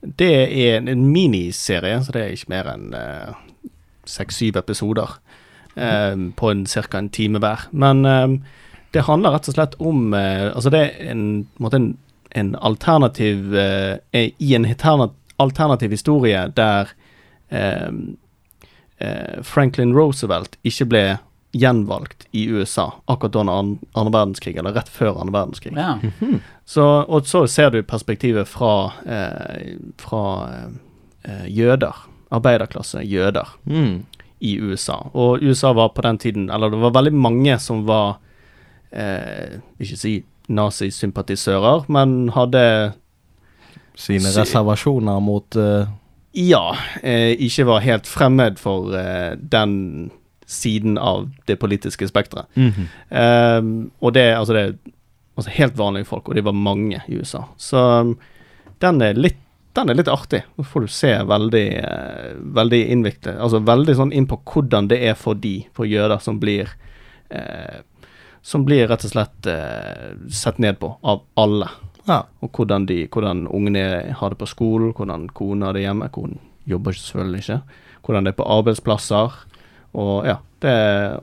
[0.01, 2.87] Det er en, en miniserie, så det er ikke mer enn
[4.09, 5.17] seks-syv episoder.
[5.75, 6.97] Um, på en ca.
[6.97, 7.67] en time hver.
[7.71, 8.43] Men um,
[8.95, 11.89] det handler rett og slett om uh, Altså, det er en, en måte en,
[12.35, 14.67] en alternativ eh, I en
[15.37, 16.89] alternativ historie der
[17.49, 18.17] ehm,
[18.97, 21.03] eh, Franklin Roosevelt ikke ble
[21.55, 25.71] gjenvalgt i USA akkurat da under andre verdenskrig, eller rett før andre verdenskrig.
[25.79, 25.93] Ja.
[26.67, 30.23] Så, og så ser du perspektivet fra, eh, fra
[31.23, 31.95] eh, jøder,
[32.35, 34.03] arbeiderklasse jøder, Mm.
[34.41, 34.97] i USA.
[35.13, 38.17] Og USA var på den tiden Eller det var veldig mange som var
[38.91, 42.93] eh, Ikke si nazisympatisører, men hadde
[43.95, 45.87] Sine reservasjoner mot uh...
[46.35, 50.11] Ja, eh, ikke var helt fremmed for eh, den
[50.45, 52.45] siden av det politiske spekteret.
[52.55, 52.87] Mm -hmm.
[53.09, 54.73] eh, og det, altså det er
[55.37, 57.43] altså helt vanlige folk, og de var mange i USA.
[57.57, 58.17] Så um,
[58.79, 59.41] den er litt
[59.75, 60.43] den er litt artig.
[60.55, 65.01] Nå får du se veldig eh, veldig innviklet Altså veldig sånn inn på hvordan det
[65.03, 66.69] er for de, for jøder, som blir
[67.27, 67.81] eh,
[68.45, 71.69] Som blir rett og slett eh, sett ned på av alle.
[72.05, 72.19] Ja.
[72.45, 76.11] Og hvordan, de, hvordan ungene har det på skolen, hvordan kona har det hjemme.
[76.13, 76.37] Konen
[76.69, 77.59] jobber selvfølgelig ikke.
[78.05, 79.39] Hvordan det er på arbeidsplasser.
[79.97, 80.75] Og ja, det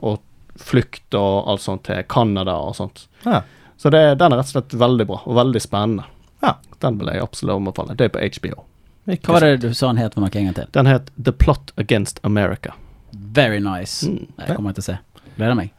[0.03, 0.19] og
[0.63, 3.07] flukt og alt sånt til Canada og sånt.
[3.25, 3.43] Ja.
[3.79, 6.05] Så det, den er rett og slett veldig bra, og veldig spennende.
[6.43, 6.57] Ja.
[6.83, 7.97] Den vil jeg absolutt anbefale.
[7.99, 8.65] Det er på HBO.
[9.11, 10.71] Hva var det du sa den het for noe en gang til?
[10.75, 12.77] Den het The Plot Against America.
[13.13, 14.07] Very nice.
[14.07, 14.27] Mm.
[14.39, 14.99] Jeg kommer til å se.
[15.37, 15.75] Gleder meg.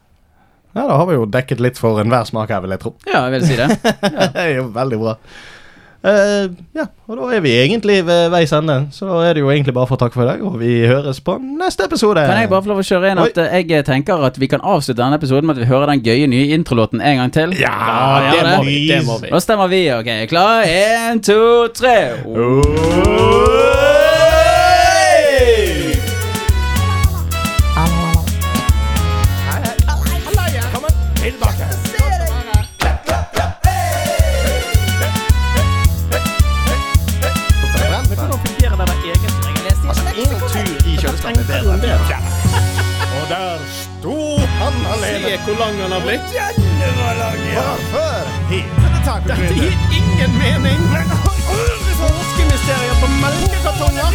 [0.74, 2.94] Ja, da har vi jo dekket litt for enhver smak her, vil jeg tro.
[3.06, 3.68] Ja, jeg vil si det.
[4.34, 5.18] Det er jo veldig bra.
[6.04, 8.74] Uh, ja, og da er vi egentlig ved veis ende.
[8.92, 10.82] Så da er det jo egentlig bare for å takke for i dag, og vi
[10.84, 12.20] høres på neste episode.
[12.28, 14.60] Kan jeg bare få lov å kjøre inn at eh, jeg tenker at vi kan
[14.60, 17.56] avslutte denne episoden med at vi hører den gøye nye introlåten en gang til?
[17.56, 17.72] Ja,
[18.20, 18.52] Ja, det det.
[18.58, 18.76] må vi.
[18.92, 19.32] Det må vi.
[19.32, 19.80] Nå stemmer vi.
[19.96, 20.68] Ok, klar?
[20.68, 21.40] Én, to,
[21.72, 21.96] tre.
[22.20, 23.73] Tilbake.
[45.64, 46.20] Han har blitt.
[47.92, 48.24] Før.
[49.26, 50.80] Dette gir ingen mening!
[52.00, 54.10] Påskemysterier på melkekartonger!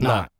[0.00, 0.39] Nei.